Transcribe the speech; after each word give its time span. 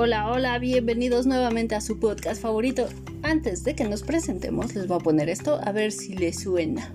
Hola, 0.00 0.30
hola, 0.30 0.56
bienvenidos 0.60 1.26
nuevamente 1.26 1.74
a 1.74 1.80
su 1.80 1.98
podcast 1.98 2.40
favorito. 2.40 2.86
Antes 3.24 3.64
de 3.64 3.74
que 3.74 3.82
nos 3.82 4.04
presentemos, 4.04 4.76
les 4.76 4.86
voy 4.86 4.98
a 4.98 5.00
poner 5.00 5.28
esto 5.28 5.58
a 5.60 5.72
ver 5.72 5.90
si 5.90 6.14
les 6.14 6.38
suena. 6.38 6.94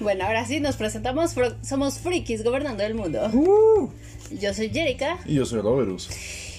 Bueno, 0.00 0.24
ahora 0.24 0.44
sí 0.46 0.60
nos 0.60 0.76
presentamos. 0.76 1.34
Somos 1.62 1.98
frikis 1.98 2.44
gobernando 2.44 2.82
el 2.82 2.94
mundo. 2.94 3.28
Uh. 3.32 3.90
Yo 4.30 4.54
soy 4.54 4.70
Jerica. 4.70 5.18
Y 5.26 5.34
yo 5.34 5.44
soy 5.44 5.60
Roberus. 5.60 6.08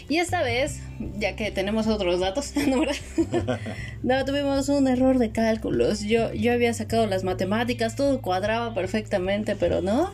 Y 0.09 0.17
esta 0.17 0.43
vez, 0.43 0.79
ya 1.17 1.37
que 1.37 1.51
tenemos 1.51 1.87
otros 1.87 2.19
datos, 2.19 2.53
¿no? 2.67 2.83
no, 4.03 4.25
tuvimos 4.25 4.67
un 4.67 4.87
error 4.87 5.19
de 5.19 5.31
cálculos. 5.31 6.01
Yo, 6.01 6.33
yo 6.33 6.51
había 6.51 6.73
sacado 6.73 7.07
las 7.07 7.23
matemáticas, 7.23 7.95
todo 7.95 8.21
cuadraba 8.21 8.73
perfectamente, 8.73 9.55
pero 9.55 9.81
no. 9.81 10.11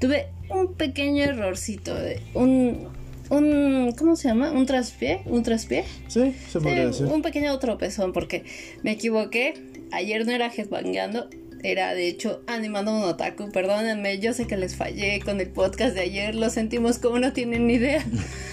Tuve 0.00 0.28
un 0.50 0.74
pequeño 0.74 1.22
errorcito, 1.24 1.94
de 1.94 2.20
un, 2.34 2.88
un, 3.30 3.94
¿cómo 3.96 4.16
se 4.16 4.28
llama? 4.28 4.50
¿Un 4.50 4.66
traspié? 4.66 5.22
¿Un 5.24 5.42
traspié? 5.42 5.84
Sí, 6.08 6.34
se 6.50 6.60
podría 6.60 6.86
decir. 6.88 7.06
Un 7.06 7.22
pequeño 7.22 7.58
tropezón 7.58 8.12
porque 8.12 8.44
me 8.82 8.92
equivoqué. 8.92 9.54
Ayer 9.92 10.26
no 10.26 10.32
era 10.32 10.50
headbangueando, 10.54 11.28
era 11.62 11.94
de 11.94 12.08
hecho 12.08 12.42
animando 12.46 12.94
un 12.94 13.02
otaku. 13.04 13.50
Perdónenme, 13.50 14.18
yo 14.18 14.32
sé 14.32 14.46
que 14.46 14.56
les 14.56 14.76
fallé 14.76 15.20
con 15.20 15.40
el 15.40 15.48
podcast 15.50 15.94
de 15.94 16.02
ayer, 16.02 16.34
lo 16.34 16.50
sentimos 16.50 16.98
como 16.98 17.18
no 17.18 17.32
tienen 17.32 17.66
ni 17.66 17.74
idea. 17.74 18.04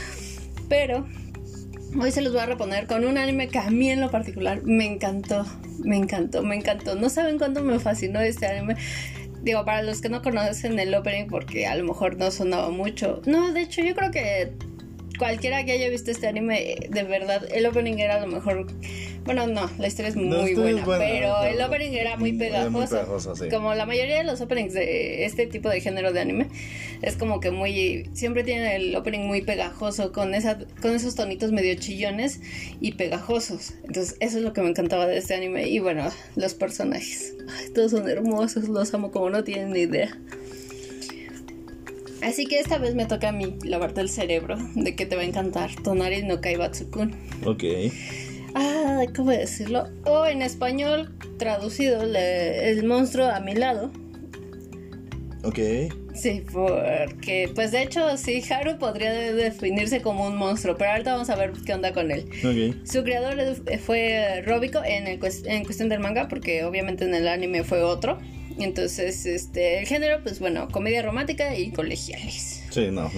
Pero 0.69 1.07
hoy 1.99 2.11
se 2.11 2.21
los 2.21 2.33
voy 2.33 2.41
a 2.41 2.45
reponer 2.45 2.87
con 2.87 3.05
un 3.05 3.17
anime 3.17 3.47
que 3.47 3.59
a 3.59 3.69
mí 3.69 3.89
en 3.89 4.01
lo 4.01 4.11
particular 4.11 4.63
me 4.63 4.85
encantó, 4.85 5.45
me 5.79 5.97
encantó, 5.97 6.43
me 6.43 6.55
encantó. 6.55 6.95
No 6.95 7.09
saben 7.09 7.37
cuánto 7.37 7.63
me 7.63 7.79
fascinó 7.79 8.19
este 8.19 8.47
anime. 8.47 8.75
Digo, 9.41 9.63
para 9.63 9.81
los 9.81 10.01
que 10.01 10.09
no 10.09 10.21
conocen 10.21 10.77
el 10.79 10.93
opening, 10.93 11.27
porque 11.27 11.65
a 11.65 11.75
lo 11.75 11.85
mejor 11.85 12.17
no 12.17 12.29
sonaba 12.29 12.69
mucho. 12.69 13.21
No, 13.25 13.53
de 13.53 13.61
hecho, 13.61 13.81
yo 13.81 13.95
creo 13.95 14.11
que 14.11 14.53
cualquiera 15.19 15.63
que 15.65 15.73
haya 15.73 15.89
visto 15.89 16.09
este 16.09 16.27
anime, 16.27 16.77
de 16.89 17.03
verdad, 17.03 17.45
el 17.51 17.67
opening 17.67 17.99
era 17.99 18.19
lo 18.19 18.25
mejor. 18.25 18.65
Bueno, 19.25 19.45
no, 19.45 19.69
la 19.77 19.87
historia 19.87 20.09
es 20.09 20.15
muy 20.15 20.55
buena, 20.55 20.83
pero 20.85 21.43
el 21.43 21.61
opening 21.61 21.91
era 21.91 22.17
muy 22.17 22.33
pegajoso. 22.33 23.35
Como 23.51 23.75
la 23.75 23.85
mayoría 23.85 24.17
de 24.17 24.23
los 24.23 24.41
openings 24.41 24.73
de 24.73 25.25
este 25.25 25.45
tipo 25.45 25.69
de 25.69 25.81
género 25.81 26.11
de 26.13 26.21
anime, 26.21 26.47
es 27.03 27.15
como 27.15 27.39
que 27.39 27.51
muy. 27.51 28.09
Siempre 28.13 28.43
tiene 28.43 28.75
el 28.75 28.95
opening 28.95 29.27
muy 29.27 29.41
pegajoso, 29.41 30.11
con, 30.11 30.33
esa, 30.33 30.57
con 30.81 30.95
esos 30.95 31.13
tonitos 31.13 31.51
medio 31.51 31.75
chillones 31.75 32.39
y 32.81 32.93
pegajosos. 32.93 33.73
Entonces, 33.83 34.15
eso 34.21 34.37
es 34.37 34.43
lo 34.43 34.53
que 34.53 34.61
me 34.61 34.69
encantaba 34.69 35.05
de 35.05 35.17
este 35.17 35.35
anime. 35.35 35.67
Y 35.67 35.79
bueno, 35.79 36.09
los 36.35 36.55
personajes. 36.55 37.35
todos 37.75 37.91
son 37.91 38.09
hermosos, 38.09 38.69
los 38.69 38.91
amo 38.93 39.11
como 39.11 39.29
no 39.29 39.43
tienen 39.43 39.73
ni 39.73 39.81
idea. 39.81 40.17
Así 42.21 42.45
que 42.45 42.59
esta 42.59 42.77
vez 42.77 42.95
me 42.95 43.05
toca 43.05 43.29
a 43.29 43.31
mí 43.31 43.57
lavarte 43.63 44.01
el 44.01 44.09
cerebro 44.09 44.57
de 44.75 44.95
que 44.95 45.05
te 45.05 45.15
va 45.15 45.21
a 45.21 45.25
encantar 45.25 45.71
Tonari 45.83 46.23
no 46.23 46.41
Kaibatsu-kun. 46.41 47.15
Ok. 47.45 47.63
Ah, 48.55 49.03
¿cómo 49.15 49.31
decirlo? 49.31 49.87
O 50.05 50.25
en 50.25 50.41
español 50.41 51.15
traducido, 51.37 52.01
el 52.01 52.83
monstruo 52.83 53.27
a 53.27 53.39
mi 53.39 53.55
lado. 53.55 53.91
Ok. 55.43 55.59
Sí, 56.13 56.43
porque, 56.51 57.49
pues 57.55 57.71
de 57.71 57.83
hecho, 57.83 58.17
sí, 58.17 58.43
Haru 58.49 58.77
podría 58.77 59.13
definirse 59.13 60.01
como 60.01 60.27
un 60.27 60.35
monstruo, 60.35 60.75
pero 60.75 60.91
ahorita 60.91 61.13
vamos 61.13 61.29
a 61.29 61.35
ver 61.35 61.53
qué 61.65 61.73
onda 61.73 61.93
con 61.93 62.11
él. 62.11 62.25
Ok. 62.43 62.85
Su 62.85 63.03
creador 63.03 63.37
fue 63.85 64.41
Robico 64.45 64.83
en, 64.83 65.07
el, 65.07 65.19
en 65.45 65.63
cuestión 65.63 65.87
del 65.87 66.01
manga, 66.01 66.27
porque 66.27 66.65
obviamente 66.65 67.05
en 67.05 67.15
el 67.15 67.27
anime 67.27 67.63
fue 67.63 67.81
otro. 67.83 68.19
Entonces, 68.59 69.25
este, 69.25 69.79
el 69.79 69.87
género, 69.87 70.21
pues 70.23 70.39
bueno, 70.39 70.67
comedia 70.69 71.01
romántica 71.01 71.55
y 71.55 71.71
colegiales. 71.71 72.63
Sí, 72.69 72.89
no. 72.91 73.09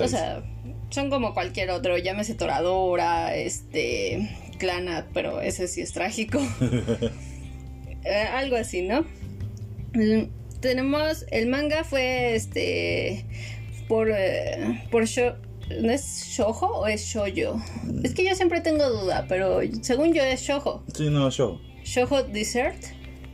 O 0.00 0.08
sea, 0.08 0.42
son 0.90 1.10
como 1.10 1.34
cualquier 1.34 1.70
otro, 1.70 1.96
llámese 1.98 2.34
Toradora, 2.34 3.34
este, 3.36 4.30
Clanat, 4.58 5.06
pero 5.12 5.40
ese 5.40 5.68
sí 5.68 5.80
es 5.80 5.92
trágico. 5.92 6.40
Eh, 8.04 8.26
algo 8.34 8.56
así, 8.56 8.82
¿no? 8.82 9.02
Mm, 9.94 10.24
tenemos, 10.58 11.24
el 11.30 11.46
manga 11.46 11.84
fue, 11.84 12.34
este, 12.34 13.24
por, 13.86 14.10
eh, 14.10 14.82
por 14.90 15.06
show. 15.06 15.34
¿No 15.80 15.92
es 15.92 16.26
shojo 16.26 16.66
o 16.66 16.88
es 16.88 17.04
shoyo? 17.04 17.62
Es 18.02 18.12
que 18.12 18.24
yo 18.24 18.34
siempre 18.34 18.60
tengo 18.60 18.90
duda, 18.90 19.26
pero 19.28 19.60
según 19.82 20.12
yo 20.12 20.24
es 20.24 20.40
shojo. 20.40 20.82
Sí, 20.94 21.10
no, 21.10 21.30
shojo. 21.30 21.60
Shojo 21.84 22.24
Dessert. 22.24 22.82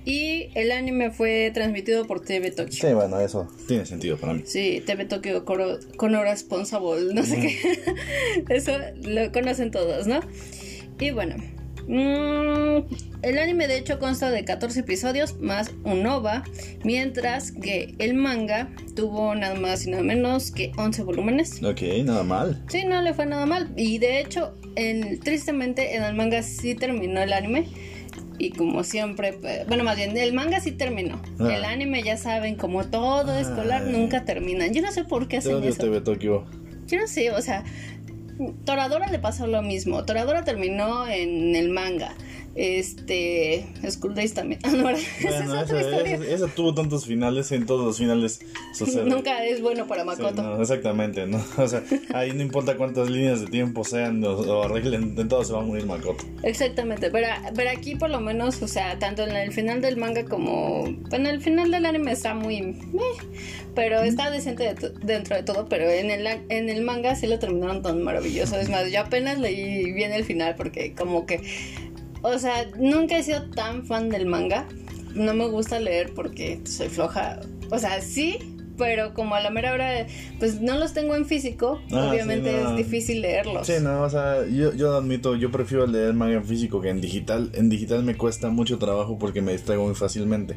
Y 0.09 0.49
el 0.55 0.73
anime 0.73 1.11
fue 1.11 1.51
transmitido 1.53 2.07
por 2.07 2.25
TV 2.25 2.51
Tokyo. 2.51 2.89
Sí, 2.89 2.95
bueno, 2.95 3.21
eso 3.21 3.47
tiene 3.67 3.85
sentido 3.85 4.17
para 4.17 4.33
mí. 4.33 4.43
Sí, 4.47 4.83
TV 4.87 5.05
Tokyo 5.05 5.45
con 5.45 6.15
Responsable, 6.15 7.13
no 7.13 7.23
sé 7.23 7.39
qué. 7.39 7.95
eso 8.55 8.73
lo 9.03 9.31
conocen 9.33 9.71
todos, 9.71 10.07
¿no? 10.07 10.21
Y 10.99 11.11
bueno, 11.11 11.37
mm, 11.87 12.87
el 13.21 13.39
anime 13.39 13.69
de 13.69 13.77
hecho 13.77 13.99
consta 13.99 14.31
de 14.31 14.47
14 14.47 14.81
episodios 14.81 15.39
más 15.41 15.73
un 15.85 16.07
OVA, 16.07 16.43
mientras 16.85 17.53
que 17.53 17.95
el 17.99 18.15
manga 18.15 18.71
tuvo 18.97 19.35
nada 19.35 19.57
más 19.57 19.87
y 19.87 19.91
nada 19.91 20.03
menos 20.03 20.53
que 20.53 20.73
11 20.79 21.03
volúmenes. 21.03 21.63
Ok, 21.63 21.83
nada 22.05 22.23
mal. 22.23 22.65
Sí, 22.69 22.87
no 22.87 23.03
le 23.03 23.13
fue 23.13 23.27
nada 23.27 23.45
mal. 23.45 23.75
Y 23.77 23.99
de 23.99 24.21
hecho, 24.21 24.55
tristemente 25.23 25.97
en 25.97 26.03
el 26.03 26.15
manga 26.15 26.43
sí 26.43 26.75
terminó 26.75 27.21
el 27.21 27.35
anime 27.35 27.67
y 28.39 28.51
como 28.51 28.85
siempre, 28.85 29.33
pues, 29.35 29.67
bueno, 29.67 29.85
más 29.85 29.97
bien, 29.97 30.17
el 30.17 30.33
manga 30.33 30.61
sí 30.61 30.73
terminó. 30.73 31.21
Ah. 31.39 31.55
El 31.55 31.65
anime, 31.65 32.03
ya 32.03 32.17
saben, 32.17 32.57
como 32.57 32.85
todo 32.85 33.37
escolar, 33.37 33.83
nunca 33.87 34.25
terminan. 34.25 34.73
Yo 34.73 34.83
no 34.83 34.93
sé 34.93 35.05
por 35.05 35.29
qué 35.29 35.39
hacen 35.39 35.63
eso. 35.65 36.03
Tokio? 36.03 36.47
Yo 36.87 36.99
no 36.99 37.07
sé, 37.07 37.31
o 37.33 37.43
sea, 37.43 37.65
Toradora 38.65 39.11
le 39.11 39.19
pasó 39.19 39.47
lo 39.47 39.63
mismo. 39.63 40.05
Toradora 40.05 40.45
terminó 40.45 41.07
en 41.09 41.57
el 41.57 41.71
manga. 41.71 42.15
Este. 42.59 43.65
School 43.89 44.17
Days 44.17 44.35
también. 44.35 44.61
Ah, 44.69 44.93
esa 44.93 45.63
es 45.63 46.21
Esa, 46.23 46.49
tuvo 46.49 46.75
tantos 46.75 47.07
finales, 47.07 47.53
en 47.53 47.67
todos 47.67 47.85
los 47.85 47.99
finales 47.99 48.41
sucede. 48.75 49.05
Nunca 49.05 49.45
es 49.45 49.61
bueno 49.61 49.87
para 49.87 50.05
Makoto. 50.05 50.61
exactamente, 50.61 51.27
¿no? 51.27 51.43
O 51.59 51.69
sea, 51.69 51.83
ahí 52.15 52.33
no 52.33 52.43
importa 52.43 52.77
cuántas 52.77 53.11
líneas 53.11 53.41
de 53.41 53.47
tiempo 53.47 53.85
sean 53.85 54.25
o, 54.25 54.63
arreglen, 54.63 55.15
en 55.19 55.29
todo 55.29 55.45
se 55.45 55.53
va 55.53 55.61
a 55.61 55.63
morir 55.63 55.87
Makoto. 55.87 56.25
Exactamente, 56.43 57.11
pero, 57.11 57.29
pero 57.55 57.71
aquí 57.71 57.95
por 57.97 58.11
lo 58.11 58.21
menos, 58.21 58.61
o 58.63 58.69
sea, 58.69 58.99
tanto 58.99 59.23
en 59.23 59.37
el 59.37 59.53
final 59.53 59.81
del 59.81 59.97
manga 59.97 60.25
como. 60.25 60.85
Bueno, 61.11 61.29
el 61.29 61.41
final 61.41 61.71
del 61.71 61.87
anime 61.87 62.13
está 62.13 62.35
muy. 62.35 62.77
pero 63.75 64.01
está 64.01 64.31
decente 64.31 64.75
dentro 65.03 65.37
de 65.37 65.43
todo, 65.43 65.69
pero 65.69 65.89
en 65.89 66.11
el, 66.11 66.27
en 66.49 66.69
el 66.69 66.83
manga 66.83 67.15
sí 67.15 67.27
lo 67.27 67.39
terminaron 67.39 67.83
tan 67.83 68.03
maravilloso. 68.03 68.57
Es 68.57 68.69
más, 68.69 68.91
yo 68.91 69.01
apenas 69.01 69.39
leí 69.39 69.93
bien 69.93 70.13
el 70.13 70.25
final 70.25 70.55
porque 70.57 70.95
como 70.95 71.27
que 71.27 71.41
o 72.29 72.39
sea, 72.39 72.69
nunca 72.79 73.19
he 73.19 73.23
sido 73.23 73.43
tan 73.51 73.85
fan 73.87 74.09
del 74.09 74.27
manga. 74.27 74.67
No 75.15 75.35
me 75.35 75.49
gusta 75.49 75.81
leer 75.81 76.13
porque 76.15 76.61
soy 76.65 76.89
floja. 76.89 77.41
O 77.71 77.79
sea, 77.79 78.01
sí, 78.01 78.39
pero 78.79 79.13
como 79.13 79.35
a 79.35 79.41
la 79.41 79.51
mera 79.51 79.73
hora, 79.75 80.07
pues 80.39 80.61
no 80.61 80.79
los 80.79 80.95
tengo 80.95 81.15
en 81.17 81.27
físico, 81.27 81.81
ah, 81.93 82.09
obviamente 82.11 82.63
es 82.63 82.77
difícil 82.77 83.21
leerlos. 83.21 83.67
Sí, 83.67 83.75
no, 83.83 84.03
o 84.03 84.09
sea, 84.09 84.47
yo, 84.47 84.73
yo 84.73 84.97
admito, 84.97 85.35
yo 85.35 85.51
prefiero 85.51 85.87
leer 85.87 86.15
manga 86.15 86.35
en 86.35 86.45
físico 86.45 86.81
que 86.81 86.89
en 86.89 87.01
digital. 87.01 87.51
En 87.55 87.69
digital 87.69 88.05
me 88.05 88.17
cuesta 88.17 88.49
mucho 88.49 88.79
trabajo 88.79 89.19
porque 89.19 89.43
me 89.43 89.53
distraigo 89.53 89.85
muy 89.85 89.95
fácilmente. 89.95 90.57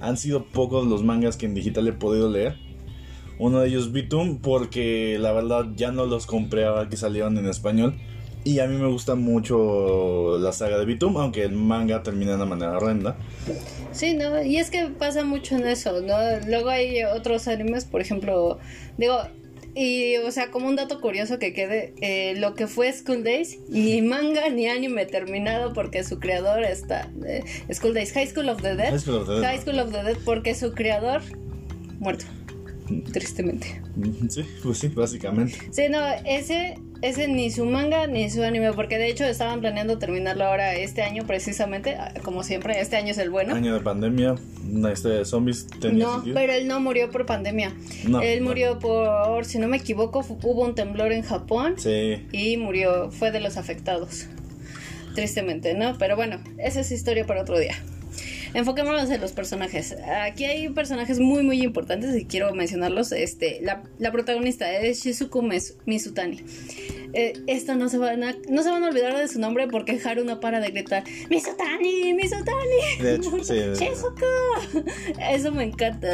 Han 0.00 0.16
sido 0.16 0.46
pocos 0.46 0.86
los 0.86 1.04
mangas 1.04 1.36
que 1.36 1.46
en 1.46 1.54
digital 1.54 1.86
he 1.86 1.92
podido 1.92 2.30
leer. 2.30 2.56
Uno 3.38 3.60
de 3.60 3.68
ellos 3.68 3.92
Bitum 3.92 4.38
porque 4.38 5.16
la 5.20 5.32
verdad 5.32 5.66
ya 5.76 5.92
no 5.92 6.06
los 6.06 6.26
compré 6.26 6.64
ahora 6.64 6.88
que 6.88 6.96
salieron 6.96 7.38
en 7.38 7.46
español. 7.46 7.94
Y 8.48 8.60
a 8.60 8.66
mí 8.66 8.78
me 8.78 8.86
gusta 8.86 9.14
mucho 9.14 10.38
la 10.38 10.52
saga 10.52 10.78
de 10.78 10.86
Bitum, 10.86 11.18
aunque 11.18 11.42
el 11.42 11.52
manga 11.52 12.02
termina 12.02 12.30
de 12.30 12.36
una 12.38 12.46
manera 12.46 12.78
horrenda. 12.78 13.18
Sí, 13.92 14.14
no, 14.14 14.42
y 14.42 14.56
es 14.56 14.70
que 14.70 14.86
pasa 14.86 15.22
mucho 15.22 15.54
en 15.56 15.66
eso, 15.66 16.00
¿no? 16.00 16.16
Luego 16.46 16.70
hay 16.70 17.04
otros 17.04 17.46
animes, 17.46 17.84
por 17.84 18.00
ejemplo, 18.00 18.58
digo, 18.96 19.18
y 19.74 20.16
o 20.16 20.30
sea, 20.30 20.50
como 20.50 20.66
un 20.66 20.76
dato 20.76 21.02
curioso 21.02 21.38
que 21.38 21.52
quede, 21.52 21.92
eh, 22.00 22.36
lo 22.38 22.54
que 22.54 22.68
fue 22.68 22.90
School 22.90 23.22
Days, 23.22 23.58
ni 23.68 24.00
manga 24.00 24.48
ni 24.48 24.66
anime 24.66 25.04
terminado 25.04 25.74
porque 25.74 26.02
su 26.02 26.18
creador 26.18 26.64
está, 26.64 27.10
eh, 27.26 27.44
School 27.70 27.92
Days, 27.92 28.14
High 28.14 28.28
School 28.28 28.48
of 28.48 28.62
the 28.62 28.76
Dead, 28.76 28.92
High 28.92 28.98
School 28.98 29.16
of 29.16 29.26
the 29.26 29.34
Dead, 29.34 29.44
High 29.44 29.60
School 29.60 29.78
of 29.78 29.92
the 29.92 30.02
Dead 30.04 30.16
porque 30.24 30.54
su 30.54 30.72
creador 30.72 31.20
muerto. 31.98 32.24
tristemente. 33.12 33.80
Sí, 34.28 34.44
pues 34.62 34.78
sí, 34.78 34.88
básicamente. 34.88 35.58
Sí, 35.70 35.82
no, 35.90 35.98
ese, 36.24 36.78
ese 37.02 37.28
ni 37.28 37.50
su 37.50 37.64
manga 37.64 38.06
ni 38.06 38.30
su 38.30 38.42
anime, 38.42 38.72
porque 38.72 38.98
de 38.98 39.08
hecho 39.08 39.24
estaban 39.24 39.60
planeando 39.60 39.98
terminarlo 39.98 40.44
ahora 40.44 40.74
este 40.74 41.02
año 41.02 41.26
precisamente, 41.26 41.96
ah, 41.96 42.12
como 42.22 42.42
siempre, 42.42 42.80
este 42.80 42.96
año 42.96 43.10
es 43.12 43.18
el 43.18 43.30
bueno. 43.30 43.54
Año 43.54 43.74
de 43.74 43.80
pandemia, 43.80 44.34
historia 44.92 45.18
de 45.18 45.24
zombies. 45.24 45.66
Tenía 45.80 46.04
No, 46.04 46.14
sentido. 46.16 46.34
pero 46.34 46.52
él 46.52 46.66
no 46.68 46.80
murió 46.80 47.10
por 47.10 47.26
pandemia. 47.26 47.74
No, 48.06 48.20
él 48.22 48.40
no. 48.40 48.48
murió 48.48 48.78
por, 48.78 49.44
si 49.44 49.58
no 49.58 49.68
me 49.68 49.76
equivoco, 49.78 50.20
hubo 50.42 50.64
un 50.64 50.74
temblor 50.74 51.12
en 51.12 51.22
Japón 51.22 51.74
Sí, 51.76 52.26
y 52.32 52.56
murió, 52.56 53.10
fue 53.10 53.30
de 53.32 53.40
los 53.40 53.56
afectados. 53.56 54.26
Tristemente, 55.14 55.74
¿no? 55.74 55.96
Pero 55.98 56.14
bueno, 56.16 56.38
esa 56.58 56.80
es 56.80 56.92
historia 56.92 57.26
para 57.26 57.42
otro 57.42 57.58
día. 57.58 57.74
Enfoquémonos 58.54 59.10
en 59.10 59.20
los 59.20 59.32
personajes. 59.32 59.94
Aquí 60.22 60.44
hay 60.44 60.68
personajes 60.70 61.18
muy, 61.20 61.42
muy 61.42 61.62
importantes 61.62 62.16
y 62.16 62.24
quiero 62.24 62.54
mencionarlos. 62.54 63.12
Este, 63.12 63.60
la, 63.62 63.82
la 63.98 64.12
protagonista 64.12 64.70
es 64.72 65.02
Shizuku 65.04 65.42
Mizutani. 65.86 66.42
Eh, 67.14 67.32
esta 67.46 67.74
no 67.74 67.88
se, 67.88 67.96
van 67.96 68.22
a, 68.22 68.34
no 68.50 68.62
se 68.62 68.70
van 68.70 68.84
a 68.84 68.88
olvidar 68.88 69.16
de 69.16 69.26
su 69.28 69.40
nombre 69.40 69.66
porque 69.66 69.98
Haru 70.04 70.24
no 70.24 70.40
para 70.40 70.60
de 70.60 70.68
gritar 70.70 71.04
¡Mizutani! 71.30 72.12
¡Mizutani! 72.12 73.02
de 73.02 73.14
hecho, 73.14 73.30
sí. 73.42 73.54
¡Shizuku! 73.82 74.84
Eso 75.30 75.50
me 75.52 75.64
encanta. 75.64 76.08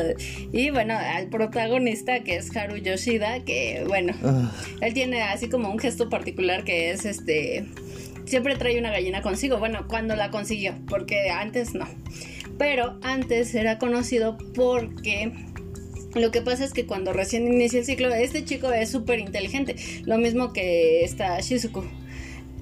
Y 0.53 0.71
bueno, 0.71 0.95
al 0.97 1.29
protagonista 1.31 2.21
que 2.21 2.37
es 2.37 2.57
Haru 2.57 2.77
Yoshida, 2.77 3.41
que 3.45 3.85
bueno, 3.89 4.15
Ah, 4.23 4.53
él 4.81 4.95
tiene 4.95 5.23
así 5.23 5.49
como 5.49 5.69
un 5.71 5.79
gesto 5.79 6.09
particular 6.09 6.65
que 6.65 6.91
es 6.93 7.05
este. 7.05 7.67
Siempre 8.25 8.56
trae 8.56 8.79
una 8.79 8.91
gallina 8.91 9.23
consigo. 9.23 9.59
Bueno, 9.59 9.87
cuando 9.88 10.17
la 10.17 10.31
consiguió, 10.31 10.75
porque 10.88 11.31
antes 11.31 11.75
no. 11.75 11.87
Pero 12.59 12.99
antes 13.03 13.55
era 13.55 13.79
conocido 13.79 14.38
porque. 14.55 15.32
Lo 16.15 16.31
que 16.31 16.43
pasa 16.43 16.65
es 16.65 16.73
que 16.73 16.87
cuando 16.87 17.12
recién 17.12 17.47
inicia 17.53 17.81
el 17.81 17.85
ciclo, 17.85 18.15
este 18.15 18.44
chico 18.44 18.71
es 18.71 18.91
súper 18.91 19.19
inteligente. 19.19 19.75
Lo 20.05 20.17
mismo 20.17 20.53
que 20.53 21.05
esta 21.05 21.41
Shizuku. 21.41 21.85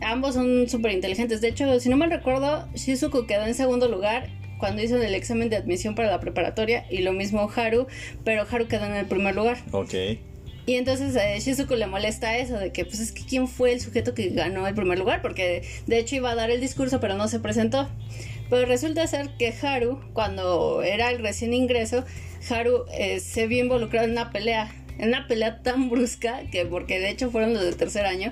Ambos 0.01 0.35
son 0.35 0.69
súper 0.69 0.93
inteligentes. 0.93 1.41
De 1.43 1.49
hecho, 1.49 1.79
si 1.79 1.89
no 1.91 1.97
me 1.97 2.07
recuerdo, 2.07 2.67
Shizuku 2.75 3.27
quedó 3.27 3.45
en 3.45 3.55
segundo 3.55 3.89
lugar 3.89 4.31
cuando 4.59 4.83
hizo 4.83 4.97
el 4.97 5.15
examen 5.15 5.51
de 5.51 5.57
admisión 5.57 5.95
para 5.95 6.11
la 6.11 6.19
preparatoria. 6.19 6.87
Y 6.91 7.03
lo 7.03 7.13
mismo 7.13 7.51
Haru, 7.55 7.87
pero 8.25 8.47
Haru 8.51 8.69
quedó 8.69 8.87
en 8.87 8.95
el 8.95 9.07
primer 9.07 9.35
lugar. 9.35 9.59
ok. 9.73 9.95
Y 10.65 10.75
entonces 10.75 11.17
a 11.17 11.39
Shizuku 11.39 11.75
le 11.75 11.87
molesta 11.87 12.39
eso 12.39 12.57
de 12.57 12.73
que 12.73 12.85
pues 12.85 13.01
es 13.01 13.11
que 13.11 13.25
quién 13.25 13.49
fue 13.49 13.73
el 13.73 13.81
sujeto 13.81 14.15
que 14.15 14.29
ganó 14.31 14.67
el 14.67 14.75
primer 14.75 14.99
lugar 14.99 15.21
porque 15.21 15.63
de 15.87 15.99
hecho 15.99 16.15
iba 16.15 16.31
a 16.31 16.35
dar 16.37 16.51
el 16.51 16.61
discurso 16.61 17.01
pero 17.01 17.15
no 17.15 17.27
se 17.29 17.41
presentó. 17.41 17.89
Pero 18.49 18.67
resulta 18.67 19.07
ser 19.07 19.31
que 19.39 19.53
Haru 19.61 20.01
cuando 20.13 20.83
era 20.83 21.11
el 21.11 21.19
recién 21.19 21.53
ingreso, 21.53 22.05
Haru 22.49 22.85
eh, 22.93 23.19
se 23.19 23.47
vio 23.47 23.65
involucrado 23.65 24.07
en 24.07 24.13
una 24.13 24.31
pelea, 24.31 24.73
en 24.99 25.09
una 25.09 25.27
pelea 25.27 25.63
tan 25.63 25.91
brusca 25.91 26.43
que 26.51 26.65
porque 26.65 27.01
de 27.01 27.11
hecho 27.11 27.31
fueron 27.31 27.55
los 27.55 27.65
del 27.65 27.77
tercer 27.77 28.07
año 28.07 28.31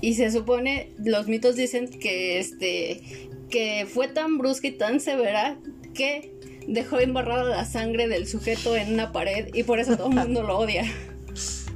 y 0.00 0.14
se 0.14 0.30
supone 0.30 0.90
los 0.98 1.26
mitos 1.26 1.56
dicen 1.56 1.88
que 1.88 2.38
este 2.38 3.28
que 3.50 3.86
fue 3.86 4.08
tan 4.08 4.38
brusca 4.38 4.68
y 4.68 4.72
tan 4.72 5.00
severa 5.00 5.56
que 5.94 6.32
dejó 6.66 7.00
embarrada 7.00 7.44
la 7.44 7.64
sangre 7.64 8.08
del 8.08 8.26
sujeto 8.26 8.76
en 8.76 8.94
una 8.94 9.12
pared 9.12 9.48
y 9.52 9.64
por 9.64 9.80
eso 9.80 9.96
todo 9.96 10.08
el 10.08 10.14
mundo 10.14 10.42
lo 10.42 10.58
odia. 10.58 10.84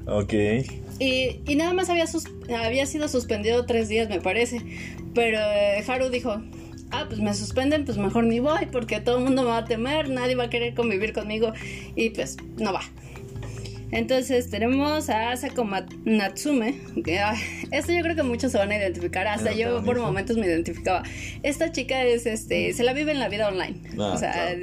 Ok. 0.07 0.33
Y, 0.99 1.41
y 1.47 1.57
nada 1.57 1.75
más 1.75 1.91
había, 1.91 2.07
sus- 2.07 2.29
había 2.65 2.87
sido 2.87 3.09
suspendido 3.09 3.67
tres 3.67 3.89
días, 3.89 4.09
me 4.09 4.21
parece. 4.21 4.61
Pero 5.15 5.39
eh, 5.39 5.85
Haru 5.87 6.09
dijo, 6.11 6.41
ah, 6.91 7.05
pues 7.09 7.21
me 7.21 7.35
suspenden, 7.35 7.85
pues 7.85 7.99
mejor 7.99 8.25
ni 8.25 8.39
voy, 8.41 8.67
porque 8.71 9.01
todo 9.01 9.19
el 9.19 9.25
mundo 9.25 9.43
me 9.43 9.49
va 9.49 9.59
a 9.59 9.65
temer, 9.65 10.09
nadie 10.09 10.35
va 10.37 10.45
a 10.45 10.51
querer 10.51 10.75
convivir 10.75 11.13
conmigo. 11.13 11.53
Y 11.97 12.11
pues 12.11 12.37
no 12.59 12.73
va. 12.73 12.83
Entonces 13.93 14.51
tenemos 14.51 15.09
a 15.09 15.31
Asako 15.31 15.67
Natsume. 16.05 16.81
Que, 17.05 17.19
ah, 17.21 17.35
esto 17.71 17.93
yo 17.93 18.03
creo 18.03 18.17
que 18.17 18.23
muchos 18.23 18.53
se 18.53 18.59
van 18.59 18.71
a 18.73 18.77
identificar. 18.77 19.27
Hasta 19.27 19.53
yo 19.53 19.83
por 19.85 19.99
momentos 20.01 20.37
me 20.37 20.47
identificaba. 20.47 21.03
Esta 21.43 21.71
chica 21.73 22.03
es, 22.05 22.27
este, 22.27 22.73
se 22.73 22.83
la 22.83 22.93
vive 22.93 23.13
en 23.13 23.21
la 23.21 23.29
vida 23.29 23.49
online. 23.49 23.81
Ah, 23.99 24.13
o 24.15 24.19
sea, 24.19 24.33
claro. 24.33 24.61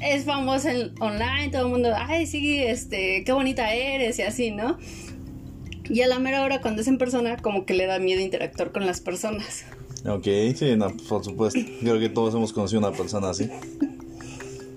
es 0.00 0.24
famosa 0.24 0.72
en 0.72 0.92
online, 1.00 1.48
todo 1.50 1.66
el 1.66 1.68
mundo, 1.68 1.90
ay, 1.94 2.26
sí, 2.26 2.62
este, 2.62 3.24
qué 3.24 3.32
bonita 3.32 3.72
eres 3.72 4.18
y 4.18 4.22
así, 4.22 4.50
¿no? 4.50 4.78
Y 5.88 6.02
a 6.02 6.06
la 6.06 6.18
mera 6.18 6.42
hora, 6.42 6.60
cuando 6.60 6.82
es 6.82 6.88
en 6.88 6.98
persona, 6.98 7.36
como 7.38 7.66
que 7.66 7.74
le 7.74 7.86
da 7.86 7.98
miedo 7.98 8.20
interactuar 8.20 8.70
con 8.72 8.86
las 8.86 9.00
personas. 9.00 9.64
Ok, 10.06 10.26
sí, 10.54 10.76
no, 10.76 10.96
por 11.08 11.24
supuesto. 11.24 11.60
Creo 11.80 11.98
que 11.98 12.08
todos 12.08 12.34
hemos 12.34 12.52
conocido 12.52 12.78
una 12.78 12.92
persona 12.92 13.30
así. 13.30 13.50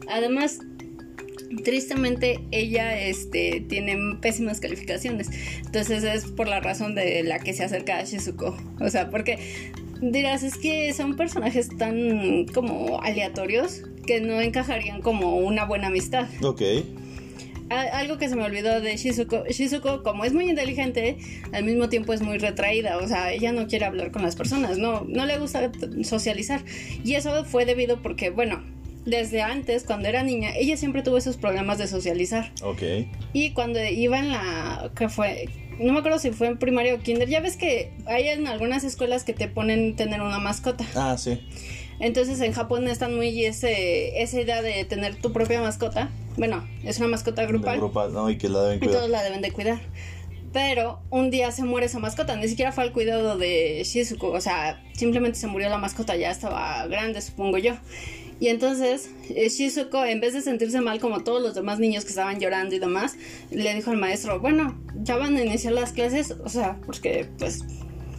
Además, 0.10 0.60
tristemente, 1.64 2.40
ella 2.52 3.00
este, 3.00 3.62
tiene 3.68 3.98
pésimas 4.22 4.60
calificaciones. 4.60 5.30
Entonces 5.66 6.04
es 6.04 6.26
por 6.26 6.48
la 6.48 6.60
razón 6.60 6.96
de 6.96 7.24
la 7.24 7.40
que 7.40 7.54
se 7.54 7.64
acerca 7.64 8.00
a 8.00 8.04
Shizuko. 8.04 8.58
O 8.80 8.90
sea, 8.90 9.10
porque 9.10 9.38
dirás, 10.02 10.44
es 10.44 10.58
que 10.58 10.92
son 10.94 11.16
personajes 11.16 11.70
tan 11.78 12.46
como 12.54 13.02
aleatorios 13.02 13.82
que 14.06 14.20
no 14.22 14.42
encajarían 14.42 15.02
como 15.02 15.38
una 15.38 15.66
buena 15.66 15.88
amistad. 15.88 16.28
Ok. 16.42 16.62
A- 17.70 17.98
Algo 18.00 18.18
que 18.18 18.28
se 18.30 18.36
me 18.36 18.44
olvidó 18.44 18.82
de 18.82 18.98
Shizuko, 18.98 19.46
Shizuko 19.50 20.04
como 20.04 20.26
es 20.26 20.34
muy 20.34 20.50
inteligente, 20.50 21.18
al 21.54 21.64
mismo 21.64 21.88
tiempo 21.90 22.12
es 22.14 22.22
muy 22.22 22.38
retraída, 22.38 22.98
o 22.98 23.08
sea, 23.08 23.32
ella 23.32 23.52
no 23.54 23.68
quiere 23.68 23.86
hablar 23.86 24.12
con 24.12 24.22
las 24.22 24.36
personas, 24.36 24.78
no, 24.78 25.06
no 25.08 25.26
le 25.26 25.38
gusta 25.40 25.72
socializar. 26.04 26.64
Y 27.06 27.14
eso 27.16 27.46
fue 27.46 27.66
debido 27.66 28.02
porque, 28.02 28.30
bueno, 28.30 28.62
desde 29.06 29.42
antes, 29.42 29.84
cuando 29.84 30.08
era 30.08 30.24
niña, 30.24 30.52
ella 30.56 30.78
siempre 30.78 31.02
tuvo 31.02 31.18
esos 31.18 31.38
problemas 31.38 31.78
de 31.78 31.88
socializar. 31.88 32.52
Ok. 32.62 32.82
Y 33.34 33.52
cuando 33.52 33.84
iba 33.84 34.18
en 34.20 34.32
la, 34.32 34.92
que 34.96 35.10
fue, 35.10 35.50
no 35.80 35.94
me 35.94 36.00
acuerdo 36.00 36.20
si 36.20 36.32
fue 36.32 36.48
en 36.48 36.58
primaria 36.58 36.94
o 36.96 37.00
kinder, 37.00 37.28
ya 37.30 37.40
ves 37.42 37.58
que 37.58 37.92
hay 38.06 38.30
en 38.30 38.48
algunas 38.48 38.84
escuelas 38.84 39.24
que 39.24 39.34
te 39.34 39.48
ponen 39.48 39.96
tener 39.96 40.22
una 40.22 40.40
mascota. 40.40 40.86
Ah, 40.96 41.18
sí. 41.18 41.40
Entonces 42.00 42.42
en 42.42 42.54
Japón 42.54 42.88
están 42.88 43.16
muy 43.16 43.46
ese, 43.46 44.22
esa 44.22 44.42
idea 44.42 44.62
de 44.62 44.84
tener 44.86 45.16
tu 45.16 45.32
propia 45.32 45.62
mascota. 45.62 46.10
Bueno, 46.38 46.68
es 46.84 46.98
una 47.00 47.08
mascota 47.08 47.46
grupal. 47.46 47.78
Grupal, 47.78 48.14
no, 48.14 48.30
y 48.30 48.38
que 48.38 48.50
la 48.50 48.64
deben 48.64 48.78
Y 48.78 48.88
todos 48.88 49.04
cuidar. 49.04 49.10
la 49.10 49.24
deben 49.24 49.42
de 49.42 49.52
cuidar. 49.52 49.80
Pero 50.52 51.00
un 51.10 51.32
día 51.32 51.52
se 51.52 51.64
muere 51.64 51.88
esa 51.88 52.00
mascota, 52.00 52.36
ni 52.36 52.48
siquiera 52.48 52.72
fue 52.72 52.84
al 52.84 52.92
cuidado 52.94 53.38
de 53.38 53.82
Shizuku, 53.84 54.28
o 54.28 54.40
sea, 54.40 54.84
simplemente 54.94 55.40
se 55.40 55.48
murió 55.48 55.68
la 55.70 55.80
mascota, 55.80 56.16
ya 56.16 56.30
estaba 56.30 56.86
grande, 56.88 57.22
supongo 57.22 57.58
yo. 57.58 57.74
Y 58.40 58.48
entonces 58.48 59.10
eh, 59.30 59.48
Shizuko, 59.50 60.04
en 60.06 60.20
vez 60.20 60.34
de 60.34 60.42
sentirse 60.42 60.82
mal 60.82 61.00
como 61.00 61.24
todos 61.24 61.42
los 61.42 61.56
demás 61.56 61.80
niños 61.80 62.04
que 62.04 62.10
estaban 62.10 62.40
llorando 62.40 62.76
y 62.76 62.80
demás, 62.80 63.16
le 63.52 63.74
dijo 63.74 63.92
al 63.92 63.98
maestro, 63.98 64.40
bueno, 64.40 64.78
ya 64.96 65.16
van 65.18 65.36
a 65.38 65.44
iniciar 65.44 65.74
las 65.74 65.92
clases, 65.94 66.32
o 66.44 66.50
sea, 66.50 66.80
porque 66.86 67.28
pues 67.38 67.64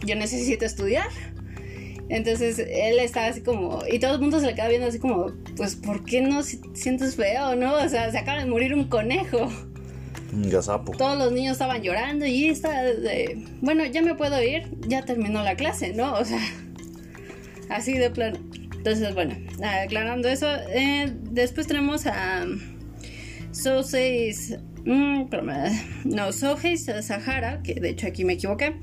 yo 0.05 0.15
necesito 0.15 0.65
estudiar. 0.65 1.07
Entonces 2.07 2.59
él 2.59 2.99
estaba 2.99 3.27
así 3.27 3.41
como, 3.41 3.79
y 3.91 3.97
todo 3.99 4.15
el 4.15 4.21
mundo 4.21 4.39
se 4.39 4.45
le 4.45 4.53
queda 4.55 4.67
viendo 4.67 4.87
así 4.87 4.99
como, 4.99 5.31
pues, 5.57 5.75
¿por 5.75 6.05
qué 6.05 6.21
no 6.21 6.43
si- 6.43 6.61
sientes 6.73 7.15
feo, 7.15 7.55
no? 7.55 7.73
O 7.75 7.89
sea, 7.89 8.11
se 8.11 8.17
acaba 8.19 8.39
de 8.39 8.45
morir 8.45 8.75
un 8.75 8.83
conejo 8.85 9.49
Un 10.31 10.49
gazapo. 10.51 10.91
todos 10.91 11.17
los 11.17 11.31
niños 11.31 11.53
estaban 11.53 11.81
llorando 11.81 12.25
y 12.27 12.45
está 12.45 12.83
de, 12.83 13.43
bueno, 13.61 13.85
ya 13.85 14.03
me 14.03 14.13
puedo 14.13 14.41
ir, 14.43 14.69
ya 14.87 15.03
terminó 15.03 15.41
la 15.41 15.55
clase, 15.55 15.93
¿no? 15.93 16.13
O 16.13 16.23
sea, 16.25 16.39
así 17.69 17.93
de 17.93 18.11
plano. 18.11 18.37
Entonces, 18.85 19.15
bueno, 19.15 19.35
aclarando 19.83 20.27
eso, 20.27 20.45
eh, 20.69 21.11
después 21.31 21.65
tenemos 21.65 22.05
a 22.05 22.45
Souseis, 23.51 24.59
mm, 24.85 25.23
no, 26.03 26.31
Souhei 26.31 26.77
Sahara, 26.77 27.63
que 27.63 27.73
de 27.73 27.89
hecho 27.89 28.05
aquí 28.05 28.23
me 28.25 28.33
equivoqué. 28.33 28.75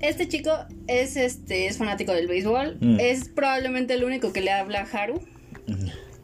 Este 0.00 0.28
chico 0.28 0.52
es 0.86 1.16
este 1.16 1.66
es 1.66 1.78
fanático 1.78 2.12
del 2.12 2.28
béisbol, 2.28 2.78
Mm. 2.80 3.00
es 3.00 3.28
probablemente 3.28 3.94
el 3.94 4.04
único 4.04 4.32
que 4.32 4.40
le 4.40 4.52
habla 4.52 4.82
a 4.82 5.02
Haru, 5.02 5.20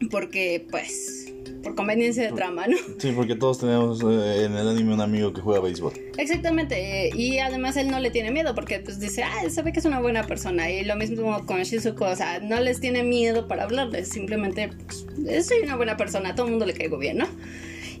porque 0.09 0.65
pues 0.71 1.20
por 1.63 1.75
conveniencia 1.75 2.23
de 2.23 2.31
trama, 2.31 2.67
¿no? 2.67 2.77
Sí, 2.97 3.11
porque 3.15 3.35
todos 3.35 3.59
tenemos 3.59 4.01
eh, 4.01 4.45
en 4.45 4.55
el 4.55 4.67
anime 4.67 4.93
un 4.93 5.01
amigo 5.01 5.33
que 5.33 5.41
juega 5.41 5.61
béisbol. 5.61 5.93
Exactamente, 6.17 7.07
eh, 7.07 7.11
y 7.15 7.39
además 7.39 7.77
él 7.77 7.89
no 7.89 7.99
le 7.99 8.11
tiene 8.11 8.31
miedo 8.31 8.55
porque 8.55 8.79
pues 8.79 8.99
dice, 8.99 9.23
ah, 9.23 9.43
él 9.43 9.51
sabe 9.51 9.71
que 9.71 9.79
es 9.79 9.85
una 9.85 9.99
buena 9.99 10.23
persona 10.27 10.69
y 10.71 10.83
lo 10.83 10.95
mismo 10.95 11.45
con 11.45 11.61
Shizuko, 11.63 12.05
o 12.05 12.15
sea, 12.15 12.39
no 12.39 12.59
les 12.59 12.79
tiene 12.79 13.03
miedo 13.03 13.47
para 13.47 13.63
hablarles, 13.63 14.09
simplemente 14.09 14.69
pues, 14.85 15.47
soy 15.47 15.59
una 15.63 15.75
buena 15.75 15.97
persona, 15.97 16.29
a 16.29 16.35
todo 16.35 16.45
el 16.45 16.51
mundo 16.51 16.65
le 16.65 16.73
caigo 16.73 16.97
bien, 16.97 17.17
¿no? 17.17 17.27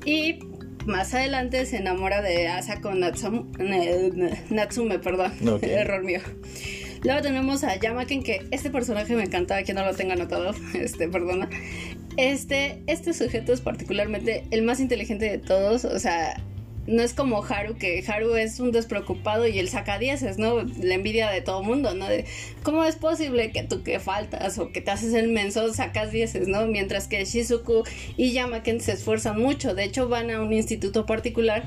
Y 0.05 0.39
más 0.85 1.13
adelante 1.13 1.65
se 1.65 1.77
enamora 1.77 2.21
de 2.21 2.47
Asako 2.47 2.93
Natsume, 2.93 3.45
Natsume 4.49 4.99
perdón, 4.99 5.31
Ok. 5.47 5.63
error 5.63 6.03
mío. 6.03 6.19
Luego 7.03 7.21
tenemos 7.21 7.63
a 7.63 7.75
Yamaken, 7.79 8.21
que 8.21 8.45
este 8.51 8.69
personaje 8.69 9.15
me 9.15 9.23
encanta, 9.23 9.63
que 9.63 9.73
no 9.73 9.83
lo 9.83 9.95
tenga 9.95 10.13
anotado, 10.13 10.53
este, 10.75 11.07
perdona. 11.07 11.49
Este, 12.17 12.83
este 12.87 13.13
sujeto 13.13 13.53
es 13.53 13.61
particularmente 13.61 14.45
el 14.51 14.63
más 14.63 14.79
inteligente 14.79 15.29
de 15.29 15.37
todos, 15.37 15.85
o 15.85 15.99
sea, 15.99 16.41
no 16.87 17.03
es 17.03 17.13
como 17.13 17.43
Haru, 17.43 17.77
que 17.77 18.03
Haru 18.07 18.35
es 18.35 18.59
un 18.59 18.71
despreocupado 18.71 19.47
y 19.47 19.59
él 19.59 19.69
saca 19.69 19.99
dieces, 19.99 20.37
¿no? 20.37 20.63
La 20.63 20.95
envidia 20.95 21.29
de 21.29 21.41
todo 21.41 21.63
mundo, 21.63 21.93
¿no? 21.93 22.07
De 22.07 22.25
cómo 22.63 22.83
es 22.83 22.95
posible 22.95 23.51
que 23.51 23.63
tú 23.63 23.83
que 23.83 23.99
faltas 23.99 24.57
o 24.57 24.71
que 24.71 24.81
te 24.81 24.91
haces 24.91 25.13
el 25.13 25.29
menso 25.29 25.73
sacas 25.73 26.11
dieces, 26.11 26.47
¿no? 26.47 26.65
Mientras 26.65 27.07
que 27.07 27.23
Shizuku 27.23 27.83
y 28.17 28.31
Yamaken 28.33 28.81
se 28.81 28.93
esfuerzan 28.93 29.39
mucho, 29.39 29.75
de 29.75 29.83
hecho 29.83 30.09
van 30.09 30.31
a 30.31 30.41
un 30.41 30.53
instituto 30.53 31.05
particular 31.05 31.63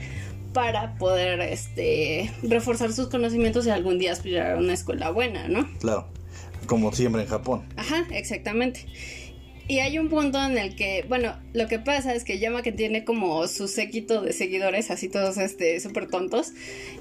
para 0.52 0.94
poder 0.96 1.40
este 1.40 2.30
reforzar 2.42 2.92
sus 2.92 3.08
conocimientos 3.08 3.66
y 3.66 3.70
algún 3.70 3.98
día 3.98 4.12
aspirar 4.12 4.52
a 4.52 4.58
una 4.58 4.72
escuela 4.72 5.10
buena, 5.10 5.48
¿no? 5.48 5.68
Claro, 5.80 6.06
como 6.66 6.92
siempre 6.92 7.22
en 7.22 7.28
Japón. 7.28 7.64
Ajá, 7.76 8.06
exactamente. 8.10 8.86
Y 9.66 9.78
hay 9.78 9.98
un 9.98 10.10
punto 10.10 10.42
en 10.42 10.58
el 10.58 10.76
que, 10.76 11.06
bueno, 11.08 11.34
lo 11.54 11.68
que 11.68 11.78
pasa 11.78 12.14
es 12.14 12.24
que 12.24 12.38
llama 12.38 12.62
que 12.62 12.70
tiene 12.70 13.04
como 13.04 13.48
su 13.48 13.66
séquito 13.66 14.20
de 14.20 14.34
seguidores, 14.34 14.90
así 14.90 15.08
todos, 15.08 15.38
este, 15.38 15.80
súper 15.80 16.08
tontos. 16.08 16.52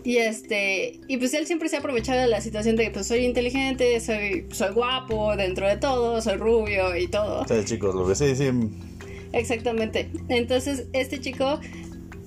Y 0.05 0.17
este, 0.17 1.01
y 1.10 1.17
pues 1.17 1.34
él 1.34 1.46
siempre 1.46 1.67
se 1.67 1.75
ha 1.75 1.79
aprovechado 1.79 2.22
de 2.22 2.27
la 2.27 2.39
situación 2.39 2.77
de 2.77 2.86
que 2.86 2.91
pues 2.91 3.08
soy 3.08 3.25
inteligente, 3.25 4.00
soy, 4.00 4.46
soy 4.51 4.72
guapo 4.72 5.36
dentro 5.36 5.67
de 5.67 5.75
todo, 5.75 6.22
soy 6.22 6.38
rubio 6.38 6.96
y 6.96 7.08
todo. 7.08 7.46
Sí, 7.48 7.65
chicos, 7.65 7.93
lo 7.96 8.08
que 8.08 8.15
sí, 8.15 8.34
sí. 8.36 8.50
Exactamente. 9.34 10.10
Entonces, 10.29 10.86
este 10.93 11.20
chico 11.20 11.60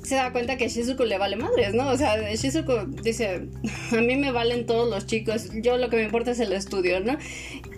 se 0.02 0.16
da 0.16 0.32
cuenta 0.32 0.56
que 0.56 0.68
Shizuku 0.68 1.04
le 1.04 1.18
vale 1.18 1.36
madres, 1.36 1.74
¿no? 1.74 1.88
O 1.88 1.96
sea, 1.96 2.16
Shizuku 2.34 2.72
dice, 3.02 3.48
a 3.90 3.96
mí 3.96 4.16
me 4.16 4.32
valen 4.32 4.66
todos 4.66 4.88
los 4.88 5.06
chicos, 5.06 5.48
yo 5.62 5.78
lo 5.78 5.88
que 5.88 5.96
me 5.96 6.04
importa 6.04 6.32
es 6.32 6.40
el 6.40 6.52
estudio, 6.52 7.00
¿no? 7.00 7.16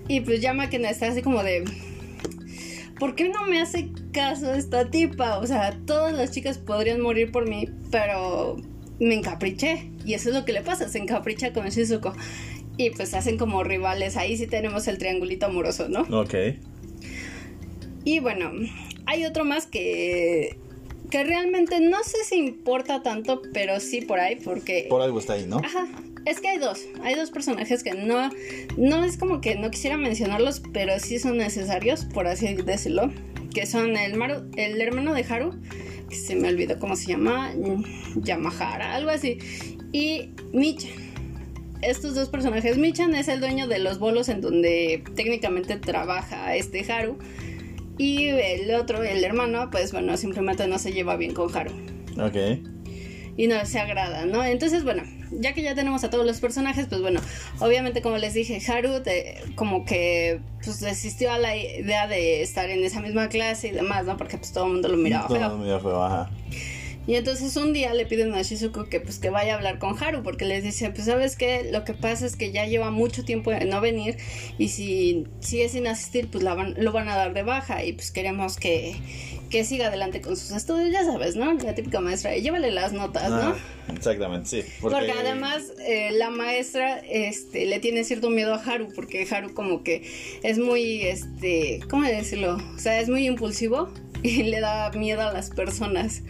Y 0.09 0.21
pues 0.21 0.41
llama 0.41 0.69
que 0.69 0.77
está 0.77 1.07
así 1.07 1.23
como 1.23 1.43
de, 1.43 1.65
¿por 2.99 3.15
qué 3.15 3.29
no 3.29 3.47
me 3.47 3.61
hace 3.61 3.91
caso 4.13 4.53
esta 4.55 4.91
tipa? 4.91 5.39
O 5.39 5.47
sea, 5.47 5.79
todas 5.87 6.13
las 6.13 6.31
chicas 6.31 6.59
podrían 6.59 7.01
morir 7.01 7.31
por 7.31 7.49
mí, 7.49 7.69
pero 7.91 8.57
me 8.99 9.15
encapriché. 9.15 9.91
Y 10.05 10.15
eso 10.15 10.31
es 10.31 10.35
lo 10.35 10.45
que 10.45 10.53
le 10.53 10.63
pasa, 10.63 10.89
se 10.89 10.99
encapricha 10.99 11.53
con 11.53 11.69
Shizuko. 11.69 12.13
Y 12.77 12.91
pues 12.91 13.15
hacen 13.15 13.39
como 13.39 13.65
rivales. 13.65 14.17
Ahí 14.17 14.37
sí 14.37 14.47
tenemos 14.47 14.87
el 14.89 14.99
triangulito 14.99 15.47
amoroso, 15.47 15.89
¿no? 15.89 16.03
Ok. 16.17 16.35
Y 18.05 18.21
bueno, 18.21 18.53
hay 19.07 19.25
otro 19.25 19.45
más 19.45 19.67
que 19.67 20.57
que 21.11 21.25
realmente 21.25 21.81
no 21.81 22.03
sé 22.05 22.19
si 22.25 22.37
importa 22.37 23.03
tanto, 23.03 23.41
pero 23.55 23.81
sí 23.81 24.03
por 24.03 24.21
ahí, 24.21 24.37
porque... 24.37 24.87
Por 24.89 25.01
algo 25.01 25.19
está 25.19 25.35
ahí, 25.35 25.47
¿no? 25.47 25.59
Ajá. 25.59 25.87
Es 26.25 26.41
que 26.41 26.49
hay 26.49 26.59
dos, 26.59 26.81
hay 27.03 27.15
dos 27.15 27.31
personajes 27.31 27.83
que 27.83 27.95
no, 27.95 28.31
no 28.77 29.05
es 29.05 29.17
como 29.17 29.41
que 29.41 29.57
no 29.57 29.71
quisiera 29.71 29.97
mencionarlos, 29.97 30.63
pero 30.73 30.99
sí 30.99 31.19
son 31.19 31.39
necesarios, 31.39 32.05
por 32.05 32.27
así 32.27 32.55
decirlo, 32.55 33.11
que 33.55 33.67
son 33.67 33.97
el, 33.97 34.17
Maru, 34.17 34.51
el 34.57 34.81
hermano 34.81 35.15
de 35.15 35.25
Haru, 35.29 35.55
que 36.09 36.17
se 36.17 36.37
me 36.37 36.49
olvidó 36.49 36.79
cómo 36.79 36.97
se 36.97 37.07
llama, 37.07 37.53
Yamahara, 38.17 38.95
algo 38.95 39.11
así, 39.11 39.39
y 39.93 40.31
Michan. 40.53 40.91
Estos 41.81 42.15
dos 42.15 42.29
personajes, 42.29 42.77
Michan 42.77 43.15
es 43.15 43.29
el 43.29 43.41
dueño 43.41 43.69
de 43.69 43.79
los 43.79 43.99
bolos 43.99 44.29
en 44.29 44.41
donde 44.41 45.05
técnicamente 45.15 45.77
trabaja 45.77 46.57
este 46.57 46.91
Haru, 46.91 47.19
y 47.97 48.27
el 48.27 48.73
otro, 48.75 49.03
el 49.03 49.25
hermano, 49.25 49.71
pues 49.71 49.93
bueno, 49.93 50.17
simplemente 50.17 50.67
no 50.69 50.79
se 50.79 50.93
lleva 50.93 51.17
bien 51.17 51.35
con 51.35 51.55
Haru. 51.55 51.73
Ok. 52.21 52.37
Y 53.37 53.47
no 53.49 53.65
se 53.65 53.79
agrada, 53.81 54.25
¿no? 54.25 54.45
Entonces, 54.45 54.85
bueno, 54.85 55.03
ya 55.33 55.53
que 55.55 55.63
ya 55.63 55.75
tenemos 55.75 56.05
a 56.05 56.11
todos 56.11 56.27
los 56.27 56.41
personajes, 56.41 56.87
pues 56.89 57.01
bueno, 57.01 57.21
obviamente 57.61 58.03
como 58.03 58.19
les 58.19 58.35
dije, 58.35 58.61
Haru 58.71 59.03
como 59.55 59.85
que 59.85 60.41
pues 60.65 60.81
desistió 60.81 61.33
a 61.33 61.39
la 61.39 61.57
idea 61.57 62.07
de 62.07 62.43
estar 62.43 62.69
en 62.71 62.83
esa 62.85 63.01
misma 63.01 63.29
clase 63.29 63.69
y 63.69 63.71
demás, 63.71 64.05
¿no? 64.05 64.17
Porque 64.17 64.39
pues 64.39 64.53
todo 64.53 64.67
el 64.67 64.73
mundo 64.73 64.89
lo 64.89 64.97
miraba 64.97 65.29
Todo 65.29 65.63
feo. 65.63 65.81
feo, 65.81 66.03
ajá. 66.03 66.31
Y 67.07 67.15
entonces 67.15 67.57
un 67.57 67.73
día 67.73 67.95
le 67.95 68.05
piden 68.05 68.35
a 68.35 68.43
Shizuko 68.43 68.91
que 68.91 69.01
pues 69.01 69.19
que 69.19 69.31
vaya 69.31 69.55
a 69.55 69.57
hablar 69.57 69.79
con 69.79 69.97
Haru 69.97 70.23
porque 70.23 70.45
les 70.45 70.63
dice, 70.63 70.91
pues 70.91 71.07
sabes 71.07 71.37
que 71.37 71.71
lo 71.73 71.83
que 71.83 71.95
pasa 71.95 72.27
es 72.27 72.37
que 72.37 72.53
ya 72.53 72.67
lleva 72.67 72.91
mucho 72.91 73.25
tiempo 73.25 73.51
de 73.51 73.65
no 73.65 73.81
venir 73.81 74.19
y 74.59 74.69
si 74.69 75.27
sigue 75.41 75.71
sin 75.71 75.87
asistir 75.87 76.29
pues 76.31 76.45
la 76.45 76.53
van, 76.53 76.75
lo 76.77 76.93
van 76.93 77.09
a 77.09 77.17
dar 77.17 77.33
de 77.33 77.43
baja 77.43 77.83
y 77.83 77.95
pues 77.95 78.11
queremos 78.11 78.59
que, 78.59 78.95
que 79.49 79.65
siga 79.65 79.87
adelante 79.89 80.21
con 80.21 80.37
sus 80.37 80.51
estudios, 80.51 80.91
ya 80.93 81.05
sabes, 81.05 81.37
¿no? 81.37 81.53
La 81.55 81.75
típica 81.75 82.01
maestra, 82.01 82.37
llévale 82.37 82.71
las 82.71 82.93
notas, 82.93 83.31
¿no? 83.31 83.37
Ah, 83.37 83.57
exactamente, 83.95 84.49
sí. 84.49 84.63
Porque, 84.81 85.13
además 85.13 85.63
eh, 85.87 86.11
la 86.13 86.31
maestra 86.31 86.99
este, 86.99 87.67
le 87.67 87.81
tiene 87.81 88.05
cierto 88.05 88.31
miedo 88.31 88.55
a 88.55 88.59
Haru, 88.59 88.89
porque 88.95 89.27
Haru 89.31 89.55
como 89.55 89.83
que 89.83 90.09
es 90.43 90.59
muy, 90.59 91.03
este, 91.03 91.81
¿cómo 91.89 92.05
decirlo? 92.05 92.59
O 92.75 92.79
sea, 92.79 93.01
es 93.01 93.09
muy 93.09 93.27
impulsivo 93.27 93.89
y 94.23 94.45
le 94.45 94.61
da 94.61 94.91
miedo 94.93 95.23
a 95.23 95.33
las 95.33 95.51
personas. 95.51 96.23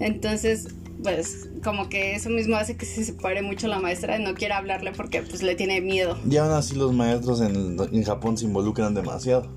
Entonces, 0.00 0.68
pues 1.02 1.48
como 1.62 1.88
que 1.88 2.14
eso 2.14 2.28
mismo 2.30 2.56
hace 2.56 2.76
que 2.76 2.86
se 2.86 3.04
separe 3.04 3.42
mucho 3.42 3.68
la 3.68 3.78
maestra 3.78 4.18
y 4.18 4.22
no 4.22 4.34
quiera 4.34 4.58
hablarle 4.58 4.92
porque 4.92 5.22
pues 5.22 5.42
le 5.42 5.54
tiene 5.54 5.80
miedo. 5.80 6.18
Y 6.28 6.36
aún 6.36 6.52
así 6.52 6.74
los 6.74 6.92
maestros 6.92 7.40
en, 7.40 7.76
en 7.92 8.02
Japón 8.04 8.36
se 8.36 8.44
involucran 8.44 8.94
demasiado. 8.94 9.50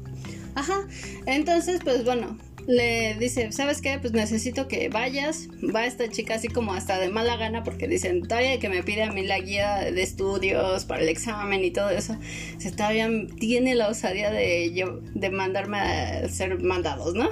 Ajá, 0.56 0.86
entonces 1.26 1.80
pues 1.84 2.04
bueno, 2.04 2.38
le 2.72 3.16
dice, 3.16 3.52
¿sabes 3.52 3.82
qué? 3.82 3.98
Pues 4.00 4.14
necesito 4.14 4.68
que 4.68 4.90
vayas. 4.90 5.48
Va 5.76 5.86
esta 5.86 6.10
chica 6.10 6.36
así 6.36 6.48
como 6.48 6.74
hasta 6.74 7.00
de 7.00 7.10
mala 7.10 7.38
gana 7.38 7.64
porque 7.64 7.88
dicen, 7.88 8.24
todavía 8.24 8.60
que 8.60 8.70
me 8.70 8.84
pide 8.84 9.04
a 9.04 9.12
mí 9.12 9.24
la 9.26 9.40
guía 9.40 9.80
de 9.92 10.02
estudios 10.02 10.86
para 10.86 11.02
el 11.04 11.10
examen 11.10 11.64
y 11.64 11.72
todo 11.72 11.90
eso. 11.90 12.18
Se 12.58 12.72
todavía 12.72 13.10
tiene 13.40 13.76
la 13.76 13.90
osadía 13.90 14.32
de, 14.32 14.74
yo- 14.74 15.02
de 15.14 15.30
mandarme 15.30 15.78
a 15.80 16.20
hacer 16.26 16.60
mandados, 16.62 17.14
¿no? 17.16 17.30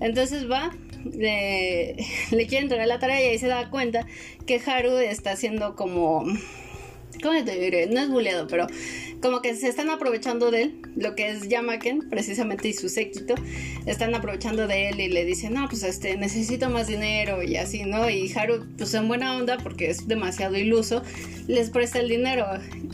Entonces 0.00 0.50
va, 0.50 0.76
le, 1.04 1.96
le 2.30 2.46
quiere 2.46 2.64
entregar 2.64 2.86
la 2.88 2.98
tarea 2.98 3.22
y 3.22 3.28
ahí 3.28 3.38
se 3.38 3.48
da 3.48 3.70
cuenta 3.70 4.06
que 4.46 4.60
Haru 4.64 4.98
está 4.98 5.32
haciendo 5.32 5.76
como... 5.76 6.24
¿Cómo 7.22 7.42
te 7.44 7.58
diré? 7.58 7.86
No 7.86 8.00
es 8.00 8.10
buleado, 8.10 8.46
pero 8.46 8.66
como 9.20 9.42
que 9.42 9.54
se 9.54 9.68
están 9.68 9.90
aprovechando 9.90 10.50
de 10.50 10.62
él, 10.62 10.82
lo 10.96 11.14
que 11.14 11.28
es 11.28 11.48
Yamaken, 11.48 12.08
precisamente, 12.10 12.68
y 12.68 12.72
su 12.72 12.88
séquito, 12.88 13.34
están 13.86 14.14
aprovechando 14.14 14.66
de 14.66 14.88
él 14.88 15.00
y 15.00 15.08
le 15.08 15.24
dicen, 15.24 15.54
no, 15.54 15.68
pues 15.68 15.82
este, 15.82 16.16
necesito 16.16 16.70
más 16.70 16.86
dinero 16.86 17.42
y 17.42 17.56
así, 17.56 17.84
¿no? 17.84 18.08
Y 18.10 18.32
Haru, 18.32 18.66
pues 18.76 18.94
en 18.94 19.08
buena 19.08 19.36
onda, 19.36 19.58
porque 19.58 19.90
es 19.90 20.06
demasiado 20.06 20.56
iluso, 20.56 21.02
les 21.46 21.70
presta 21.70 22.00
el 22.00 22.08
dinero 22.08 22.46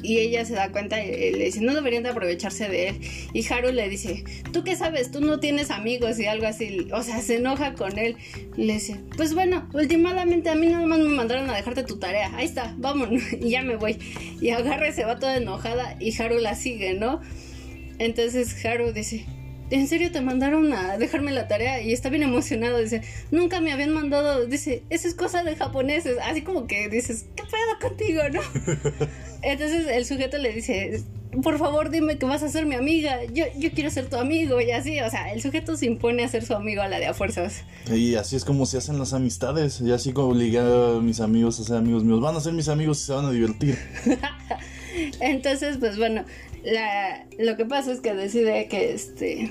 y 0.03 0.19
ella 0.19 0.45
se 0.45 0.55
da 0.55 0.71
cuenta 0.71 1.03
y 1.03 1.33
le 1.33 1.45
dice, 1.45 1.61
no 1.61 1.75
deberían 1.75 2.03
de 2.03 2.11
aprovecharse 2.11 2.69
de 2.69 2.89
él. 2.89 3.01
Y 3.33 3.47
Haru 3.53 3.73
le 3.73 3.89
dice, 3.89 4.25
¿tú 4.53 4.65
qué 4.65 4.77
sabes? 4.77 5.11
Tú 5.11 5.21
no 5.21 5.41
tienes 5.41 5.71
amigos 5.71 6.19
y 6.19 6.27
algo 6.27 6.47
así, 6.47 6.89
o 6.93 7.03
sea, 7.03 7.21
se 7.21 7.37
enoja 7.37 7.75
con 7.75 7.99
él. 7.99 8.17
Y 8.57 8.65
le 8.65 8.75
dice, 8.75 9.01
pues 9.17 9.35
bueno, 9.35 9.69
últimamente 9.73 10.51
a 10.51 10.55
mí 10.55 10.67
nada 10.67 10.87
más 10.87 10.99
me 10.99 11.09
mandaron 11.09 11.49
a 11.51 11.57
dejarte 11.57 11.85
tu 11.85 11.99
tarea, 11.99 12.31
ahí 12.37 12.45
está, 12.45 12.75
vámonos, 12.79 13.23
y 13.41 13.51
ya 13.51 13.63
me 13.63 13.77
voy. 13.77 13.99
Y 14.41 14.51
agarra 14.51 14.93
se 14.93 15.05
va 15.05 15.19
toda 15.19 15.37
enojada 15.37 15.97
y 16.01 16.12
Haru 16.19 16.39
la 16.39 16.55
sigue, 16.55 16.95
¿no? 16.95 17.21
Entonces 17.99 18.65
Haru 18.65 18.93
dice, 18.93 19.27
¿en 19.71 19.89
serio 19.89 20.13
te 20.13 20.21
mandaron 20.21 20.73
a 20.73 20.99
dejarme 20.99 21.33
la 21.33 21.49
tarea? 21.49 21.81
Y 21.81 21.93
está 21.93 22.11
bien 22.11 22.23
emocionado, 22.23 22.79
dice, 22.79 23.03
nunca 23.31 23.61
me 23.61 23.73
habían 23.73 23.93
mandado, 23.93 24.47
dice, 24.47 24.83
eso 24.91 25.09
es 25.09 25.15
cosa 25.15 25.43
de 25.45 25.57
japoneses, 25.57 26.17
así 26.23 26.43
como 26.43 26.67
que 26.67 26.89
dices, 26.89 27.27
¿qué 27.37 27.43
pedo 27.45 27.89
contigo, 27.89 28.23
no? 28.33 28.41
Entonces 29.43 29.87
el 29.89 30.05
sujeto 30.05 30.39
le 30.39 30.53
dice, 30.53 31.03
por 31.43 31.59
favor 31.59 31.91
dime 31.91 32.19
que 32.19 32.27
vas 32.27 32.43
a 32.43 32.49
ser 32.49 32.67
mi 32.67 32.75
amiga, 32.75 33.25
yo, 33.33 33.47
yo 33.57 33.71
quiero 33.73 33.91
ser 33.91 34.09
tu 34.11 34.17
amigo 34.17 34.61
y 34.61 34.71
así, 34.71 35.01
o 35.01 35.09
sea, 35.09 35.33
el 35.33 35.41
sujeto 35.41 35.77
se 35.77 35.87
impone 35.87 36.25
a 36.25 36.29
ser 36.29 36.45
su 36.45 36.55
amigo 36.55 36.83
a 36.83 36.89
la 36.89 36.99
de 36.99 37.07
a 37.07 37.15
fuerzas. 37.15 37.65
Y 37.91 38.17
así 38.17 38.37
es 38.37 38.45
como 38.45 38.67
se 38.67 38.77
hacen 38.79 38.99
las 38.99 39.15
amistades. 39.15 39.81
Y 39.81 39.93
así 39.93 40.13
como 40.13 40.29
obligué 40.29 40.59
a 40.59 41.01
mis 41.01 41.21
amigos 41.21 41.59
a 41.61 41.65
ser 41.65 41.77
amigos 41.77 42.05
míos. 42.05 42.21
Van 42.21 42.37
a 42.37 42.41
ser 42.41 42.53
mis 42.53 42.69
amigos 42.69 43.03
y 43.03 43.07
se 43.07 43.13
van 43.13 43.25
a 43.25 43.31
divertir. 43.31 43.79
Entonces, 45.21 45.79
pues 45.79 45.99
bueno, 45.99 46.25
la, 46.65 47.27
lo 47.39 47.57
que 47.57 47.65
pasa 47.65 47.93
es 47.93 48.01
que 48.01 48.15
decide 48.15 48.69
que 48.69 48.93
este... 48.93 49.51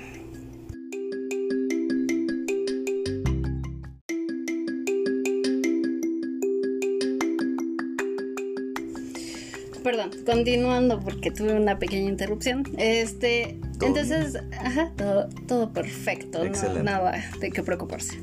Perdón, 9.84 10.12
continuando 10.26 11.00
porque 11.00 11.32
tuve 11.32 11.54
una 11.54 11.80
pequeña 11.80 12.08
interrupción. 12.08 12.64
Este, 12.78 13.58
Todo 13.80 13.90
entonces, 13.90 14.40
ajá, 14.60 14.92
todo, 14.96 15.28
todo 15.48 15.74
perfecto, 15.74 16.44
no, 16.46 16.84
nada 16.84 17.20
de 17.40 17.52
qué 17.52 17.64
preocuparse. 17.64 18.20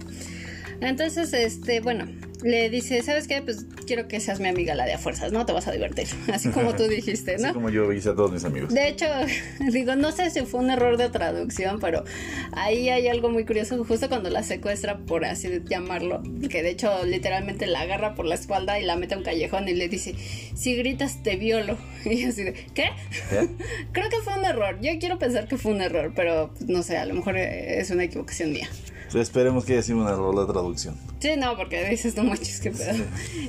Entonces, 0.80 1.32
este, 1.34 1.80
bueno, 1.80 2.06
le 2.42 2.71
dice, 2.71 3.02
¿sabes 3.02 3.26
qué? 3.26 3.42
Pues 3.42 3.66
quiero 3.87 4.07
que 4.09 4.21
seas 4.21 4.40
mi 4.40 4.49
amiga 4.49 4.75
la 4.75 4.85
de 4.85 4.92
a 4.92 4.99
fuerzas, 4.99 5.33
¿no? 5.33 5.45
Te 5.47 5.52
vas 5.52 5.66
a 5.66 5.73
divertir, 5.73 6.07
así 6.33 6.50
como 6.50 6.75
tú 6.75 6.85
dijiste, 6.85 7.35
Así 7.35 7.45
¿no? 7.45 7.52
como 7.52 7.71
yo 7.71 7.92
hice 7.92 8.11
a 8.11 8.14
todos 8.14 8.33
mis 8.33 8.45
amigos. 8.45 8.73
De 8.73 8.88
hecho, 8.88 9.07
digo, 9.73 9.97
no 9.97 10.12
sé 10.12 10.30
si 10.30 10.40
fue 10.47 10.61
un 10.61 10.71
error 10.71 10.97
de 10.97 11.09
traducción, 11.09 11.80
pero 11.80 12.04
ahí 12.52 12.88
hay 12.88 13.09
algo 13.09 13.30
muy 13.30 13.45
curioso, 13.45 13.83
justo 13.85 14.09
cuando 14.09 14.30
la 14.30 14.42
secuestra, 14.42 14.99
por 14.99 15.25
así 15.25 15.49
llamarlo, 15.68 16.23
que 16.49 16.62
de 16.62 16.71
hecho 16.71 17.04
literalmente 17.04 17.66
la 17.66 17.80
agarra 17.80 18.14
por 18.14 18.26
la 18.26 18.35
espalda 18.35 18.78
y 18.78 18.85
la 18.85 18.97
mete 18.97 19.14
a 19.14 19.18
un 19.18 19.25
callejón 19.25 19.68
y 19.68 19.75
le 19.75 19.88
dice, 19.88 20.14
si 20.54 20.76
gritas 20.76 21.23
te 21.23 21.37
violo. 21.37 21.78
Y 22.09 22.25
así 22.25 22.42
de, 22.45 22.52
¿qué? 22.52 22.90
¿Qué? 23.28 23.49
Creo 23.92 24.09
que 24.09 24.16
fue 24.25 24.38
un 24.38 24.45
error, 24.45 24.78
yo 24.80 24.90
quiero 24.99 25.18
pensar 25.18 25.47
que 25.47 25.59
fue 25.59 25.73
un 25.73 25.83
error, 25.83 26.12
pero 26.14 26.50
pues, 26.57 26.71
no 26.71 26.83
sé, 26.83 26.97
a 26.97 27.04
lo 27.04 27.14
mejor 27.14 27.37
eh, 27.37 27.80
es 27.80 27.90
una 27.90 28.04
equivocación 28.04 28.52
mía. 28.52 28.68
Esperemos 29.14 29.64
que 29.64 29.72
haya 29.74 29.82
sido 29.82 29.98
una 29.98 30.10
error 30.10 30.34
la 30.34 30.46
traducción. 30.46 30.96
Sí, 31.20 31.30
no, 31.38 31.56
porque 31.56 31.88
dices, 31.88 32.16
no 32.16 32.24
manches, 32.24 32.60
qué 32.60 32.70
pedo. 32.70 33.04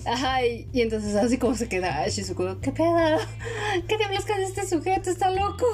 Ajá, 0.05 0.45
y, 0.45 0.67
y 0.71 0.81
entonces 0.81 1.15
así 1.15 1.37
como 1.37 1.55
se 1.55 1.67
queda 1.67 2.07
Shizuko, 2.07 2.59
¿qué 2.61 2.71
pedo? 2.71 3.17
¿Qué 3.87 3.97
diablos 3.97 4.25
con 4.25 4.39
este 4.41 4.65
sujeto? 4.65 5.09
Está 5.09 5.31
loco. 5.31 5.67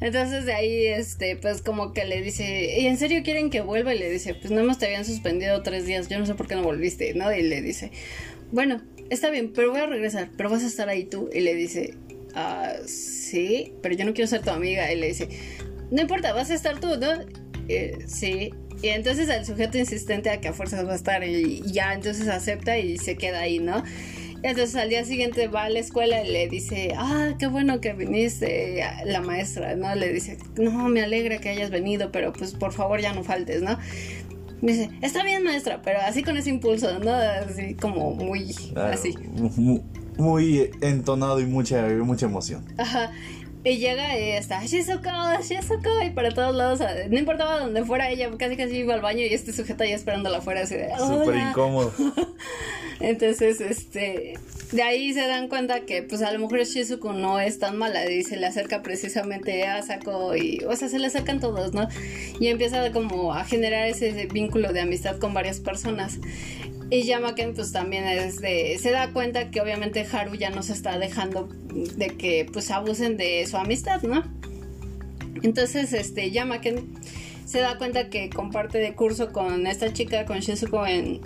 Entonces 0.00 0.44
de 0.44 0.52
ahí, 0.52 0.86
este, 0.86 1.36
pues 1.36 1.60
como 1.62 1.92
que 1.92 2.04
le 2.04 2.22
dice, 2.22 2.80
¿y 2.80 2.86
en 2.86 2.98
serio 2.98 3.22
quieren 3.24 3.50
que 3.50 3.62
vuelva? 3.62 3.94
Y 3.94 3.98
le 3.98 4.10
dice, 4.10 4.34
pues 4.34 4.52
no 4.52 4.62
más 4.62 4.78
te 4.78 4.86
habían 4.86 5.04
suspendido 5.04 5.62
tres 5.62 5.86
días, 5.86 6.08
yo 6.08 6.18
no 6.18 6.26
sé 6.26 6.34
por 6.34 6.46
qué 6.46 6.54
no 6.54 6.62
volviste, 6.62 7.14
¿no? 7.14 7.32
Y 7.32 7.42
le 7.42 7.62
dice, 7.62 7.90
bueno, 8.52 8.80
está 9.10 9.30
bien, 9.30 9.52
pero 9.52 9.70
voy 9.70 9.80
a 9.80 9.86
regresar, 9.86 10.30
pero 10.36 10.50
vas 10.50 10.62
a 10.62 10.66
estar 10.66 10.88
ahí 10.88 11.04
tú. 11.04 11.28
Y 11.32 11.40
le 11.40 11.54
dice, 11.54 11.94
ah, 12.34 12.74
sí, 12.86 13.74
pero 13.82 13.96
yo 13.96 14.04
no 14.04 14.14
quiero 14.14 14.28
ser 14.28 14.42
tu 14.42 14.50
amiga. 14.50 14.92
Y 14.92 14.96
le 14.96 15.08
dice, 15.08 15.28
no 15.90 16.00
importa, 16.00 16.32
vas 16.32 16.50
a 16.50 16.54
estar 16.54 16.78
tú, 16.78 16.96
¿no? 16.96 17.08
Eh, 17.68 17.98
sí. 18.06 18.52
Y 18.82 18.88
entonces 18.88 19.28
el 19.28 19.44
sujeto 19.44 19.78
insistente 19.78 20.30
a 20.30 20.40
que 20.40 20.48
a 20.48 20.52
fuerzas 20.52 20.86
va 20.86 20.92
a 20.92 20.96
estar 20.96 21.24
y 21.24 21.62
ya 21.72 21.94
entonces 21.94 22.28
acepta 22.28 22.78
y 22.78 22.98
se 22.98 23.16
queda 23.16 23.40
ahí, 23.40 23.58
¿no? 23.58 23.82
Entonces 24.42 24.76
al 24.76 24.88
día 24.88 25.04
siguiente 25.04 25.48
va 25.48 25.64
a 25.64 25.70
la 25.70 25.80
escuela 25.80 26.22
y 26.22 26.30
le 26.30 26.48
dice, 26.48 26.92
ah, 26.96 27.34
qué 27.40 27.48
bueno 27.48 27.80
que 27.80 27.92
viniste, 27.92 28.84
la 29.04 29.20
maestra, 29.20 29.74
¿no? 29.74 29.92
Le 29.96 30.12
dice, 30.12 30.38
no, 30.56 30.88
me 30.88 31.02
alegra 31.02 31.38
que 31.38 31.48
hayas 31.48 31.70
venido, 31.70 32.12
pero 32.12 32.32
pues 32.32 32.54
por 32.54 32.72
favor 32.72 33.00
ya 33.00 33.12
no 33.12 33.24
faltes, 33.24 33.62
¿no? 33.62 33.78
Me 34.60 34.72
dice, 34.72 34.90
está 35.02 35.24
bien 35.24 35.42
maestra, 35.42 35.82
pero 35.82 36.00
así 36.00 36.22
con 36.22 36.36
ese 36.36 36.50
impulso, 36.50 36.98
¿no? 37.00 37.12
Así 37.12 37.74
como 37.74 38.12
muy 38.12 38.54
así. 38.76 39.14
Muy, 40.16 40.70
entonado 40.80 41.40
y 41.40 41.46
mucha, 41.46 41.86
mucha 41.88 42.26
emoción. 42.26 42.64
Ajá. 42.76 43.12
Y 43.68 43.76
llega 43.76 44.18
y 44.18 44.30
está 44.30 44.64
Shizuko, 44.64 45.10
Shizuko, 45.42 46.02
y 46.02 46.08
para 46.10 46.30
todos 46.30 46.56
lados, 46.56 46.80
no 47.10 47.18
importaba 47.18 47.60
dónde 47.60 47.84
fuera 47.84 48.08
ella, 48.08 48.30
casi 48.38 48.56
casi 48.56 48.78
iba 48.78 48.94
al 48.94 49.02
baño 49.02 49.20
y 49.20 49.34
este 49.34 49.52
sujeto 49.52 49.84
ahí 49.84 49.92
esperándola 49.92 50.38
afuera, 50.38 50.62
así 50.62 50.74
de. 50.74 50.88
Súper 50.96 51.36
incómodo. 51.36 51.92
Entonces, 53.00 53.60
este. 53.60 54.38
De 54.72 54.82
ahí 54.82 55.12
se 55.12 55.26
dan 55.26 55.48
cuenta 55.48 55.80
que, 55.80 56.02
pues 56.02 56.22
a 56.22 56.32
lo 56.32 56.38
mejor 56.38 56.60
Shizuko 56.60 57.12
no 57.12 57.40
es 57.40 57.58
tan 57.58 57.76
mala 57.76 58.10
y 58.10 58.22
se 58.22 58.38
le 58.38 58.46
acerca 58.46 58.82
precisamente 58.82 59.66
a 59.66 59.82
Sako 59.82 60.34
y, 60.34 60.64
o 60.66 60.74
sea, 60.74 60.88
se 60.88 60.98
le 60.98 61.06
acercan 61.06 61.38
todos, 61.38 61.74
¿no? 61.74 61.88
Y 62.40 62.46
empieza 62.46 62.90
como 62.92 63.34
a 63.34 63.44
generar 63.44 63.86
ese 63.86 64.26
vínculo 64.32 64.72
de 64.72 64.80
amistad 64.80 65.18
con 65.18 65.34
varias 65.34 65.60
personas. 65.60 66.18
Y 66.90 67.02
Yamaken 67.02 67.54
pues 67.54 67.72
también 67.72 68.06
es 68.06 68.40
de, 68.40 68.78
se 68.80 68.90
da 68.90 69.12
cuenta 69.12 69.50
que 69.50 69.60
obviamente 69.60 70.06
Haru 70.10 70.34
ya 70.36 70.50
no 70.50 70.62
se 70.62 70.72
está 70.72 70.98
dejando 70.98 71.48
de 71.96 72.08
que 72.16 72.46
pues 72.50 72.70
abusen 72.70 73.16
de 73.16 73.46
su 73.46 73.56
amistad, 73.58 74.02
¿no? 74.02 74.22
Entonces 75.42 75.92
este 75.92 76.30
Yamaken 76.30 76.98
se 77.48 77.60
da 77.60 77.78
cuenta 77.78 78.10
que 78.10 78.28
comparte 78.28 78.76
de 78.76 78.94
curso 78.94 79.32
con 79.32 79.66
esta 79.66 79.90
chica, 79.92 80.26
con 80.26 80.40
Shizuko 80.40 80.86
en... 80.86 81.20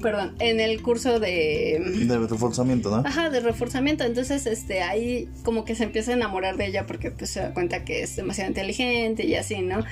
Perdón, 0.00 0.36
en 0.38 0.60
el 0.60 0.80
curso 0.80 1.18
de... 1.18 2.04
De 2.06 2.18
reforzamiento, 2.18 2.90
¿no? 2.90 3.02
Ajá, 3.04 3.28
de 3.30 3.40
reforzamiento. 3.40 4.04
Entonces, 4.04 4.46
este, 4.46 4.82
ahí 4.82 5.28
como 5.42 5.64
que 5.64 5.74
se 5.74 5.84
empieza 5.84 6.12
a 6.12 6.14
enamorar 6.14 6.56
de 6.56 6.66
ella 6.66 6.86
porque 6.86 7.10
pues 7.10 7.30
se 7.30 7.40
da 7.40 7.54
cuenta 7.54 7.84
que 7.84 8.02
es 8.02 8.14
demasiado 8.14 8.50
inteligente 8.50 9.26
y 9.26 9.34
así, 9.34 9.62
¿no? 9.62 9.84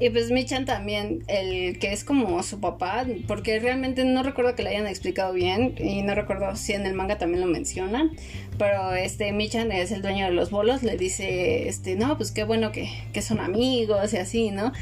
Y 0.00 0.08
pues 0.08 0.30
Michan 0.30 0.64
también, 0.64 1.24
el 1.28 1.78
que 1.78 1.92
es 1.92 2.04
como 2.04 2.42
su 2.42 2.58
papá, 2.58 3.04
porque 3.28 3.60
realmente 3.60 4.02
no 4.04 4.22
recuerdo 4.22 4.54
que 4.54 4.62
le 4.62 4.70
hayan 4.70 4.86
explicado 4.86 5.34
bien 5.34 5.74
y 5.78 6.00
no 6.00 6.14
recuerdo 6.14 6.56
si 6.56 6.72
en 6.72 6.86
el 6.86 6.94
manga 6.94 7.18
también 7.18 7.42
lo 7.42 7.46
mencionan, 7.46 8.12
pero 8.56 8.94
este 8.94 9.30
Michan 9.32 9.70
es 9.70 9.92
el 9.92 10.00
dueño 10.00 10.24
de 10.24 10.32
los 10.32 10.50
bolos, 10.50 10.82
le 10.82 10.96
dice, 10.96 11.68
este, 11.68 11.96
no, 11.96 12.16
pues 12.16 12.32
qué 12.32 12.44
bueno 12.44 12.72
que, 12.72 12.88
que 13.12 13.20
son 13.20 13.40
amigos 13.40 14.14
y 14.14 14.16
así, 14.16 14.50
¿no? 14.50 14.72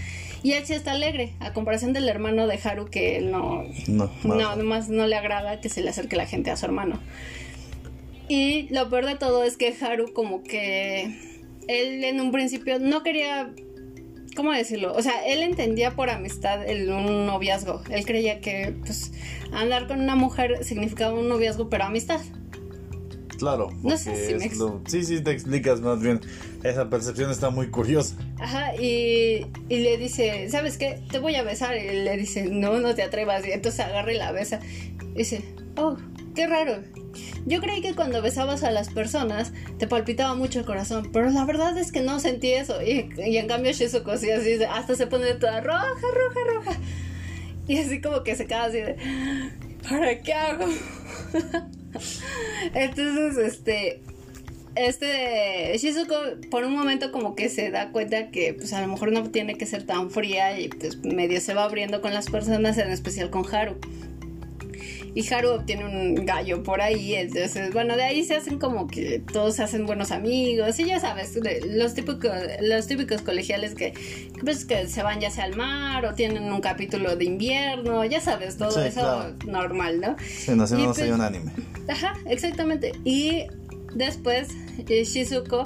Y 0.45 0.53
él 0.53 0.65
sí 0.65 0.75
está 0.75 0.93
alegre, 0.93 1.33
a 1.41 1.53
comparación 1.53 1.93
del 1.93 2.09
hermano 2.09 2.47
de 2.47 2.61
Haru 2.63 2.87
que 2.87 3.21
no, 3.21 3.65
no, 3.89 4.09
no, 4.23 4.55
nomás 4.55 4.89
no 4.89 5.09
le 5.09 5.17
agrada 5.17 5.61
que 5.61 5.69
se 5.69 5.83
le 5.83 5.91
acerque 5.91 6.15
la 6.15 6.27
gente 6.27 6.53
a 6.53 6.57
su 6.57 6.65
hermano. 6.65 7.01
Y 8.29 8.69
lo 8.73 8.89
peor 8.89 9.07
de 9.07 9.17
todo 9.17 9.43
es 9.43 9.57
que 9.57 9.75
Haru 9.81 10.13
como 10.13 10.45
que 10.45 11.13
él 11.67 12.05
en 12.05 12.21
un 12.21 12.31
principio 12.31 12.79
no 12.79 13.03
quería 13.03 13.51
¿cómo 14.39 14.53
decirlo? 14.53 14.95
O 14.95 15.03
sea, 15.03 15.27
él 15.27 15.43
entendía 15.43 15.97
por 15.97 16.11
amistad 16.11 16.65
el, 16.65 16.89
un 16.91 17.27
noviazgo. 17.27 17.83
Él 17.91 18.07
creía 18.07 18.41
que 18.41 18.73
pues 18.87 19.11
andar 19.51 19.89
con 19.89 20.01
una 20.01 20.15
mujer 20.15 20.63
significaba 20.63 21.13
un 21.13 21.29
noviazgo, 21.29 21.69
pero 21.69 21.83
amistad. 21.83 22.21
Claro. 23.37 23.71
No 23.83 23.97
sé 23.97 24.15
si 24.15 24.35
me 24.35 24.49
Sí, 24.87 25.03
sí, 25.03 25.25
te 25.25 25.33
explicas 25.33 25.81
más 25.81 26.01
bien. 26.01 26.21
Esa 26.63 26.89
percepción 26.89 27.33
está 27.33 27.51
muy 27.51 27.69
curiosa. 27.69 28.15
Ajá, 28.39 28.77
y, 28.77 29.49
y, 29.69 29.79
le 29.81 29.99
dice, 29.99 30.49
¿sabes 30.51 30.79
qué? 30.79 31.03
Te 31.11 31.19
voy 31.19 31.35
a 31.35 31.43
besar. 31.43 31.77
Y 31.77 32.05
le 32.05 32.17
dice, 32.17 32.45
no, 32.45 32.79
no 32.79 32.95
te 32.95 33.03
atrevas. 33.03 33.45
Y 33.45 33.51
entonces 33.51 33.81
agarra 33.81 34.13
y 34.13 34.19
la 34.19 34.31
besa. 34.31 34.61
Y 35.17 35.19
dice, 35.19 35.43
oh, 35.77 35.97
qué 36.37 36.47
raro. 36.47 36.85
Yo 37.47 37.61
creí 37.61 37.81
que 37.81 37.95
cuando 37.95 38.23
besabas 38.23 38.63
a 38.63 38.71
las 38.71 38.91
personas 38.91 39.53
te 39.79 39.87
palpitaba 39.87 40.35
mucho 40.35 40.61
el 40.61 40.65
corazón, 40.65 41.11
pero 41.13 41.31
la 41.31 41.45
verdad 41.45 41.77
es 41.79 41.93
que 41.93 42.03
no 42.03 42.21
sentí 42.21 42.53
eso. 42.53 42.83
Y, 42.83 43.11
en 43.17 43.47
cambio 43.47 43.73
Shizuko 43.73 44.17
sí 44.17 44.31
así, 44.31 44.63
hasta 44.65 44.95
se 44.95 45.07
pone 45.07 45.35
toda 45.35 45.61
roja, 45.61 45.87
roja, 45.87 46.41
roja. 46.55 46.81
Y 47.67 47.79
así 47.79 48.01
como 48.01 48.23
que 48.23 48.35
se 48.35 48.47
queda 48.47 48.65
así 48.65 48.79
de, 48.79 48.97
¿para 49.89 50.21
qué 50.21 50.33
hago? 50.33 50.65
Entonces, 52.75 53.39
este, 53.39 54.03
este 54.75 55.77
Shizuko 55.77 56.15
por 56.51 56.65
un 56.65 56.75
momento 56.75 57.13
como 57.13 57.35
que 57.35 57.49
se 57.49 57.71
da 57.71 57.93
cuenta 57.93 58.31
que 58.31 58.55
pues 58.55 58.73
a 58.73 58.81
lo 58.81 58.89
mejor 58.89 59.13
no 59.13 59.31
tiene 59.31 59.57
que 59.57 59.67
ser 59.67 59.85
tan 59.85 60.11
fría 60.11 60.59
y 60.59 60.69
pues 60.69 60.99
medio 60.99 61.41
se 61.41 61.55
va 61.55 61.65
abriendo 61.65 62.01
con 62.01 62.15
las 62.15 62.31
personas, 62.31 62.79
en 62.79 62.91
especial 62.91 63.31
con 63.31 63.45
Haru 63.55 63.77
y 65.15 65.33
Haru 65.33 65.51
obtiene 65.51 65.85
un 65.85 66.27
gallo 66.27 66.63
por 66.63 66.81
ahí, 66.81 67.15
entonces, 67.15 67.73
bueno, 67.73 67.97
de 67.97 68.03
ahí 68.03 68.25
se 68.25 68.37
hacen 68.37 68.59
como 68.59 68.87
que 68.87 69.21
todos 69.33 69.57
se 69.57 69.63
hacen 69.63 69.87
buenos 69.87 70.11
amigos 70.11 70.79
y 70.79 70.85
ya 70.85 71.01
sabes, 71.01 71.39
los 71.67 71.95
típicos, 71.95 72.33
los 72.61 72.87
típicos 72.87 73.23
colegiales 73.23 73.75
que, 73.75 73.95
pues, 74.43 74.65
que 74.65 74.87
se 74.89 75.03
van 75.03 75.21
ya 75.21 75.31
sea 75.31 75.45
al 75.45 75.57
mar 75.57 76.05
o 76.05 76.15
tienen 76.15 76.53
un 76.53 76.61
capítulo 76.61 77.17
de 77.17 77.25
invierno, 77.25 78.05
ya 78.05 78.21
sabes, 78.21 78.57
todo 78.57 78.83
eso 78.83 79.35
normal, 79.47 80.01
¿no? 80.01 80.17
Sí, 80.19 80.53
no, 80.53 80.67
no 80.67 80.93
pues, 80.93 81.11
un 81.11 81.21
anime. 81.21 81.53
Ajá, 81.89 82.15
exactamente. 82.27 82.93
Y 83.05 83.47
después 83.95 84.49
eh, 84.89 85.05
Shizuko 85.05 85.65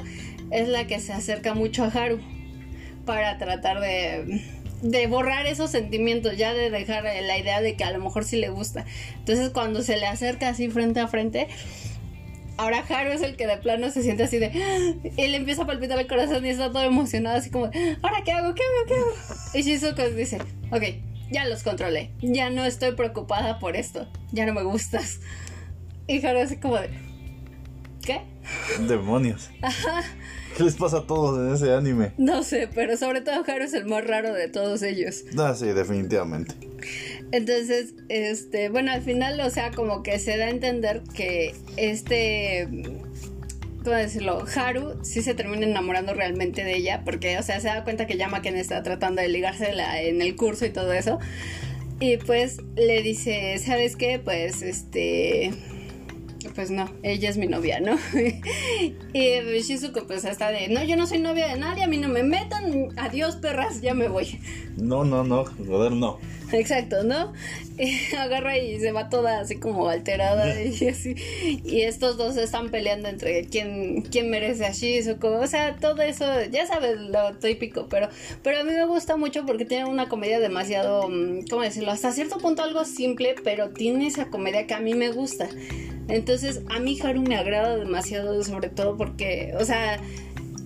es 0.51 0.69
la 0.69 0.87
que 0.87 1.01
se 1.01 1.13
acerca 1.13 1.55
mucho 1.55 1.85
a 1.85 1.87
Haru 1.89 2.21
para 3.05 3.39
tratar 3.39 3.81
de 3.81 4.43
de 4.83 5.07
borrar 5.07 5.47
esos 5.47 5.71
sentimientos, 5.71 6.37
ya 6.37 6.53
de 6.53 6.71
dejar 6.71 7.05
la 7.05 7.39
idea 7.39 7.61
de 7.61 7.77
que 7.77 7.85
a 7.85 7.93
lo 7.93 8.01
mejor 8.01 8.25
sí 8.25 8.37
le 8.37 8.51
gusta. 8.51 8.85
Entonces 9.15 9.51
cuando 9.51 9.83
se 9.83 9.97
le 9.97 10.07
acerca 10.07 10.49
así 10.49 10.69
frente 10.69 11.01
a 11.01 11.07
frente, 11.07 11.49
ahora 12.57 12.85
Haru 12.89 13.13
es 13.13 13.23
el 13.23 13.37
que 13.37 13.47
de 13.47 13.57
plano 13.59 13.91
se 13.91 14.03
siente 14.03 14.25
así 14.25 14.39
de... 14.39 14.51
Y 15.17 15.29
le 15.29 15.37
empieza 15.37 15.63
a 15.63 15.67
palpitar 15.67 15.99
el 15.99 16.09
corazón 16.09 16.45
y 16.45 16.51
está 16.51 16.71
todo 16.73 16.83
emocionado 16.83 17.37
así 17.37 17.49
como, 17.51 17.67
ahora 17.67 18.23
qué 18.25 18.33
hago, 18.33 18.55
qué 18.55 18.63
hago, 18.63 18.87
qué 18.89 18.95
hago. 18.95 19.13
Y 19.55 19.63
Shizuko 19.63 20.03
dice, 20.11 20.39
ok, 20.73 20.83
ya 21.31 21.47
los 21.47 21.63
controlé, 21.63 22.11
ya 22.21 22.51
no 22.51 22.65
estoy 22.65 22.93
preocupada 22.93 23.61
por 23.61 23.77
esto, 23.77 24.09
ya 24.33 24.47
no 24.47 24.53
me 24.53 24.65
gustas. 24.65 25.21
Y 26.09 26.25
Haru 26.27 26.41
así 26.41 26.57
como 26.57 26.77
de... 26.77 26.91
¿Qué? 28.05 28.21
Demonios. 28.81 29.49
Ajá. 29.63 30.03
¿Qué 30.57 30.63
les 30.65 30.75
pasa 30.77 30.99
a 30.99 31.07
todos 31.07 31.39
en 31.39 31.55
ese 31.55 31.75
anime? 31.75 32.13
No 32.19 32.43
sé, 32.43 32.69
pero 32.75 32.97
sobre 32.97 33.21
todo 33.21 33.45
Haru 33.47 33.65
es 33.65 33.75
el 33.75 33.87
más 33.87 34.07
raro 34.07 34.33
de 34.33 34.49
todos 34.49 34.83
ellos. 34.83 35.25
Ah, 35.39 35.55
sí, 35.55 35.67
definitivamente. 35.67 36.55
Entonces, 37.31 37.95
este, 38.09 38.69
bueno, 38.69 38.93
al 38.93 39.03
final, 39.03 39.41
o 39.41 39.51
sea, 39.51 39.71
como 39.71 40.03
que 40.03 40.19
se 40.19 40.37
da 40.37 40.47
a 40.47 40.51
entender 40.51 41.03
que 41.15 41.55
este, 41.77 42.69
¿cómo 43.83 43.97
decirlo? 43.97 44.45
Haru 44.55 44.99
sí 45.03 45.23
se 45.23 45.35
termina 45.35 45.67
enamorando 45.67 46.15
realmente 46.15 46.65
de 46.65 46.77
ella, 46.77 47.03
porque, 47.05 47.39
o 47.39 47.43
sea, 47.43 47.61
se 47.61 47.69
da 47.69 47.85
cuenta 47.85 48.07
que 48.07 48.17
Yamaken 48.17 48.57
está 48.57 48.83
tratando 48.83 49.23
de 49.23 49.29
ligársela 49.29 50.03
en 50.03 50.21
el 50.21 50.37
curso 50.37 50.67
y 50.67 50.71
todo 50.71 50.93
eso. 50.93 51.19
Y 52.01 52.17
pues 52.17 52.59
le 52.75 53.01
dice, 53.03 53.57
¿sabes 53.59 53.97
qué? 53.97 54.19
Pues, 54.19 54.63
este, 54.63 55.53
pues 56.55 56.71
no, 56.71 56.89
ella 57.03 57.31
es 57.31 57.37
mi 57.37 57.47
novia, 57.47 57.81
¿no? 57.81 57.97
y 59.13 59.61
Shizuko 59.61 60.07
pues 60.07 60.25
está 60.25 60.51
de, 60.51 60.69
no, 60.69 60.83
yo 60.85 60.97
no 60.97 61.07
soy 61.07 61.19
novia 61.19 61.49
de 61.49 61.59
nadie, 61.59 61.85
a 61.85 61.89
mí 61.89 61.99
no 61.99 62.09
me 62.09 62.23
metan, 62.23 62.89
adiós 62.97 63.37
perras, 63.37 63.81
ya 63.81 63.95
me 63.95 64.09
voy. 64.09 64.39
No, 64.77 65.05
no, 65.05 65.25
no, 65.25 65.45
joder, 65.45 65.93
no. 65.93 66.19
Exacto, 66.53 67.03
¿no? 67.03 67.33
agarra 68.19 68.59
y 68.59 68.79
se 68.79 68.93
va 68.93 69.09
toda 69.09 69.41
así 69.41 69.57
como 69.57 69.89
alterada 69.89 70.61
y 70.63 70.89
así. 70.89 71.15
Y 71.65 71.83
estos 71.83 72.17
dos 72.17 72.37
están 72.37 72.71
peleando 72.71 73.09
entre 73.09 73.45
quién, 73.47 74.03
quién 74.03 74.31
merece 74.31 74.67
a 74.67 74.73
Shizuko. 74.73 75.29
O 75.41 75.47
sea, 75.47 75.77
todo 75.77 76.03
eso, 76.03 76.25
ya 76.51 76.67
sabes 76.67 76.99
lo 77.01 77.35
típico, 77.35 77.87
pero, 77.89 78.09
pero 78.43 78.61
a 78.61 78.65
mí 78.65 78.73
me 78.73 78.87
gusta 78.87 79.17
mucho 79.17 79.47
porque 79.47 79.65
tiene 79.65 79.87
una 79.87 80.09
comedia 80.09 80.41
demasiado, 80.41 81.09
mm, 81.09 81.47
¿cómo 81.49 81.63
decirlo? 81.63 81.91
Hasta 81.91 82.13
cierto 82.13 82.39
punto 82.39 82.63
algo 82.63 82.85
simple, 82.85 83.35
pero 83.43 83.71
tiene 83.71 84.07
esa 84.07 84.27
comedia 84.27 84.67
que 84.67 84.75
a 84.75 84.81
mí 84.81 84.95
me 84.95 85.11
gusta. 85.11 85.49
Entonces, 86.09 86.63
a 86.69 86.79
mí 86.79 86.99
Haru 87.03 87.23
me 87.23 87.37
agrada 87.37 87.77
demasiado, 87.77 88.43
sobre 88.45 88.69
todo 88.69 88.97
porque, 88.97 89.55
o 89.59 89.65
sea, 89.65 89.99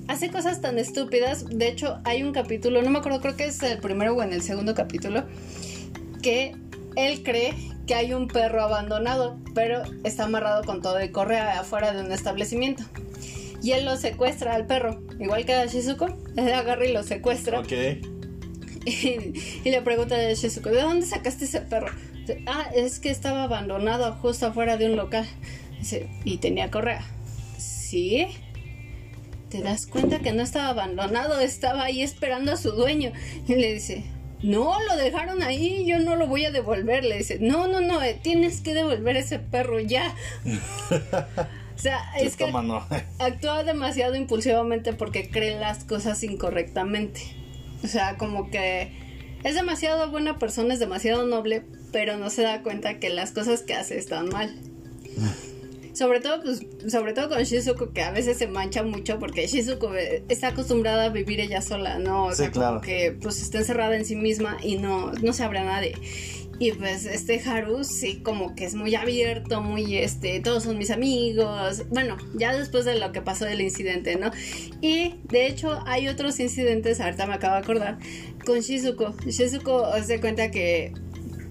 hace 0.09 0.31
cosas 0.31 0.61
tan 0.61 0.79
estúpidas. 0.79 1.49
De 1.49 1.68
hecho, 1.68 1.99
hay 2.05 2.22
un 2.22 2.33
capítulo, 2.33 2.83
no 2.83 2.90
me 2.90 2.99
acuerdo, 2.99 3.20
creo 3.20 3.37
que 3.37 3.46
es 3.46 3.62
el 3.62 3.79
primero 3.79 4.14
o 4.14 4.22
en 4.22 4.33
el 4.33 4.42
segundo 4.42 4.75
capítulo, 4.75 5.25
que 6.26 6.56
él 6.96 7.22
cree 7.22 7.54
que 7.86 7.94
hay 7.94 8.12
un 8.12 8.26
perro 8.26 8.60
abandonado, 8.60 9.38
pero 9.54 9.84
está 10.02 10.24
amarrado 10.24 10.64
con 10.64 10.82
todo 10.82 10.96
de 10.96 11.12
correa 11.12 11.60
afuera 11.60 11.92
de 11.92 12.02
un 12.02 12.10
establecimiento. 12.10 12.82
Y 13.62 13.70
él 13.70 13.84
lo 13.84 13.96
secuestra 13.96 14.56
al 14.56 14.66
perro, 14.66 15.00
igual 15.20 15.46
que 15.46 15.54
a 15.54 15.66
Shizuko, 15.66 16.06
él 16.36 16.52
agarra 16.52 16.84
y 16.84 16.92
lo 16.92 17.04
secuestra. 17.04 17.60
Ok. 17.60 17.72
Y, 18.88 19.32
y 19.64 19.70
le 19.72 19.82
pregunta 19.82 20.14
a 20.14 20.32
Shizuko, 20.32 20.68
¿de 20.68 20.80
dónde 20.80 21.06
sacaste 21.06 21.44
ese 21.44 21.60
perro? 21.60 21.88
Dice, 22.20 22.44
Ah, 22.46 22.70
es 22.72 23.00
que 23.00 23.10
estaba 23.10 23.42
abandonado 23.42 24.12
justo 24.14 24.46
afuera 24.46 24.76
de 24.76 24.86
un 24.86 24.94
local. 24.94 25.26
Dice, 25.78 26.08
y 26.24 26.38
tenía 26.38 26.70
correa. 26.70 27.04
¿Sí? 27.58 28.28
¿Te 29.48 29.60
das 29.60 29.88
cuenta 29.88 30.20
que 30.20 30.32
no 30.32 30.44
estaba 30.44 30.68
abandonado? 30.68 31.40
Estaba 31.40 31.82
ahí 31.82 32.00
esperando 32.02 32.52
a 32.52 32.56
su 32.56 32.70
dueño. 32.70 33.12
Y 33.48 33.56
le 33.56 33.74
dice, 33.74 34.04
no, 34.46 34.80
lo 34.80 34.96
dejaron 34.96 35.42
ahí, 35.42 35.85
yo 35.85 35.98
no 35.98 36.14
lo 36.14 36.28
voy 36.28 36.44
a 36.44 36.52
devolver. 36.52 37.04
Le 37.04 37.18
dice, 37.18 37.38
no, 37.40 37.66
no, 37.66 37.80
no, 37.80 38.00
eh, 38.00 38.18
tienes 38.22 38.61
que 38.61 38.74
devolver 38.74 39.16
ese 39.16 39.40
perro 39.40 39.80
ya. 39.80 40.14
o 40.44 41.78
sea, 41.78 41.98
es 42.20 42.37
que 42.37 42.52
actúa 43.18 43.64
demasiado 43.64 44.14
impulsivamente 44.14 44.92
porque 44.92 45.28
cree 45.28 45.59
las 45.59 45.82
cosas 45.82 46.22
incorrectamente. 46.22 47.22
O 47.82 47.88
sea, 47.88 48.16
como 48.18 48.48
que 48.50 48.92
es 49.42 49.56
demasiado 49.56 50.11
buena 50.12 50.38
persona, 50.38 50.74
es 50.74 50.80
demasiado 50.80 51.26
noble, 51.26 51.64
pero 51.90 52.16
no 52.16 52.30
se 52.30 52.42
da 52.42 52.62
cuenta 52.62 53.00
que 53.00 53.11
las 53.11 53.32
cosas 53.32 53.62
que 53.62 53.74
hace 53.74 53.98
están 53.98 54.28
mal. 54.28 54.54
Sobre 55.96 56.20
todo, 56.20 56.42
pues, 56.42 56.61
sobre 56.92 57.14
todo 57.14 57.30
con 57.30 57.42
Shizuko, 57.42 57.92
que 57.92 58.02
a 58.02 58.11
veces 58.11 58.37
se 58.37 58.46
mancha 58.48 58.82
mucho 58.82 59.18
porque 59.18 59.46
Shizuko 59.46 59.94
eh, 59.94 60.22
está 60.28 60.48
acostumbrada 60.48 61.04
a 61.04 61.09
vivir 61.09 61.40
ella 61.40 61.62
sola, 61.62 61.98
¿no? 61.98 62.26
O 62.26 62.30
Sí, 62.32 62.37
sea, 62.38 62.50
como 62.52 62.61
claro. 62.66 62.80
que 62.82 63.16
pues 63.20 63.40
está 63.40 63.59
encerrada 63.59 63.96
en 63.96 64.04
sí 64.04 64.14
misma 64.14 64.59
y 64.62 64.76
no, 64.76 65.12
no 65.12 65.32
se 65.32 65.44
a 65.44 65.48
nadie. 65.48 65.94
Y 66.59 66.72
pues 66.72 67.04
este 67.04 67.38
Haru 67.40 67.85
sí 67.85 68.20
como 68.22 68.54
que 68.54 68.64
es 68.64 68.74
muy 68.74 68.94
abierto, 68.94 69.61
muy 69.61 69.96
este, 69.96 70.40
todos 70.40 70.64
son 70.64 70.78
mis 70.78 70.90
amigos. 70.90 71.85
Bueno, 71.90 72.16
ya 72.35 72.56
después 72.56 72.85
de 72.87 72.98
lo 72.98 73.12
que 73.12 73.20
pasó 73.20 73.44
del 73.44 73.61
incidente, 73.61 74.16
¿no? 74.16 74.30
Y 74.80 75.16
de 75.24 75.46
hecho 75.46 75.82
hay 75.87 76.09
otros 76.09 76.40
incidentes, 76.40 77.00
ahorita 77.00 77.26
me 77.26 77.35
acabo 77.35 77.54
de 77.54 77.61
acordar, 77.61 77.98
con 78.46 78.61
Shizuko. 78.61 79.14
Shizuko 79.26 79.87
se 80.02 80.18
cuenta 80.20 80.50
que 80.50 80.92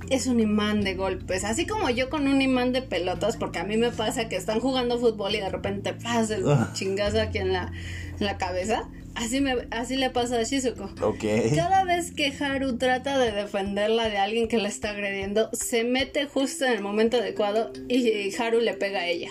es 0.09 0.27
un 0.27 0.39
imán 0.39 0.81
de 0.81 0.95
golpes, 0.95 1.43
así 1.43 1.65
como 1.65 1.89
yo 1.89 2.09
con 2.09 2.27
un 2.27 2.41
imán 2.41 2.71
de 2.71 2.81
pelotas, 2.81 3.37
porque 3.37 3.59
a 3.59 3.63
mí 3.63 3.77
me 3.77 3.91
pasa 3.91 4.29
que 4.29 4.35
están 4.35 4.59
jugando 4.59 4.99
fútbol 4.99 5.35
y 5.35 5.39
de 5.39 5.49
repente 5.49 5.93
pasa 5.93 6.35
el 6.35 6.45
chingazo 6.73 7.21
aquí 7.21 7.39
en 7.39 7.53
la, 7.53 7.71
en 8.19 8.25
la 8.25 8.37
cabeza. 8.37 8.89
Así, 9.15 9.39
me, 9.39 9.67
así 9.71 9.95
le 9.95 10.09
pasa 10.09 10.39
a 10.39 10.43
Shizuko. 10.43 10.89
Ok. 11.01 11.23
Cada 11.55 11.85
vez 11.85 12.11
que 12.11 12.33
Haru 12.37 12.77
trata 12.77 13.17
de 13.17 13.31
defenderla 13.31 14.09
de 14.09 14.17
alguien 14.17 14.49
que 14.49 14.57
la 14.57 14.67
está 14.67 14.89
agrediendo, 14.89 15.49
se 15.53 15.85
mete 15.85 16.25
justo 16.25 16.65
en 16.65 16.73
el 16.73 16.81
momento 16.81 17.17
adecuado 17.17 17.71
y 17.87 18.35
Haru 18.35 18.59
le 18.59 18.73
pega 18.73 18.99
a 18.99 19.07
ella. 19.07 19.29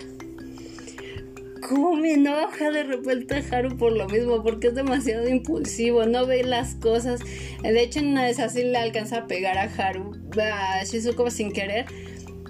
¿Cómo 1.68 1.94
me 1.94 2.12
enoja 2.12 2.70
de 2.70 2.84
repente 2.84 3.42
Haru 3.50 3.76
por 3.78 3.92
lo 3.92 4.06
mismo? 4.06 4.42
Porque 4.42 4.66
es 4.66 4.74
demasiado 4.74 5.26
impulsivo, 5.26 6.04
no 6.04 6.26
ve 6.26 6.44
las 6.44 6.74
cosas. 6.74 7.20
De 7.62 7.82
hecho, 7.82 8.00
en 8.00 8.08
una 8.08 8.24
de 8.24 8.30
esas 8.30 8.52
sí 8.52 8.64
le 8.64 8.76
alcanza 8.76 9.18
a 9.18 9.26
pegar 9.26 9.56
a 9.56 9.62
Haru, 9.62 10.12
a 10.40 10.84
Shizuko 10.84 11.30
sin 11.30 11.52
querer. 11.52 11.86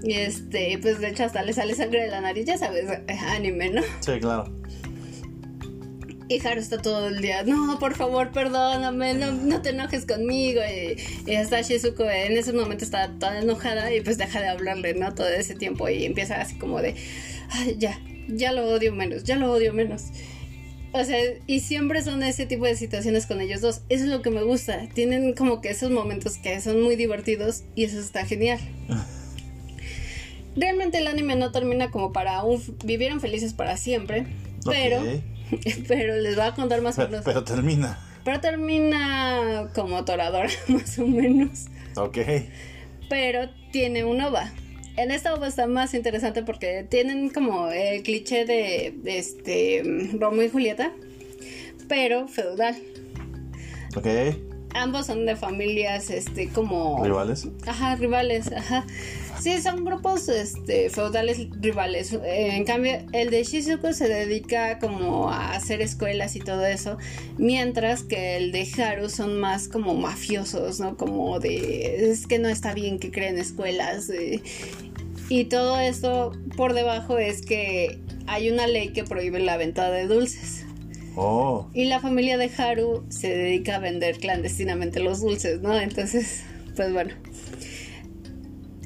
Y 0.02 0.14
este, 0.14 0.78
pues 0.82 1.00
de 1.00 1.10
hecho 1.10 1.24
hasta 1.24 1.42
le 1.42 1.52
sale 1.52 1.74
sangre 1.74 2.02
de 2.02 2.08
la 2.08 2.20
nariz, 2.20 2.44
ya 2.44 2.58
sabes, 2.58 2.90
eh, 2.90 3.18
anime, 3.28 3.70
¿no? 3.70 3.82
Sí, 4.00 4.18
claro. 4.20 4.52
Y 6.28 6.44
Haru 6.44 6.60
está 6.60 6.78
todo 6.78 7.08
el 7.08 7.20
día, 7.20 7.44
no, 7.44 7.78
por 7.78 7.94
favor, 7.94 8.32
perdóname, 8.32 9.14
no, 9.14 9.30
no 9.30 9.62
te 9.62 9.70
enojes 9.70 10.06
conmigo. 10.06 10.60
Y, 10.60 11.30
y 11.30 11.36
hasta 11.36 11.60
Shizuko 11.60 12.02
en 12.04 12.36
ese 12.36 12.52
momento 12.52 12.84
está 12.84 13.12
toda 13.20 13.38
enojada 13.38 13.94
y 13.94 14.00
pues 14.00 14.18
deja 14.18 14.40
de 14.40 14.48
hablarle, 14.48 14.94
¿no? 14.94 15.14
Todo 15.14 15.28
ese 15.28 15.54
tiempo 15.54 15.88
y 15.88 16.04
empieza 16.04 16.40
así 16.40 16.56
como 16.56 16.82
de, 16.82 16.96
ay, 17.50 17.76
ya, 17.78 17.98
ya 18.28 18.52
lo 18.52 18.66
odio 18.66 18.92
menos, 18.94 19.24
ya 19.24 19.36
lo 19.36 19.52
odio 19.52 19.72
menos. 19.72 20.04
O 20.92 21.02
sea, 21.04 21.18
y 21.48 21.58
siempre 21.60 22.02
son 22.02 22.22
ese 22.22 22.46
tipo 22.46 22.64
de 22.66 22.76
situaciones 22.76 23.26
con 23.26 23.40
ellos 23.40 23.60
dos. 23.60 23.80
Eso 23.88 24.04
es 24.04 24.10
lo 24.10 24.22
que 24.22 24.30
me 24.30 24.44
gusta. 24.44 24.88
Tienen 24.94 25.32
como 25.34 25.60
que 25.60 25.70
esos 25.70 25.90
momentos 25.90 26.38
que 26.38 26.60
son 26.60 26.80
muy 26.82 26.94
divertidos 26.94 27.64
y 27.74 27.82
eso 27.84 27.98
está 27.98 28.24
genial. 28.24 28.60
Realmente 30.56 30.98
el 30.98 31.08
anime 31.08 31.34
no 31.34 31.50
termina 31.50 31.90
como 31.90 32.12
para 32.12 32.44
un... 32.44 32.62
Vivieron 32.84 33.20
felices 33.20 33.54
para 33.54 33.76
siempre, 33.76 34.26
pero... 34.64 35.02
Pero 35.88 36.16
les 36.16 36.36
voy 36.36 36.46
a 36.46 36.54
contar 36.54 36.80
más 36.80 36.94
o 36.94 37.02
Pero, 37.02 37.10
menos. 37.10 37.24
pero 37.24 37.44
termina. 37.44 37.98
Pero 38.24 38.40
termina 38.40 39.68
como 39.74 40.04
toradora, 40.04 40.48
más 40.68 40.98
o 40.98 41.06
menos. 41.06 41.66
Ok. 41.96 42.18
Pero 43.08 43.50
tiene 43.70 44.04
un 44.04 44.20
OVA. 44.20 44.52
En 44.96 45.10
esta 45.10 45.34
OVA 45.34 45.48
está 45.48 45.66
más 45.66 45.92
interesante 45.94 46.42
porque 46.42 46.86
tienen 46.88 47.28
como 47.30 47.68
el 47.70 48.02
cliché 48.02 48.44
de, 48.44 48.94
de 49.02 49.18
este 49.18 49.82
Romeo 50.18 50.44
y 50.44 50.50
Julieta, 50.50 50.92
pero 51.88 52.28
feudal. 52.28 52.76
Ok. 53.96 54.06
Ambos 54.76 55.06
son 55.06 55.24
de 55.24 55.36
familias, 55.36 56.10
este, 56.10 56.48
como... 56.48 57.02
Rivales. 57.04 57.46
Ajá, 57.64 57.94
rivales, 57.94 58.50
ajá. 58.52 58.84
Sí, 59.40 59.60
son 59.60 59.84
grupos 59.84 60.28
este, 60.28 60.90
feudales 60.90 61.48
rivales. 61.60 62.12
Eh, 62.12 62.56
en 62.56 62.64
cambio, 62.64 62.98
el 63.12 63.30
de 63.30 63.44
Shizuko 63.44 63.92
se 63.92 64.08
dedica 64.08 64.78
como 64.78 65.30
a 65.30 65.52
hacer 65.52 65.80
escuelas 65.80 66.34
y 66.34 66.40
todo 66.40 66.64
eso, 66.66 66.98
mientras 67.36 68.02
que 68.02 68.36
el 68.36 68.52
de 68.52 68.66
Haru 68.82 69.08
son 69.08 69.38
más 69.38 69.68
como 69.68 69.94
mafiosos, 69.94 70.80
¿no? 70.80 70.96
Como 70.96 71.38
de, 71.40 72.10
es 72.10 72.26
que 72.26 72.38
no 72.38 72.48
está 72.48 72.74
bien 72.74 72.98
que 72.98 73.10
creen 73.10 73.38
escuelas. 73.38 74.08
eh. 74.10 74.42
Y 75.28 75.44
todo 75.46 75.78
esto 75.78 76.32
por 76.56 76.74
debajo 76.74 77.18
es 77.18 77.42
que 77.42 77.98
hay 78.26 78.50
una 78.50 78.66
ley 78.66 78.92
que 78.92 79.04
prohíbe 79.04 79.40
la 79.40 79.56
venta 79.56 79.90
de 79.90 80.06
dulces. 80.06 80.64
Oh. 81.16 81.68
Y 81.72 81.84
la 81.84 82.00
familia 82.00 82.36
de 82.36 82.50
Haru 82.56 83.04
se 83.08 83.28
dedica 83.28 83.76
a 83.76 83.78
vender 83.78 84.18
clandestinamente 84.18 85.00
los 85.00 85.20
dulces, 85.20 85.60
¿no? 85.60 85.78
Entonces, 85.78 86.42
pues 86.76 86.92
bueno. 86.92 87.14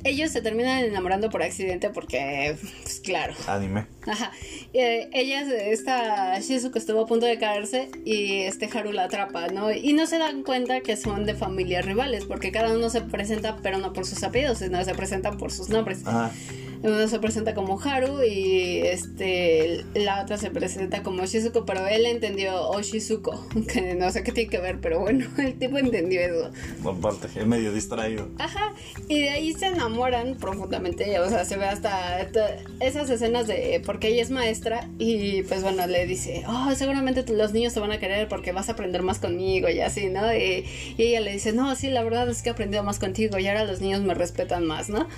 Ellos 0.05 0.31
se 0.31 0.41
terminan 0.41 0.85
enamorando 0.85 1.29
por 1.29 1.43
accidente 1.43 1.91
porque, 1.91 2.57
pues 2.83 3.01
claro. 3.01 3.35
Anime. 3.47 3.87
Ajá. 4.07 4.33
Eh, 4.75 5.09
ella, 5.13 5.41
esta 5.41 6.39
Shizuko 6.41 6.79
estuvo 6.79 7.01
a 7.01 7.07
punto 7.07 7.25
de 7.25 7.39
caerse 7.39 7.89
y 8.05 8.41
este 8.43 8.69
Haru 8.73 8.93
la 8.93 9.05
atrapa, 9.05 9.49
¿no? 9.49 9.73
Y 9.73 9.95
no 9.95 10.07
se 10.07 10.19
dan 10.19 10.43
cuenta 10.43 10.81
que 10.81 10.97
son 10.97 11.25
de 11.25 11.35
familias 11.35 11.87
rivales 11.87 12.25
porque 12.27 12.53
cada 12.53 12.77
uno 12.77 12.91
se 12.91 13.01
presenta, 13.01 13.57
pero 13.63 13.79
no 13.79 13.93
por 13.93 14.05
sus 14.05 14.23
apellidos, 14.23 14.59
sino 14.59 14.85
se 14.85 14.95
presentan 14.95 15.39
por 15.39 15.53
sus 15.53 15.71
nombres. 15.71 16.07
Ajá. 16.07 16.33
Uno 16.83 17.09
se 17.09 17.19
presenta 17.19 17.55
como 17.55 17.81
Haru 17.81 18.23
y 18.23 18.79
este 18.85 19.85
la 19.95 20.23
otra 20.23 20.39
se 20.39 20.51
presenta 20.51 21.03
como 21.03 21.25
Shizuko, 21.25 21.65
pero 21.65 21.87
él 21.87 22.07
entendió 22.07 22.69
Oshizuko, 22.71 23.47
que 23.73 23.95
no 23.95 24.11
sé 24.11 24.23
qué 24.23 24.33
tiene 24.33 24.51
que 24.51 24.59
ver, 24.59 24.81
pero 24.81 25.01
bueno, 25.01 25.27
el 25.39 25.59
tipo 25.59 25.79
entendió 25.79 26.21
eso. 26.21 26.51
Aparte, 26.89 27.29
es 27.35 27.47
medio 27.47 27.73
distraído. 27.73 28.29
Ajá, 28.39 28.75
y 29.09 29.21
de 29.23 29.31
ahí 29.31 29.53
se 29.55 29.67
enamoran 29.67 30.37
profundamente, 30.37 31.19
o 31.19 31.29
sea, 31.29 31.45
se 31.45 31.57
ve 31.57 31.67
hasta, 31.67 32.21
esas 32.81 33.11
escenas 33.11 33.47
de 33.47 33.83
porque 33.85 34.09
ella 34.09 34.23
es 34.23 34.31
maestra 34.31 34.89
y 34.99 35.43
pues 35.43 35.63
bueno, 35.63 35.87
le 35.87 36.07
dice, 36.07 36.45
oh, 36.47 36.73
seguramente 36.75 37.25
los 37.33 37.53
niños 37.53 37.75
te 37.75 37.81
van 37.81 37.93
a 37.93 37.99
querer 37.99 38.29
porque 38.29 38.53
vas 38.53 38.69
a 38.69 38.73
aprender 38.73 39.03
más 39.03 39.19
conmigo 39.19 39.69
y 39.69 39.81
así, 39.81 40.09
¿no? 40.09 40.33
Y, 40.33 40.65
y 40.97 41.03
ella 41.03 41.21
le 41.21 41.33
dice, 41.33 41.53
no, 41.53 41.75
sí, 41.75 41.89
la 41.89 42.03
verdad 42.03 42.29
es 42.29 42.43
que 42.43 42.51
he 42.51 42.53
aprendido 42.53 42.83
más 42.85 42.99
contigo 42.99 43.39
y 43.39 43.47
ahora 43.49 43.65
los 43.65 43.81
niños 43.81 44.03
me 44.03 44.15
respetan 44.15 44.65
más, 44.65 44.89
¿no? 44.89 45.09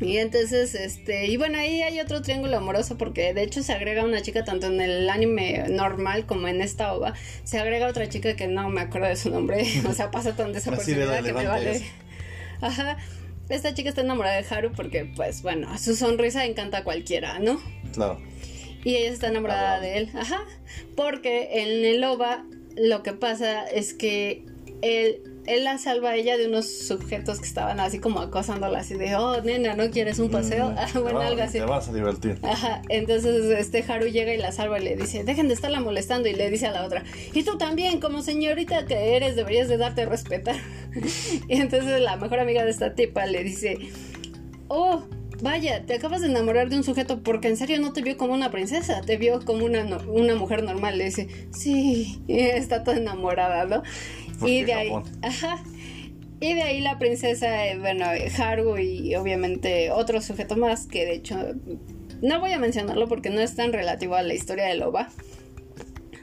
Y 0.00 0.16
entonces, 0.16 0.74
este, 0.74 1.26
y 1.26 1.36
bueno, 1.36 1.58
ahí 1.58 1.82
hay 1.82 2.00
otro 2.00 2.22
triángulo 2.22 2.56
amoroso 2.56 2.96
porque 2.96 3.34
de 3.34 3.42
hecho 3.42 3.62
se 3.62 3.72
agrega 3.72 4.02
una 4.02 4.22
chica 4.22 4.44
tanto 4.44 4.66
en 4.66 4.80
el 4.80 5.10
anime 5.10 5.66
normal 5.68 6.24
como 6.24 6.48
en 6.48 6.62
esta 6.62 6.94
ova. 6.94 7.12
Se 7.44 7.58
agrega 7.58 7.86
otra 7.86 8.08
chica 8.08 8.34
que 8.34 8.46
no 8.46 8.68
me 8.70 8.80
acuerdo 8.80 9.08
de 9.08 9.16
su 9.16 9.30
nombre, 9.30 9.62
o 9.88 9.92
sea, 9.92 10.10
pasa 10.10 10.34
tan 10.34 10.52
desapercibida 10.52 11.22
que 11.22 11.32
me 11.32 11.46
vale. 11.46 11.82
Ajá. 12.60 12.96
Esta 13.50 13.74
chica 13.74 13.88
está 13.88 14.02
enamorada 14.02 14.40
de 14.40 14.46
Haru 14.48 14.72
porque, 14.72 15.10
pues, 15.16 15.42
bueno, 15.42 15.76
su 15.76 15.96
sonrisa 15.96 16.44
encanta 16.44 16.78
a 16.78 16.84
cualquiera, 16.84 17.40
¿no? 17.40 17.60
Claro. 17.92 18.20
Y 18.84 18.94
ella 18.94 19.10
está 19.10 19.26
enamorada 19.26 19.80
de 19.80 19.98
él. 19.98 20.10
Ajá. 20.14 20.44
Porque 20.94 21.48
en 21.60 21.84
el 21.84 22.02
OVA 22.04 22.44
lo 22.76 23.02
que 23.02 23.12
pasa 23.12 23.66
es 23.66 23.92
que 23.92 24.44
él, 24.82 25.29
él 25.46 25.64
la 25.64 25.78
salva 25.78 26.10
a 26.10 26.16
ella 26.16 26.36
de 26.36 26.46
unos 26.46 26.66
sujetos 26.66 27.40
que 27.40 27.46
estaban 27.46 27.80
así 27.80 27.98
como 27.98 28.20
acosándola, 28.20 28.80
así 28.80 28.94
de, 28.94 29.16
oh, 29.16 29.40
nena, 29.42 29.74
¿no 29.74 29.90
quieres 29.90 30.18
un 30.18 30.30
paseo? 30.30 30.70
Mm, 30.70 30.78
Ah, 30.78 30.86
bueno, 31.00 31.20
algo 31.20 31.42
así. 31.42 31.58
Te 31.58 31.64
vas 31.64 31.88
a 31.88 31.92
divertir. 31.92 32.38
Ajá, 32.42 32.82
entonces 32.88 33.44
este 33.58 33.84
Haru 33.86 34.06
llega 34.06 34.32
y 34.32 34.38
la 34.38 34.52
salva 34.52 34.78
y 34.78 34.84
le 34.84 34.96
dice, 34.96 35.24
dejen 35.24 35.48
de 35.48 35.54
estarla 35.54 35.80
molestando 35.80 36.28
y 36.28 36.34
le 36.34 36.50
dice 36.50 36.66
a 36.66 36.72
la 36.72 36.84
otra, 36.84 37.04
y 37.32 37.42
tú 37.42 37.58
también, 37.58 38.00
como 38.00 38.22
señorita 38.22 38.86
que 38.86 39.16
eres, 39.16 39.36
deberías 39.36 39.68
de 39.68 39.76
darte 39.76 40.02
a 40.02 40.06
respetar. 40.06 40.56
y 41.48 41.60
entonces 41.60 42.00
la 42.00 42.16
mejor 42.16 42.40
amiga 42.40 42.64
de 42.64 42.70
esta 42.70 42.94
tipa 42.94 43.26
le 43.26 43.42
dice, 43.44 43.78
oh, 44.68 45.04
vaya, 45.42 45.84
te 45.86 45.94
acabas 45.94 46.20
de 46.20 46.28
enamorar 46.28 46.68
de 46.68 46.76
un 46.76 46.84
sujeto 46.84 47.22
porque 47.22 47.48
en 47.48 47.56
serio 47.56 47.80
no 47.80 47.92
te 47.92 48.02
vio 48.02 48.16
como 48.16 48.34
una 48.34 48.50
princesa, 48.50 49.00
te 49.00 49.16
vio 49.16 49.44
como 49.44 49.64
una, 49.64 49.84
una 50.06 50.34
mujer 50.34 50.62
normal. 50.62 50.98
Le 50.98 51.06
dice, 51.06 51.28
sí, 51.50 52.22
está 52.28 52.84
toda 52.84 52.96
enamorada, 52.98 53.64
¿no? 53.64 53.82
Y 54.44 54.62
de 54.64 54.72
ahí, 54.72 54.92
ajá. 55.22 55.62
Y 56.40 56.54
de 56.54 56.62
ahí 56.62 56.80
la 56.80 56.98
princesa, 56.98 57.66
eh, 57.66 57.78
bueno, 57.78 58.06
Haru 58.38 58.78
y 58.78 59.14
obviamente 59.14 59.90
otro 59.90 60.22
sujeto 60.22 60.56
más, 60.56 60.86
que 60.86 61.04
de 61.04 61.14
hecho 61.14 61.36
no 62.22 62.40
voy 62.40 62.52
a 62.52 62.58
mencionarlo 62.58 63.08
porque 63.08 63.30
no 63.30 63.40
es 63.40 63.54
tan 63.56 63.72
relativo 63.72 64.14
a 64.14 64.22
la 64.22 64.34
historia 64.34 64.66
de 64.66 64.74
Loba. 64.74 65.08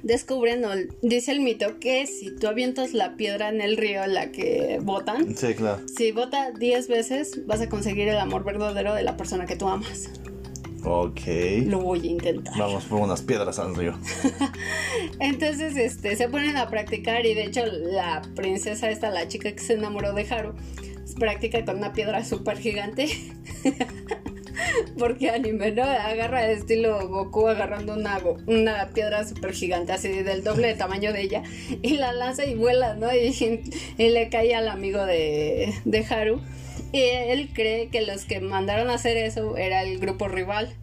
Descubren, 0.04 0.64
dice 1.02 1.32
el 1.32 1.42
mito, 1.42 1.80
que 1.80 2.06
si 2.06 2.36
tú 2.36 2.48
avientas 2.48 2.94
la 2.94 3.16
piedra 3.16 3.50
en 3.50 3.62
el 3.62 3.78
río, 3.78 4.06
la 4.08 4.32
que 4.32 4.80
botan, 4.82 5.36
sí, 5.36 5.54
claro. 5.56 5.82
si 5.96 6.12
bota 6.12 6.52
10 6.52 6.88
veces, 6.88 7.46
vas 7.46 7.62
a 7.62 7.68
conseguir 7.70 8.08
el 8.08 8.18
amor 8.18 8.44
verdadero 8.44 8.94
de 8.94 9.04
la 9.04 9.18
persona 9.18 9.46
que 9.46 9.56
tú 9.56 9.68
amas. 9.68 10.10
Ok. 10.90 11.22
Lo 11.66 11.80
voy 11.82 12.02
a 12.02 12.12
intentar. 12.12 12.58
Vamos 12.58 12.86
por 12.86 13.02
unas 13.02 13.22
piedras 13.22 13.60
al 13.60 13.76
río. 13.78 13.98
Entonces, 15.20 15.76
este, 15.76 16.16
se 16.16 16.30
ponen 16.30 16.56
a 16.58 16.70
practicar 16.70 17.26
y 17.26 17.34
de 17.34 17.44
hecho 17.44 17.66
la 17.66 18.22
princesa 18.36 18.90
esta, 18.90 19.10
la 19.10 19.28
chica 19.28 19.52
que 19.52 19.60
se 19.60 19.74
enamoró 19.74 20.14
de 20.14 20.26
Haru, 20.30 20.54
practica 21.20 21.64
con 21.66 21.78
una 21.78 21.94
piedra 21.94 22.24
súper 22.24 22.58
gigante. 22.58 23.08
Porque 24.98 25.30
anime, 25.30 25.72
¿no? 25.72 25.84
Agarra 25.84 26.46
el 26.46 26.58
estilo 26.58 27.08
Goku 27.08 27.48
agarrando 27.48 27.94
una, 27.94 28.20
una 28.48 28.90
piedra 28.90 29.28
súper 29.28 29.54
gigante, 29.54 29.92
así 29.92 30.10
del 30.10 30.44
doble 30.44 30.70
de 30.70 30.74
tamaño 30.74 31.14
de 31.14 31.22
ella, 31.22 31.44
y 31.84 31.98
la 31.98 32.12
lanza 32.12 32.46
y 32.46 32.56
vuela, 32.56 32.96
¿no? 32.96 33.08
Y, 33.14 33.62
le 33.98 34.30
cae 34.30 34.56
al 34.56 34.68
amigo 34.68 35.06
de, 35.06 35.74
de 35.86 36.06
Haru. 36.06 36.42
Y 36.92 37.02
él 37.02 37.50
cree 37.54 37.90
que 37.90 38.02
los 38.02 38.26
que 38.26 38.40
mandaron 38.40 38.90
a 38.90 38.96
hacer 38.96 39.18
eso 39.18 39.58
era 39.58 39.84
el 39.84 40.00
grupo 40.00 40.28
rival. 40.28 40.74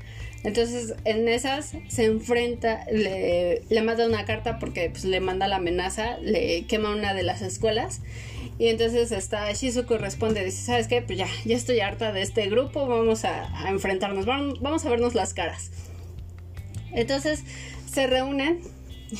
Entonces 0.44 0.94
en 1.04 1.26
esas 1.26 1.72
se 1.88 2.04
enfrenta, 2.04 2.84
le, 2.92 3.62
le 3.70 3.82
manda 3.82 4.06
una 4.06 4.26
carta 4.26 4.58
porque 4.58 4.90
pues, 4.90 5.04
le 5.04 5.20
manda 5.20 5.48
la 5.48 5.56
amenaza, 5.56 6.18
le 6.18 6.66
quema 6.66 6.92
una 6.92 7.14
de 7.14 7.22
las 7.22 7.40
escuelas. 7.40 8.02
Y 8.58 8.68
entonces 8.68 9.10
está 9.10 9.50
Shizuko 9.50 9.98
responde, 9.98 10.44
dice, 10.44 10.62
¿sabes 10.62 10.86
qué? 10.86 11.02
Pues 11.02 11.18
ya, 11.18 11.26
ya 11.44 11.56
estoy 11.56 11.80
harta 11.80 12.12
de 12.12 12.22
este 12.22 12.48
grupo, 12.48 12.86
vamos 12.86 13.24
a, 13.24 13.48
enfrentarnos, 13.68 14.26
vamos, 14.26 14.60
vamos 14.60 14.84
a 14.84 14.90
vernos 14.90 15.14
las 15.14 15.34
caras. 15.34 15.70
Entonces 16.92 17.42
se 17.90 18.06
reúnen 18.06 18.60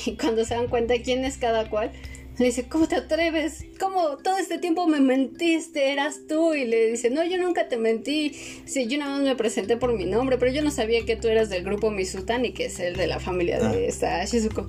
y 0.06 0.16
cuando 0.16 0.44
se 0.44 0.54
dan 0.54 0.68
cuenta 0.68 0.94
quién 1.02 1.24
es 1.24 1.38
cada 1.38 1.70
cual, 1.70 1.90
le 2.38 2.46
dice, 2.46 2.64
¿cómo 2.68 2.88
te 2.88 2.96
atreves? 2.96 3.64
¿Cómo 3.78 4.16
todo 4.18 4.38
este 4.38 4.58
tiempo 4.58 4.86
me 4.86 5.00
mentiste? 5.00 5.92
Eras 5.92 6.20
tú. 6.28 6.54
Y 6.54 6.64
le 6.64 6.90
dice, 6.90 7.10
no, 7.10 7.24
yo 7.24 7.38
nunca 7.38 7.68
te 7.68 7.76
mentí. 7.76 8.32
Sí, 8.64 8.86
yo 8.88 8.98
nada 8.98 9.12
más 9.12 9.22
me 9.22 9.36
presenté 9.36 9.76
por 9.76 9.92
mi 9.92 10.04
nombre, 10.04 10.36
pero 10.38 10.52
yo 10.52 10.62
no 10.62 10.70
sabía 10.70 11.04
que 11.04 11.16
tú 11.16 11.28
eras 11.28 11.48
del 11.48 11.62
grupo 11.62 11.90
Misutan 11.90 12.44
y 12.44 12.52
que 12.52 12.66
es 12.66 12.80
el 12.80 12.96
de 12.96 13.06
la 13.06 13.20
familia 13.20 13.60
de 13.60 13.66
ah. 13.66 13.88
esta 13.88 14.24
Shizuko. 14.24 14.68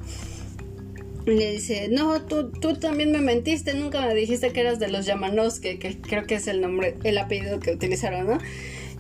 Y 1.25 1.32
le 1.32 1.54
dice, 1.54 1.88
no, 1.89 2.21
tú, 2.21 2.51
tú 2.51 2.75
también 2.75 3.12
me 3.12 3.17
mentiste, 3.17 3.73
nunca 3.73 4.06
me 4.06 4.13
dijiste 4.13 4.51
que 4.51 4.60
eras 4.60 4.78
de 4.78 4.89
los 4.89 5.08
Yamanos, 5.08 5.60
que, 5.60 5.80
que 5.80 5.99
creo 5.99 6.28
que 6.28 6.36
es 6.36 6.47
el 6.47 6.62
nombre, 6.62 6.97
el 7.04 7.17
apellido 7.17 7.60
que 7.60 7.71
utilizaron, 7.71 8.28
¿no? 8.28 8.38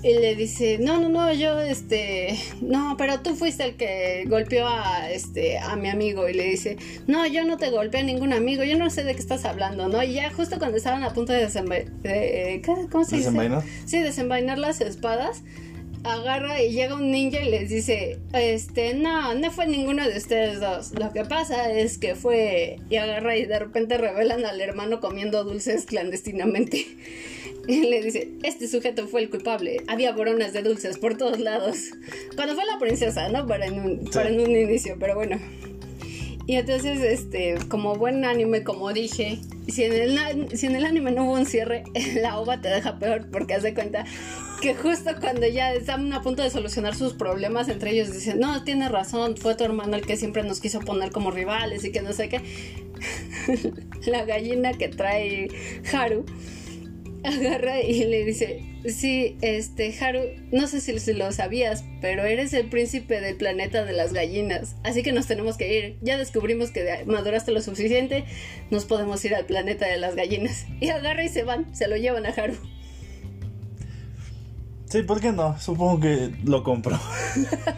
Y 0.03 0.13
le 0.13 0.35
dice, 0.35 0.77
no, 0.79 0.99
no, 0.99 1.09
no, 1.09 1.33
yo, 1.33 1.59
este, 1.59 2.37
no, 2.61 2.95
pero 2.97 3.21
tú 3.21 3.35
fuiste 3.35 3.65
el 3.65 3.75
que 3.75 4.25
golpeó 4.27 4.67
a, 4.67 5.09
este, 5.09 5.57
a 5.57 5.75
mi 5.75 5.89
amigo. 5.89 6.29
Y 6.29 6.33
le 6.33 6.43
dice, 6.43 6.77
no, 7.07 7.25
yo 7.25 7.43
no 7.43 7.57
te 7.57 7.69
golpeé 7.69 8.01
a 8.01 8.03
ningún 8.03 8.33
amigo, 8.33 8.63
yo 8.63 8.77
no 8.77 8.89
sé 8.89 9.03
de 9.03 9.15
qué 9.15 9.19
estás 9.19 9.45
hablando, 9.45 9.87
¿no? 9.87 10.03
Y 10.03 10.13
ya 10.13 10.31
justo 10.31 10.59
cuando 10.59 10.77
estaban 10.77 11.03
a 11.03 11.13
punto 11.13 11.33
de 11.33 11.41
desenvainar, 11.41 12.89
¿cómo 12.91 13.03
se 13.03 13.17
dice? 13.17 13.31
Sí, 13.85 13.99
desenvainar 13.99 14.59
las 14.59 14.81
espadas 14.81 15.43
agarra 16.05 16.61
y 16.61 16.71
llega 16.71 16.95
un 16.95 17.11
ninja 17.11 17.41
y 17.41 17.49
les 17.49 17.69
dice, 17.69 18.19
este, 18.33 18.93
no, 18.93 19.33
no 19.33 19.51
fue 19.51 19.67
ninguno 19.67 20.07
de 20.07 20.17
ustedes 20.17 20.59
dos. 20.59 20.91
Lo 20.97 21.11
que 21.11 21.25
pasa 21.25 21.71
es 21.71 21.97
que 21.97 22.15
fue 22.15 22.77
y 22.89 22.97
agarra 22.97 23.35
y 23.35 23.45
de 23.45 23.59
repente 23.59 23.97
revelan 23.97 24.45
al 24.45 24.61
hermano 24.61 24.99
comiendo 24.99 25.43
dulces 25.43 25.85
clandestinamente. 25.85 26.85
Le 27.67 28.01
dice, 28.01 28.31
este 28.43 28.67
sujeto 28.67 29.07
fue 29.07 29.21
el 29.21 29.29
culpable. 29.29 29.81
Había 29.87 30.11
boronas 30.11 30.53
de 30.53 30.61
dulces 30.61 30.97
por 30.97 31.17
todos 31.17 31.39
lados. 31.39 31.77
Cuando 32.35 32.55
fue 32.55 32.65
la 32.65 32.77
princesa, 32.79 33.29
¿no? 33.29 33.47
Para 33.47 33.65
en 33.65 33.79
un, 33.79 34.05
para 34.05 34.29
en 34.29 34.39
un 34.39 34.51
inicio, 34.51 34.97
pero 34.99 35.15
bueno. 35.15 35.39
Y 36.47 36.57
entonces, 36.57 37.01
este, 37.01 37.55
como 37.69 37.95
buen 37.95 38.23
anime, 38.23 38.63
como 38.63 38.93
dije, 38.93 39.39
si 39.67 39.83
en, 39.83 39.93
el, 39.93 40.57
si 40.57 40.67
en 40.67 40.75
el 40.75 40.85
anime 40.85 41.11
no 41.11 41.25
hubo 41.25 41.33
un 41.33 41.47
cierre, 41.47 41.83
la 42.21 42.37
ova 42.37 42.61
te 42.61 42.69
deja 42.69 42.99
peor 42.99 43.27
porque 43.31 43.55
hace 43.55 43.73
cuenta 43.73 44.05
que 44.61 44.75
justo 44.75 45.11
cuando 45.19 45.47
ya 45.47 45.73
están 45.73 46.13
a 46.13 46.21
punto 46.21 46.43
de 46.43 46.51
solucionar 46.51 46.95
sus 46.95 47.13
problemas 47.13 47.67
entre 47.67 47.91
ellos, 47.91 48.13
dicen, 48.13 48.39
no, 48.39 48.63
tienes 48.63 48.91
razón, 48.91 49.37
fue 49.37 49.55
tu 49.55 49.63
hermano 49.63 49.95
el 49.95 50.05
que 50.05 50.17
siempre 50.17 50.43
nos 50.43 50.59
quiso 50.59 50.81
poner 50.81 51.11
como 51.11 51.31
rivales 51.31 51.83
y 51.83 51.91
que 51.91 52.01
no 52.01 52.13
sé 52.13 52.29
qué. 52.29 52.41
la 54.05 54.23
gallina 54.23 54.73
que 54.73 54.87
trae 54.87 55.49
Haru 55.91 56.25
agarra 57.25 57.81
y 57.81 58.05
le 58.05 58.25
dice, 58.25 58.61
sí, 58.87 59.37
este, 59.41 59.93
Haru, 59.99 60.21
no 60.51 60.67
sé 60.67 60.81
si, 60.81 61.13
lo 61.13 61.31
sabías, 61.31 61.83
pero 62.01 62.23
eres 62.23 62.53
el 62.53 62.67
príncipe 62.67 63.21
del 63.21 63.35
planeta 63.35 63.85
de 63.85 63.93
las 63.93 64.13
gallinas, 64.13 64.75
así 64.83 65.03
que 65.03 65.11
nos 65.11 65.27
tenemos 65.27 65.57
que 65.57 65.77
ir. 65.77 65.97
Ya 66.01 66.17
descubrimos 66.17 66.71
que 66.71 67.03
maduraste 67.05 67.51
lo 67.51 67.61
suficiente, 67.61 68.25
nos 68.71 68.85
podemos 68.85 69.23
ir 69.25 69.35
al 69.35 69.45
planeta 69.45 69.87
de 69.87 69.97
las 69.97 70.15
gallinas. 70.15 70.65
Y 70.79 70.89
agarra 70.89 71.23
y 71.23 71.29
se 71.29 71.43
van, 71.43 71.73
se 71.75 71.87
lo 71.87 71.97
llevan 71.97 72.25
a 72.25 72.29
Haru. 72.29 72.55
Sí, 74.95 75.03
¿por 75.03 75.19
qué 75.19 75.33
no? 75.33 75.59
Supongo 75.59 75.99
que 75.99 76.31
lo 76.45 76.63
compro. 76.63 76.97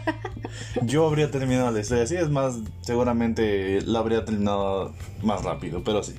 Yo 0.82 1.04
habría 1.04 1.32
terminado 1.32 1.72
la 1.72 1.80
historia 1.80 2.04
así, 2.04 2.14
es 2.14 2.28
más, 2.28 2.60
seguramente 2.82 3.80
la 3.82 3.98
habría 3.98 4.24
terminado 4.24 4.94
más 5.24 5.42
rápido, 5.42 5.82
pero 5.82 6.04
sí. 6.04 6.14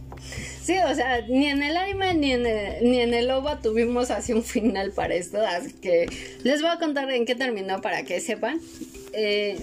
Sí, 0.62 0.75
o 0.85 0.93
sea, 0.93 1.25
ni 1.29 1.45
en 1.45 1.63
el 1.63 1.77
anime 1.77 2.15
ni 2.15 2.33
en 2.33 2.45
el, 2.45 2.83
ni 2.83 2.99
en 2.99 3.13
el 3.13 3.31
OVA 3.31 3.62
tuvimos 3.62 4.12
así 4.12 4.33
un 4.33 4.43
final 4.43 4.91
para 4.91 5.13
esto, 5.13 5.38
así 5.41 5.71
que 5.71 6.09
les 6.43 6.62
voy 6.62 6.69
a 6.69 6.79
contar 6.79 7.09
en 7.12 7.25
qué 7.25 7.33
terminó 7.33 7.79
para 7.79 8.03
que 8.03 8.19
sepan. 8.19 8.59
Eh, 9.13 9.57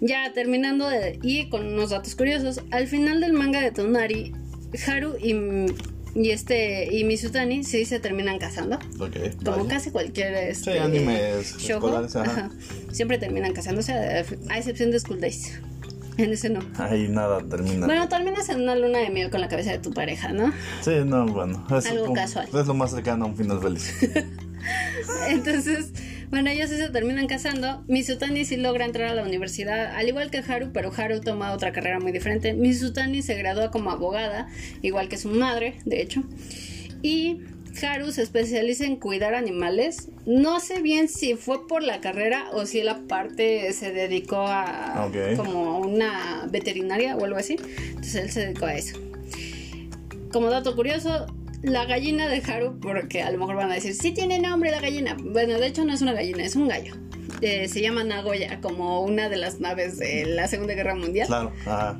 ya 0.00 0.32
terminando 0.32 0.88
y 1.22 1.48
con 1.50 1.72
unos 1.72 1.90
datos 1.90 2.16
curiosos, 2.16 2.62
al 2.72 2.88
final 2.88 3.20
del 3.20 3.32
manga 3.32 3.60
de 3.60 3.70
Tonari, 3.70 4.32
Haru 4.88 5.14
y 5.22 5.34
y 6.14 6.30
este 6.30 6.94
y 6.94 7.04
Mizutani 7.04 7.64
sí 7.64 7.84
se 7.84 7.98
terminan 8.00 8.38
casando. 8.38 8.78
Como 9.44 9.66
casi 9.66 9.90
cualquier 9.90 10.34
este, 10.34 10.80
siempre 12.92 13.18
terminan 13.18 13.52
casándose, 13.52 13.92
a 13.92 14.58
excepción 14.58 14.90
de 14.90 15.00
School 15.00 15.20
Days. 15.20 15.60
En 16.16 16.32
ese 16.32 16.48
no. 16.48 16.60
Ahí 16.78 17.08
nada 17.08 17.40
termina. 17.42 17.86
Bueno, 17.86 18.08
terminas 18.08 18.48
en 18.48 18.60
una 18.60 18.76
luna 18.76 18.98
de 18.98 19.10
miel 19.10 19.30
con 19.30 19.40
la 19.40 19.48
cabeza 19.48 19.72
de 19.72 19.78
tu 19.78 19.92
pareja, 19.92 20.32
¿no? 20.32 20.52
Sí, 20.80 20.92
no, 21.04 21.26
bueno. 21.26 21.66
Es 21.76 21.86
Algo 21.86 22.12
casual. 22.12 22.46
Es 22.46 22.66
lo 22.66 22.74
más 22.74 22.92
cercano 22.92 23.24
a 23.24 23.28
un 23.28 23.36
final 23.36 23.60
feliz. 23.60 23.92
Entonces, 25.28 25.92
bueno, 26.34 26.50
ellos 26.50 26.68
se 26.68 26.88
terminan 26.88 27.28
casando. 27.28 27.84
Mizutani 27.86 28.44
sí 28.44 28.56
logra 28.56 28.84
entrar 28.84 29.08
a 29.08 29.14
la 29.14 29.22
universidad, 29.22 29.94
al 29.94 30.08
igual 30.08 30.32
que 30.32 30.38
Haru, 30.38 30.72
pero 30.72 30.90
Haru 30.92 31.20
toma 31.20 31.52
otra 31.52 31.70
carrera 31.70 32.00
muy 32.00 32.10
diferente. 32.10 32.54
Mizutani 32.54 33.22
se 33.22 33.36
gradúa 33.36 33.70
como 33.70 33.92
abogada, 33.92 34.48
igual 34.82 35.08
que 35.08 35.16
su 35.16 35.28
madre, 35.28 35.76
de 35.84 36.02
hecho. 36.02 36.24
Y 37.02 37.42
Haru 37.80 38.10
se 38.10 38.22
especializa 38.22 38.84
en 38.84 38.96
cuidar 38.96 39.36
animales. 39.36 40.08
No 40.26 40.58
sé 40.58 40.82
bien 40.82 41.08
si 41.08 41.36
fue 41.36 41.68
por 41.68 41.84
la 41.84 42.00
carrera 42.00 42.46
o 42.52 42.66
si 42.66 42.80
él 42.80 42.88
aparte 42.88 43.72
se 43.72 43.92
dedicó 43.92 44.44
a 44.48 45.08
como 45.36 45.78
una 45.78 46.48
veterinaria 46.50 47.14
o 47.14 47.24
algo 47.24 47.38
así. 47.38 47.58
Entonces 47.90 48.16
él 48.16 48.30
se 48.32 48.40
dedicó 48.40 48.66
a 48.66 48.74
eso. 48.74 48.98
Como 50.32 50.50
dato 50.50 50.74
curioso, 50.74 51.28
la 51.64 51.86
gallina 51.86 52.28
de 52.28 52.42
Haru, 52.46 52.78
porque 52.78 53.22
a 53.22 53.30
lo 53.30 53.38
mejor 53.38 53.56
van 53.56 53.70
a 53.70 53.74
decir, 53.74 53.94
sí 53.94 54.12
tiene 54.12 54.38
nombre 54.38 54.70
la 54.70 54.80
gallina. 54.80 55.16
Bueno, 55.18 55.58
de 55.58 55.66
hecho 55.66 55.84
no 55.84 55.92
es 55.92 56.02
una 56.02 56.12
gallina, 56.12 56.44
es 56.44 56.56
un 56.56 56.68
gallo. 56.68 56.94
Eh, 57.40 57.68
se 57.68 57.80
llama 57.80 58.04
Nagoya, 58.04 58.60
como 58.60 59.02
una 59.02 59.28
de 59.28 59.36
las 59.36 59.60
naves 59.60 59.98
de 59.98 60.24
la 60.26 60.46
Segunda 60.46 60.74
Guerra 60.74 60.94
Mundial. 60.94 61.26
Claro, 61.26 61.52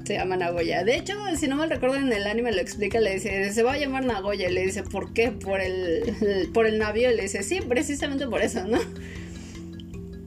Se 0.04 0.14
llama 0.14 0.36
Nagoya. 0.36 0.84
De 0.84 0.96
hecho, 0.96 1.14
si 1.36 1.48
no 1.48 1.56
mal 1.56 1.70
recuerdo, 1.70 1.96
en 1.96 2.12
el 2.12 2.26
anime 2.26 2.52
lo 2.52 2.60
explica, 2.60 3.00
le 3.00 3.14
dice, 3.14 3.52
se 3.52 3.62
va 3.62 3.72
a 3.72 3.78
llamar 3.78 4.04
Nagoya. 4.04 4.48
Y 4.48 4.52
le 4.52 4.62
dice, 4.62 4.82
¿por 4.82 5.12
qué? 5.12 5.32
Por 5.32 5.60
el, 5.60 6.50
por 6.52 6.66
el 6.66 6.78
navío. 6.78 7.10
Y 7.10 7.16
le 7.16 7.22
dice, 7.22 7.42
sí, 7.42 7.60
precisamente 7.60 8.26
por 8.26 8.42
eso, 8.42 8.64
¿no? 8.66 8.78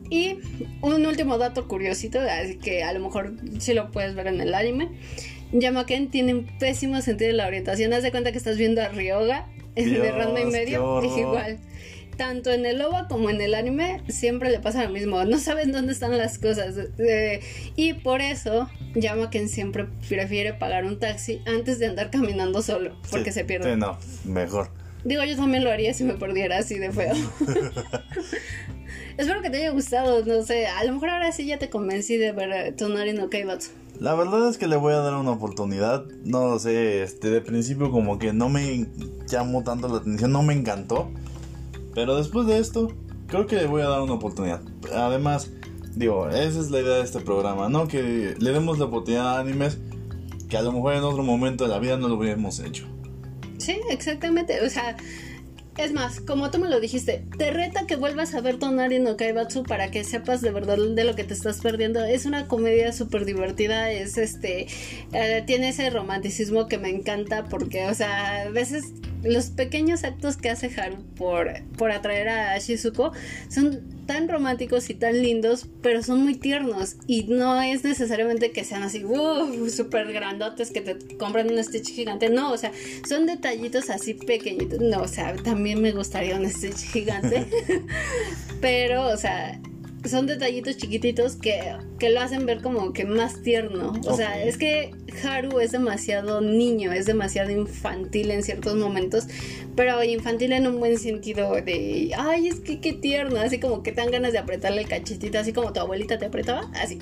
Y 0.09 0.39
un 0.81 1.05
último 1.05 1.37
dato 1.37 1.67
curiosito, 1.67 2.19
que 2.63 2.83
a 2.83 2.93
lo 2.93 2.99
mejor 2.99 3.33
sí 3.59 3.73
lo 3.73 3.91
puedes 3.91 4.15
ver 4.15 4.27
en 4.27 4.41
el 4.41 4.53
anime. 4.53 4.89
Yamaken 5.51 6.09
tiene 6.09 6.33
un 6.33 6.47
pésimo 6.59 7.01
sentido 7.01 7.29
de 7.29 7.37
la 7.37 7.47
orientación. 7.47 7.93
Haz 7.93 8.03
de 8.03 8.11
cuenta 8.11 8.31
que 8.31 8.37
estás 8.37 8.57
viendo 8.57 8.81
a 8.81 8.89
Ryoga 8.89 9.47
de 9.75 10.11
Ranma 10.11 10.41
y 10.41 10.45
medio. 10.45 11.01
igual 11.17 11.59
tanto 12.17 12.51
en 12.51 12.65
el 12.65 12.81
OVA 12.81 13.07
como 13.07 13.29
en 13.29 13.39
el 13.39 13.53
anime 13.53 14.01
siempre 14.09 14.49
le 14.49 14.59
pasa 14.59 14.83
lo 14.83 14.89
mismo, 14.89 15.23
no 15.23 15.39
saben 15.39 15.71
dónde 15.71 15.93
están 15.93 16.17
las 16.17 16.39
cosas 16.39 16.75
eh, 16.97 17.39
y 17.75 17.93
por 17.93 18.21
eso 18.21 18.69
Yamaken 18.95 19.47
siempre 19.47 19.85
prefiere 20.09 20.53
pagar 20.53 20.83
un 20.83 20.99
taxi 20.99 21.41
antes 21.45 21.79
de 21.79 21.85
andar 21.85 22.09
caminando 22.09 22.61
solo, 22.61 22.97
porque 23.11 23.31
se 23.31 23.45
pierde. 23.45 23.73
Sí, 23.73 23.79
no, 23.79 23.97
mejor. 24.25 24.69
Digo, 25.05 25.23
yo 25.23 25.37
también 25.37 25.63
lo 25.63 25.71
haría 25.71 25.93
si 25.93 26.03
me 26.03 26.15
perdiera 26.15 26.57
así 26.57 26.79
de 26.79 26.91
feo. 26.91 27.13
espero 29.17 29.41
que 29.41 29.49
te 29.49 29.57
haya 29.57 29.69
gustado, 29.69 30.25
no 30.25 30.43
sé, 30.43 30.67
a 30.67 30.83
lo 30.83 30.93
mejor 30.93 31.11
ahora 31.11 31.31
sí 31.31 31.45
ya 31.45 31.59
te 31.59 31.69
convencí 31.69 32.17
de 32.17 32.31
ver 32.31 32.75
Tonari 32.75 33.13
no 33.13 33.29
Kaibatsu. 33.29 33.71
La 33.99 34.13
verdad 34.13 34.47
es 34.49 34.57
que 34.57 34.67
le 34.67 34.75
voy 34.75 34.93
a 34.93 34.97
dar 34.97 35.15
una 35.15 35.31
oportunidad. 35.31 36.05
No 36.23 36.47
lo 36.47 36.59
sé, 36.59 37.03
este, 37.03 37.29
de 37.29 37.41
principio 37.41 37.91
como 37.91 38.19
que 38.19 38.33
no 38.33 38.49
me 38.49 38.87
llamó 39.27 39.63
tanto 39.63 39.87
la 39.87 39.97
atención, 39.97 40.31
no 40.31 40.43
me 40.43 40.53
encantó. 40.53 41.09
Pero 41.95 42.15
después 42.15 42.45
de 42.45 42.59
esto, 42.59 42.91
creo 43.27 43.47
que 43.47 43.55
le 43.55 43.65
voy 43.65 43.81
a 43.81 43.87
dar 43.87 44.01
una 44.01 44.13
oportunidad. 44.13 44.61
Además, 44.93 45.51
digo, 45.95 46.29
esa 46.29 46.59
es 46.59 46.69
la 46.69 46.81
idea 46.81 46.97
de 46.97 47.01
este 47.01 47.21
programa, 47.21 47.69
¿no? 47.69 47.87
Que 47.87 48.35
le 48.37 48.51
demos 48.51 48.77
la 48.77 48.85
oportunidad 48.85 49.35
a 49.35 49.39
animes 49.39 49.79
que 50.47 50.57
a 50.57 50.61
lo 50.61 50.71
mejor 50.71 50.93
en 50.93 51.03
otro 51.03 51.23
momento 51.23 51.65
de 51.65 51.71
la 51.71 51.79
vida 51.79 51.97
no 51.97 52.07
lo 52.07 52.15
hubiéramos 52.15 52.59
hecho. 52.59 52.85
Sí, 53.57 53.79
exactamente. 53.89 54.61
O 54.65 54.69
sea, 54.69 54.95
es 55.77 55.93
más, 55.93 56.19
como 56.19 56.49
tú 56.51 56.59
me 56.59 56.69
lo 56.69 56.79
dijiste, 56.79 57.23
te 57.37 57.51
reta 57.51 57.85
que 57.85 57.95
vuelvas 57.95 58.33
a 58.33 58.41
ver 58.41 58.57
Tonari 58.57 58.99
no 58.99 59.15
Kaibatsu 59.15 59.63
para 59.63 59.91
que 59.91 60.03
sepas 60.03 60.41
de 60.41 60.51
verdad 60.51 60.77
de 60.77 61.03
lo 61.03 61.15
que 61.15 61.23
te 61.23 61.33
estás 61.33 61.61
perdiendo. 61.61 62.03
Es 62.03 62.25
una 62.25 62.47
comedia 62.47 62.91
súper 62.91 63.25
divertida, 63.25 63.91
es 63.91 64.17
este, 64.17 64.67
eh, 65.13 65.43
tiene 65.45 65.69
ese 65.69 65.89
romanticismo 65.89 66.67
que 66.67 66.77
me 66.77 66.89
encanta 66.89 67.45
porque, 67.45 67.87
o 67.87 67.93
sea, 67.93 68.43
a 68.43 68.49
veces 68.49 68.93
los 69.27 69.47
pequeños 69.47 70.03
actos 70.03 70.37
que 70.37 70.49
hace 70.49 70.71
Haru 70.79 70.97
por, 71.15 71.49
por 71.77 71.91
atraer 71.91 72.29
a 72.29 72.57
Shizuko 72.57 73.11
son 73.49 73.97
tan 74.07 74.29
románticos 74.29 74.89
y 74.89 74.95
tan 74.95 75.21
lindos, 75.21 75.67
pero 75.81 76.01
son 76.01 76.23
muy 76.23 76.35
tiernos. 76.35 76.95
Y 77.05 77.25
no 77.25 77.61
es 77.61 77.83
necesariamente 77.83 78.51
que 78.51 78.63
sean 78.63 78.83
así, 78.83 79.03
wow, 79.03 79.69
súper 79.69 80.11
grandotes 80.11 80.71
que 80.71 80.81
te 80.81 81.17
compran 81.17 81.51
un 81.51 81.63
Stitch 81.63 81.91
gigante, 81.91 82.29
no, 82.29 82.51
o 82.51 82.57
sea, 82.57 82.71
son 83.07 83.25
detallitos 83.25 83.89
así 83.89 84.13
pequeñitos, 84.13 84.79
no, 84.79 85.01
o 85.01 85.07
sea, 85.07 85.35
también 85.35 85.81
me 85.81 85.91
gustaría 85.91 86.35
un 86.35 86.49
Stitch 86.49 86.89
gigante, 86.91 87.45
pero, 88.61 89.07
o 89.07 89.17
sea, 89.17 89.59
son 90.07 90.27
detallitos 90.27 90.77
chiquititos 90.77 91.35
que, 91.35 91.75
que, 91.99 92.09
lo 92.09 92.21
hacen 92.21 92.45
ver 92.45 92.61
como 92.61 92.93
que 92.93 93.05
más 93.05 93.41
tierno. 93.41 93.93
O 94.05 94.15
sea, 94.15 94.43
es 94.43 94.57
que 94.57 94.91
Haru 95.23 95.59
es 95.59 95.71
demasiado 95.71 96.41
niño, 96.41 96.91
es 96.91 97.05
demasiado 97.05 97.51
infantil 97.51 98.31
en 98.31 98.43
ciertos 98.43 98.75
momentos, 98.75 99.25
pero 99.75 100.03
infantil 100.03 100.53
en 100.53 100.67
un 100.67 100.79
buen 100.79 100.97
sentido 100.97 101.53
de, 101.53 102.11
ay, 102.17 102.47
es 102.47 102.59
que 102.59 102.79
qué 102.79 102.93
tierno, 102.93 103.39
así 103.39 103.59
como 103.59 103.83
que 103.83 103.91
tan 103.91 104.11
ganas 104.11 104.31
de 104.33 104.39
apretarle 104.39 104.81
el 104.81 104.87
cachetito, 104.87 105.39
así 105.39 105.53
como 105.53 105.73
tu 105.73 105.79
abuelita 105.79 106.17
te 106.17 106.25
apretaba, 106.25 106.69
así. 106.75 106.99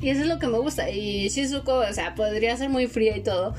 y 0.00 0.08
eso 0.08 0.22
es 0.22 0.26
lo 0.26 0.38
que 0.38 0.46
me 0.46 0.58
gusta. 0.58 0.90
Y 0.90 1.28
Shizuko, 1.28 1.78
o 1.78 1.92
sea, 1.92 2.14
podría 2.14 2.56
ser 2.56 2.68
muy 2.70 2.86
fría 2.86 3.16
y 3.16 3.22
todo, 3.22 3.54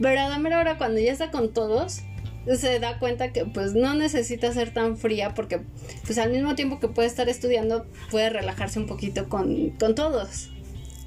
pero 0.00 0.20
a 0.20 0.28
la 0.28 0.38
mera 0.38 0.60
hora 0.60 0.78
cuando 0.78 1.00
ya 1.00 1.12
está 1.12 1.30
con 1.30 1.52
todos, 1.52 2.02
se 2.46 2.78
da 2.78 2.98
cuenta 2.98 3.32
que 3.32 3.44
pues 3.44 3.74
no 3.74 3.94
necesita 3.94 4.52
ser 4.52 4.72
tan 4.72 4.96
fría 4.96 5.34
porque 5.34 5.60
pues 6.04 6.18
al 6.18 6.30
mismo 6.30 6.54
tiempo 6.54 6.80
que 6.80 6.88
puede 6.88 7.08
estar 7.08 7.28
estudiando 7.28 7.86
puede 8.10 8.30
relajarse 8.30 8.78
un 8.78 8.86
poquito 8.86 9.28
con, 9.28 9.70
con 9.70 9.94
todos. 9.94 10.50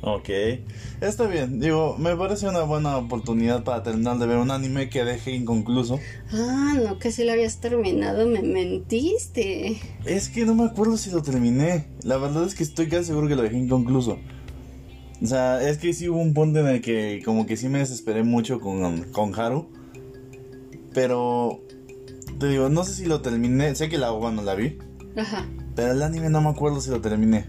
Ok, 0.03 0.29
está 0.99 1.27
bien, 1.27 1.59
digo, 1.59 1.95
me 1.99 2.15
parece 2.15 2.47
una 2.47 2.63
buena 2.63 2.97
oportunidad 2.97 3.63
para 3.63 3.83
terminar 3.83 4.17
de 4.17 4.25
ver 4.25 4.37
un 4.37 4.49
anime 4.49 4.89
que 4.89 5.03
dejé 5.03 5.33
inconcluso. 5.33 5.99
Ah, 6.31 6.75
no, 6.83 6.97
que 6.97 7.11
si 7.11 7.23
lo 7.23 7.33
habías 7.33 7.59
terminado, 7.59 8.25
me 8.25 8.41
mentiste. 8.41 9.79
Es 10.03 10.29
que 10.29 10.43
no 10.43 10.55
me 10.55 10.65
acuerdo 10.65 10.97
si 10.97 11.11
lo 11.11 11.21
terminé, 11.21 11.85
la 12.01 12.17
verdad 12.17 12.45
es 12.45 12.55
que 12.55 12.63
estoy 12.63 12.87
casi 12.87 13.05
seguro 13.05 13.27
que 13.27 13.35
lo 13.35 13.43
dejé 13.43 13.57
inconcluso. 13.57 14.17
O 15.21 15.27
sea, 15.27 15.61
es 15.61 15.77
que 15.77 15.93
sí 15.93 16.09
hubo 16.09 16.19
un 16.19 16.33
punto 16.33 16.59
en 16.61 16.67
el 16.67 16.81
que 16.81 17.21
como 17.23 17.45
que 17.45 17.55
sí 17.55 17.69
me 17.69 17.77
desesperé 17.77 18.23
mucho 18.23 18.59
con, 18.59 19.03
con 19.11 19.39
Haru. 19.39 19.69
Pero 20.93 21.61
te 22.39 22.47
digo, 22.47 22.69
no 22.69 22.83
sé 22.83 22.93
si 22.93 23.05
lo 23.05 23.21
terminé. 23.21 23.75
Sé 23.75 23.89
que 23.89 23.97
la 23.97 24.07
agua 24.07 24.31
no 24.31 24.41
la 24.41 24.55
vi. 24.55 24.77
Ajá. 25.17 25.45
Pero 25.75 25.91
el 25.91 26.01
anime 26.01 26.29
no 26.29 26.41
me 26.41 26.49
acuerdo 26.49 26.81
si 26.81 26.89
lo 26.89 27.01
terminé. 27.01 27.47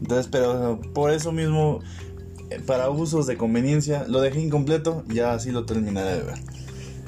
Entonces, 0.00 0.28
pero 0.30 0.80
por 0.94 1.10
eso 1.10 1.32
mismo, 1.32 1.80
eh, 2.50 2.60
para 2.64 2.90
usos 2.90 3.26
de 3.26 3.36
conveniencia, 3.36 4.04
lo 4.06 4.20
dejé 4.20 4.40
incompleto. 4.40 5.04
Ya 5.08 5.32
así 5.32 5.50
lo 5.50 5.64
terminaré 5.64 6.16
de 6.16 6.22
ver. 6.22 6.38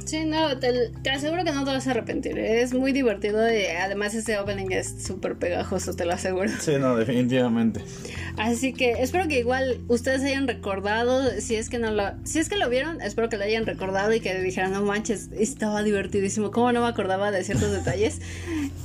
Sí, 0.09 0.25
no, 0.25 0.59
te, 0.59 0.90
aseguro 1.11 1.44
que 1.44 1.53
no 1.53 1.66
te 1.66 1.71
vas 1.71 1.87
a 1.87 1.90
arrepentir. 1.90 2.38
Es 2.38 2.73
muy 2.73 2.92
divertido 2.92 3.47
y 3.53 3.66
además 3.66 4.14
ese 4.14 4.38
opening 4.38 4.71
es 4.71 5.03
súper 5.05 5.37
pegajoso, 5.37 5.94
te 5.94 6.07
lo 6.07 6.14
aseguro. 6.14 6.49
Sí, 6.61 6.77
no, 6.79 6.97
definitivamente. 6.97 7.83
Así 8.38 8.73
que 8.73 8.92
espero 9.03 9.29
que 9.29 9.40
igual 9.40 9.83
ustedes 9.88 10.23
hayan 10.23 10.49
recordado, 10.49 11.29
si 11.40 11.57
es 11.57 11.68
que 11.68 11.79
no 11.79 11.90
lo, 11.90 12.05
si 12.25 12.38
es 12.38 12.49
que 12.49 12.57
lo 12.57 12.71
vieron, 12.71 13.03
espero 13.03 13.29
que 13.29 13.37
lo 13.37 13.44
hayan 13.44 13.66
recordado 13.66 14.14
y 14.14 14.21
que 14.21 14.40
dijeran, 14.40 14.73
no 14.73 14.83
manches, 14.83 15.29
estaba 15.38 15.83
divertidísimo, 15.83 16.53
¿cómo 16.53 16.73
no 16.73 16.81
me 16.81 16.87
acordaba 16.88 17.31
de 17.31 17.44
ciertos 17.44 17.71
detalles? 17.71 18.23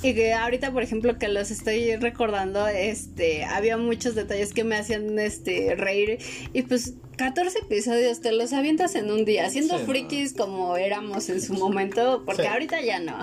Y 0.01 0.15
que 0.15 0.33
ahorita, 0.33 0.73
por 0.73 0.83
ejemplo, 0.83 1.17
que 1.19 1.29
los 1.29 1.51
estoy 1.51 1.95
recordando, 1.95 2.67
este, 2.67 3.45
había 3.45 3.77
muchos 3.77 4.13
detalles 4.13 4.53
que 4.53 4.65
me 4.65 4.75
hacían, 4.75 5.17
este, 5.19 5.75
reír 5.75 6.17
y 6.51 6.63
pues 6.63 6.95
14 7.17 7.59
episodios 7.59 8.21
te 8.21 8.31
los 8.31 8.53
avientas 8.53 8.95
en 8.95 9.11
un 9.11 9.25
día, 9.25 9.49
siendo 9.49 9.77
frikis 9.79 10.33
como 10.33 10.77
éramos 10.77 11.29
en 11.29 11.41
su 11.41 11.53
momento, 11.53 12.23
porque 12.25 12.47
ahorita 12.47 12.81
ya 12.81 12.99
no. 12.99 13.13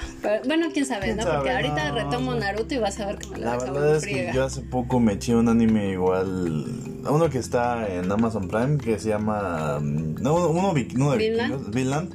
bueno, 0.47 0.69
quién 0.73 0.87
sabe, 0.87 1.15
¿no? 1.15 1.25
porque 1.25 1.51
ahorita 1.51 1.93
retomo 1.93 2.35
Naruto 2.35 2.75
y 2.75 2.79
vas 2.79 3.01
a 3.01 3.07
ver 3.07 3.19
cómo 3.21 3.37
la, 3.37 3.57
la 3.57 3.59
verdad 3.59 3.97
es 3.97 4.05
que 4.05 4.31
yo 4.35 4.45
hace 4.45 4.61
poco 4.63 5.01
me 5.01 5.15
eché 5.15 5.35
un 5.35 5.49
anime 5.49 5.91
igual, 5.91 6.65
uno 7.09 7.31
que 7.31 7.39
está 7.39 7.93
en 7.93 8.11
Amazon 8.11 8.49
Prime 8.49 8.79
que 8.79 8.99
se 8.99 9.09
llama 9.09 9.81
no, 9.81 10.51
uno, 10.51 10.51
uno 10.51 10.75
de 10.75 10.85
Vinland. 11.19 11.75
Vinland. 11.75 12.15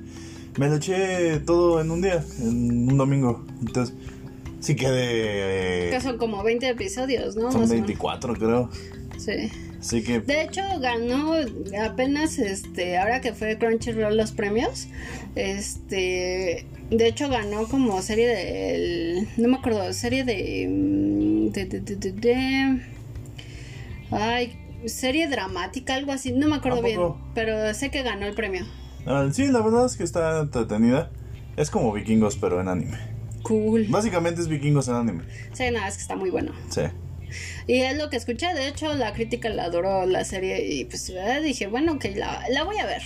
Me 0.57 0.69
lo 0.69 0.75
eché 0.75 1.39
todo 1.39 1.81
en 1.81 1.91
un 1.91 2.01
día, 2.01 2.23
en 2.39 2.89
un 2.89 2.97
domingo. 2.97 3.43
Entonces, 3.59 3.93
sí 4.61 4.75
quedé 4.75 5.89
eh, 5.89 5.91
que 5.91 5.99
son 5.99 6.17
como 6.17 6.41
20 6.43 6.69
episodios, 6.69 7.35
¿no? 7.35 7.51
Son 7.51 7.67
24, 7.67 8.33
creo. 8.35 8.69
Sí. 9.17 9.51
De 9.91 10.41
hecho, 10.41 10.62
ganó 10.80 11.34
apenas, 11.84 12.39
este, 12.39 12.98
ahora 12.98 13.21
que 13.21 13.34
fue 13.34 13.58
Crunchyroll 13.58 14.17
los 14.17 14.32
premios, 14.32 14.88
este, 15.36 16.65
de 16.89 17.08
hecho 17.08 17.30
ganó 17.30 17.67
como 17.67 18.02
serie 18.02 18.28
de, 18.28 19.28
no 19.38 19.48
me 19.48 19.58
acuerdo, 19.58 19.91
serie 19.93 20.24
de, 20.24 20.67
mm, 20.67 21.52
de, 21.52 21.65
de, 21.65 21.80
de, 21.82 22.12
de 22.12 22.82
ay, 24.12 24.58
serie 24.86 25.28
dramática, 25.28 25.95
algo 25.95 26.12
así, 26.12 26.32
no 26.32 26.48
me 26.48 26.56
acuerdo 26.56 26.82
bien, 26.82 27.00
pero 27.34 27.74
sé 27.74 27.91
que 27.91 28.04
ganó 28.04 28.26
el 28.26 28.34
premio. 28.34 28.65
Ah, 29.06 29.28
sí, 29.32 29.48
la 29.48 29.62
verdad 29.62 29.86
es 29.86 29.98
que 29.98 30.04
está 30.04 30.41
entretenida. 30.41 31.12
Es 31.58 31.69
como 31.69 31.93
vikingos, 31.93 32.36
pero 32.38 32.60
en 32.60 32.67
anime. 32.67 32.98
Cool. 33.43 33.86
Básicamente 33.89 34.41
es 34.41 34.48
vikingos 34.48 34.88
en 34.88 34.95
anime. 34.95 35.24
Sí, 35.54 35.69
nada, 35.71 35.88
es 35.88 35.95
que 35.95 36.02
está 36.02 36.15
muy 36.15 36.32
bueno. 36.32 36.52
Sí. 36.69 36.82
Y 37.67 37.80
es 37.82 37.98
lo 37.98 38.10
que 38.10 38.17
escuché, 38.17 38.54
de 38.54 38.67
hecho 38.67 38.93
la 38.93 39.13
crítica 39.13 39.50
la 39.50 39.65
adoró 39.65 40.06
la 40.06 40.24
serie 40.26 40.65
y 40.65 40.86
pues 40.86 41.12
dije, 41.43 41.67
bueno, 41.67 42.00
que 42.00 42.15
la, 42.15 42.43
la 42.50 42.63
voy 42.63 42.78
a 42.78 42.86
ver. 42.86 43.02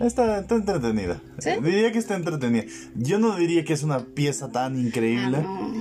Está, 0.00 0.38
entretenida. 0.38 1.20
diría 1.62 1.92
que 1.92 1.98
está 1.98 2.16
entretenida. 2.16 2.64
Yo 2.96 3.18
no 3.18 3.36
diría 3.36 3.64
que 3.64 3.72
es 3.72 3.82
una 3.82 4.04
pieza 4.04 4.50
tan 4.50 4.78
increíble, 4.78 5.38
ah, 5.40 5.72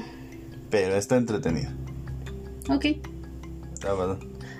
pero 0.70 0.96
está 0.96 1.18
entretenida. 1.18 1.74
Ok. 2.70 2.86
Ah, 3.86 4.18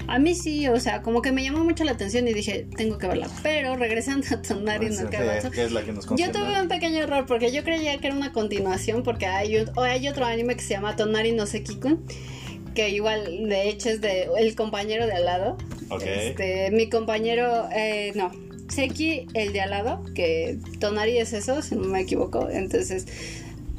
a 0.08 0.20
mí 0.20 0.36
sí, 0.36 0.68
o 0.68 0.80
sea, 0.80 1.02
como 1.02 1.22
que 1.22 1.32
me 1.32 1.44
llamó 1.44 1.64
mucho 1.64 1.84
la 1.84 1.92
atención 1.92 2.28
y 2.28 2.34
dije, 2.34 2.68
tengo 2.76 2.98
que 2.98 3.08
verla. 3.08 3.30
Pero 3.42 3.76
regresando 3.78 4.28
a 4.32 4.42
Tonari 4.42 4.88
no 4.88 4.92
es 4.92 5.72
la 5.72 5.84
que 5.84 5.94
nos 5.94 6.06
Yo 6.18 6.32
tuve 6.32 6.62
un 6.62 6.68
pequeño 6.68 7.04
error 7.04 7.26
porque 7.26 7.52
yo 7.52 7.64
creía 7.64 7.98
que 8.00 8.08
era 8.08 8.16
una 8.16 8.34
continuación 8.34 9.04
porque 9.04 9.28
hay, 9.28 9.66
hay 9.78 10.08
otro 10.08 10.26
anime 10.26 10.56
que 10.56 10.62
se 10.62 10.74
llama 10.74 10.96
Tonari 10.96 11.32
no 11.32 11.46
Sekikun 11.46 12.06
que 12.74 12.90
igual 12.90 13.48
de 13.48 13.70
hecho 13.70 13.90
es 13.90 14.02
de 14.02 14.30
el 14.38 14.56
compañero 14.56 15.06
de 15.06 15.14
al 15.14 15.26
lado. 15.26 15.58
Este, 16.04 16.72
mi 16.72 16.90
compañero, 16.90 17.70
eh, 17.72 18.14
no, 18.16 18.32
Seki, 18.70 19.28
el 19.34 19.54
de 19.54 19.62
al 19.62 19.70
lado, 19.70 20.04
que 20.16 20.58
Tonari 20.80 21.18
es 21.18 21.34
eso, 21.34 21.62
si 21.62 21.76
no 21.76 21.84
me 21.84 22.02
equivoco. 22.02 22.50
Entonces, 22.50 23.06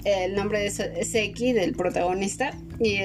el 0.04 0.34
nombre 0.34 0.66
es 0.66 0.74
Seki, 0.74 1.52
del 1.52 1.74
protagonista. 1.74 2.56
Y, 2.78 2.98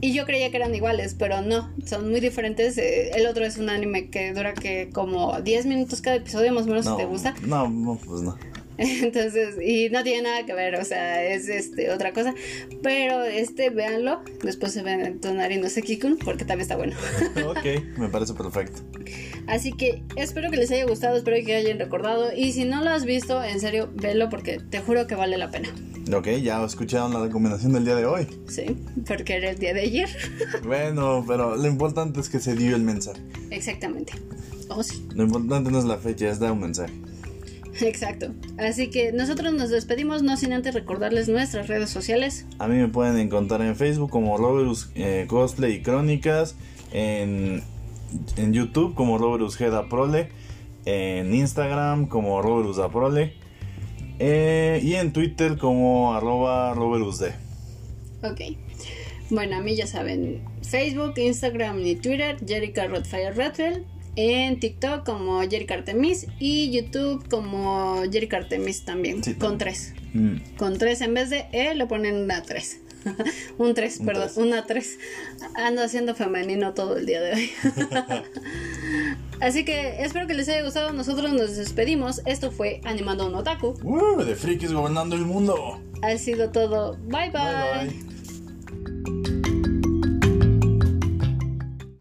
y 0.00 0.14
yo 0.14 0.24
creía 0.24 0.50
que 0.50 0.56
eran 0.56 0.74
iguales, 0.74 1.14
pero 1.18 1.42
no, 1.42 1.70
son 1.84 2.10
muy 2.10 2.20
diferentes. 2.20 2.78
Eh, 2.78 3.10
el 3.14 3.26
otro 3.26 3.44
es 3.44 3.58
un 3.58 3.70
anime 3.70 4.08
que 4.08 4.32
dura 4.32 4.54
que 4.54 4.88
como 4.92 5.40
10 5.40 5.66
minutos 5.66 6.00
cada 6.00 6.16
episodio, 6.16 6.52
más 6.52 6.64
o 6.64 6.68
menos, 6.68 6.86
si 6.86 6.96
te 6.96 7.04
gusta. 7.04 7.34
No, 7.42 7.68
no, 7.68 7.96
pues 7.96 8.22
no. 8.22 8.36
Entonces, 9.02 9.56
y 9.62 9.90
no 9.90 10.02
tiene 10.02 10.22
nada 10.22 10.46
que 10.46 10.54
ver, 10.54 10.76
o 10.76 10.84
sea, 10.86 11.22
es 11.22 11.48
este 11.50 11.90
otra 11.90 12.14
cosa. 12.14 12.34
Pero 12.82 13.24
este, 13.24 13.68
véanlo. 13.68 14.22
Después 14.42 14.72
se 14.72 14.82
ven 14.82 15.04
en 15.04 15.20
Tonari 15.20 15.58
no 15.58 15.68
Kikun, 15.68 16.16
porque 16.16 16.46
también 16.46 16.62
está 16.62 16.76
bueno. 16.76 16.96
ok, 17.46 17.98
me 17.98 18.08
parece 18.08 18.32
perfecto. 18.32 18.80
Así 19.46 19.72
que 19.72 20.02
espero 20.16 20.50
que 20.50 20.56
les 20.56 20.70
haya 20.70 20.86
gustado, 20.86 21.16
espero 21.16 21.36
que 21.44 21.56
hayan 21.56 21.78
recordado. 21.78 22.32
Y 22.34 22.52
si 22.52 22.64
no 22.64 22.82
lo 22.82 22.88
has 22.88 23.04
visto, 23.04 23.44
en 23.44 23.60
serio, 23.60 23.90
velo 23.92 24.30
porque 24.30 24.58
te 24.58 24.80
juro 24.80 25.06
que 25.06 25.14
vale 25.14 25.36
la 25.36 25.50
pena. 25.50 25.68
Ok, 26.14 26.28
ya 26.42 26.64
escucharon 26.64 27.12
la 27.12 27.20
recomendación 27.20 27.74
del 27.74 27.84
día 27.84 27.96
de 27.96 28.06
hoy. 28.06 28.26
Sí, 28.48 28.64
porque 29.06 29.34
era 29.34 29.50
el 29.50 29.58
día 29.58 29.74
de 29.74 29.82
ayer. 29.82 30.08
bueno, 30.64 31.22
pero 31.28 31.54
lo 31.54 31.66
importante 31.68 32.20
es 32.20 32.30
que 32.30 32.38
se 32.40 32.54
dio 32.54 32.76
el 32.76 32.82
mensaje. 32.82 33.20
Exactamente. 33.50 34.14
Oh, 34.68 34.82
sí. 34.82 35.06
Lo 35.14 35.24
importante 35.24 35.70
no 35.70 35.78
es 35.78 35.84
la 35.84 35.98
fecha, 35.98 36.30
es 36.30 36.38
dar 36.38 36.52
un 36.52 36.60
mensaje. 36.60 36.94
Exacto. 37.80 38.34
Así 38.58 38.90
que 38.90 39.12
nosotros 39.12 39.52
nos 39.52 39.70
despedimos, 39.70 40.22
no 40.22 40.36
sin 40.36 40.52
antes 40.52 40.74
recordarles 40.74 41.28
nuestras 41.28 41.68
redes 41.68 41.90
sociales. 41.90 42.46
A 42.58 42.68
mí 42.68 42.76
me 42.76 42.88
pueden 42.88 43.18
encontrar 43.18 43.62
en 43.62 43.76
Facebook 43.76 44.10
como 44.10 44.36
Roberus 44.36 44.90
eh, 44.94 45.26
Cosplay 45.28 45.74
y 45.74 45.82
Crónicas, 45.82 46.56
en, 46.92 47.62
en 48.36 48.52
YouTube 48.52 48.94
como 48.94 49.18
Roberus 49.18 49.56
Geda 49.56 49.88
Prole, 49.88 50.28
en 50.84 51.34
Instagram 51.34 52.06
como 52.06 52.40
Roberus 52.42 52.76
da 52.78 52.90
Prole 52.90 53.34
eh, 54.18 54.80
y 54.82 54.94
en 54.94 55.12
Twitter 55.12 55.56
como 55.56 56.14
arroba 56.14 56.74
Roberusd. 56.74 57.28
Ok. 58.22 58.56
Bueno, 59.30 59.56
a 59.56 59.60
mí 59.60 59.76
ya 59.76 59.86
saben, 59.86 60.42
Facebook, 60.62 61.14
Instagram 61.16 61.78
y 61.80 61.94
Twitter, 61.96 62.36
Jerica 62.44 62.86
Redfield. 62.86 63.86
En 64.16 64.58
TikTok 64.58 65.04
como 65.04 65.40
Jerica 65.42 65.74
Artemis 65.74 66.26
y 66.38 66.70
YouTube 66.70 67.28
como 67.28 68.02
Jerica 68.10 68.38
Artemis 68.38 68.84
también, 68.84 69.22
Sí, 69.22 69.34
con 69.34 69.58
tres. 69.58 69.94
Mm. 70.12 70.56
Con 70.56 70.78
tres 70.78 71.00
en 71.00 71.14
vez 71.14 71.30
de 71.30 71.46
E 71.52 71.74
le 71.74 71.86
ponen 71.86 72.16
una 72.16 72.42
tres. 72.42 72.80
Un 73.58 73.72
tres, 73.74 73.98
Un 74.00 74.06
perdón, 74.06 74.24
tres. 74.24 74.36
una 74.36 74.66
tres. 74.66 74.98
Ando 75.54 75.82
haciendo 75.82 76.14
femenino 76.14 76.74
todo 76.74 76.98
el 76.98 77.06
día 77.06 77.20
de 77.20 77.32
hoy. 77.32 77.50
Así 79.40 79.64
que 79.64 80.02
espero 80.02 80.26
que 80.26 80.34
les 80.34 80.48
haya 80.48 80.62
gustado. 80.62 80.92
Nosotros 80.92 81.32
nos 81.32 81.56
despedimos. 81.56 82.20
Esto 82.26 82.50
fue 82.50 82.80
Animando 82.84 83.24
a 83.24 83.28
un 83.28 83.34
Otaku. 83.36 83.74
Uh, 83.82 84.22
de 84.22 84.34
frikis 84.36 84.72
gobernando 84.72 85.16
el 85.16 85.24
mundo. 85.24 85.80
Ha 86.02 86.16
sido 86.18 86.50
todo. 86.50 86.98
bye. 87.06 87.30
bye. 87.30 87.40
bye. 87.40 87.88
bye. 89.42 89.59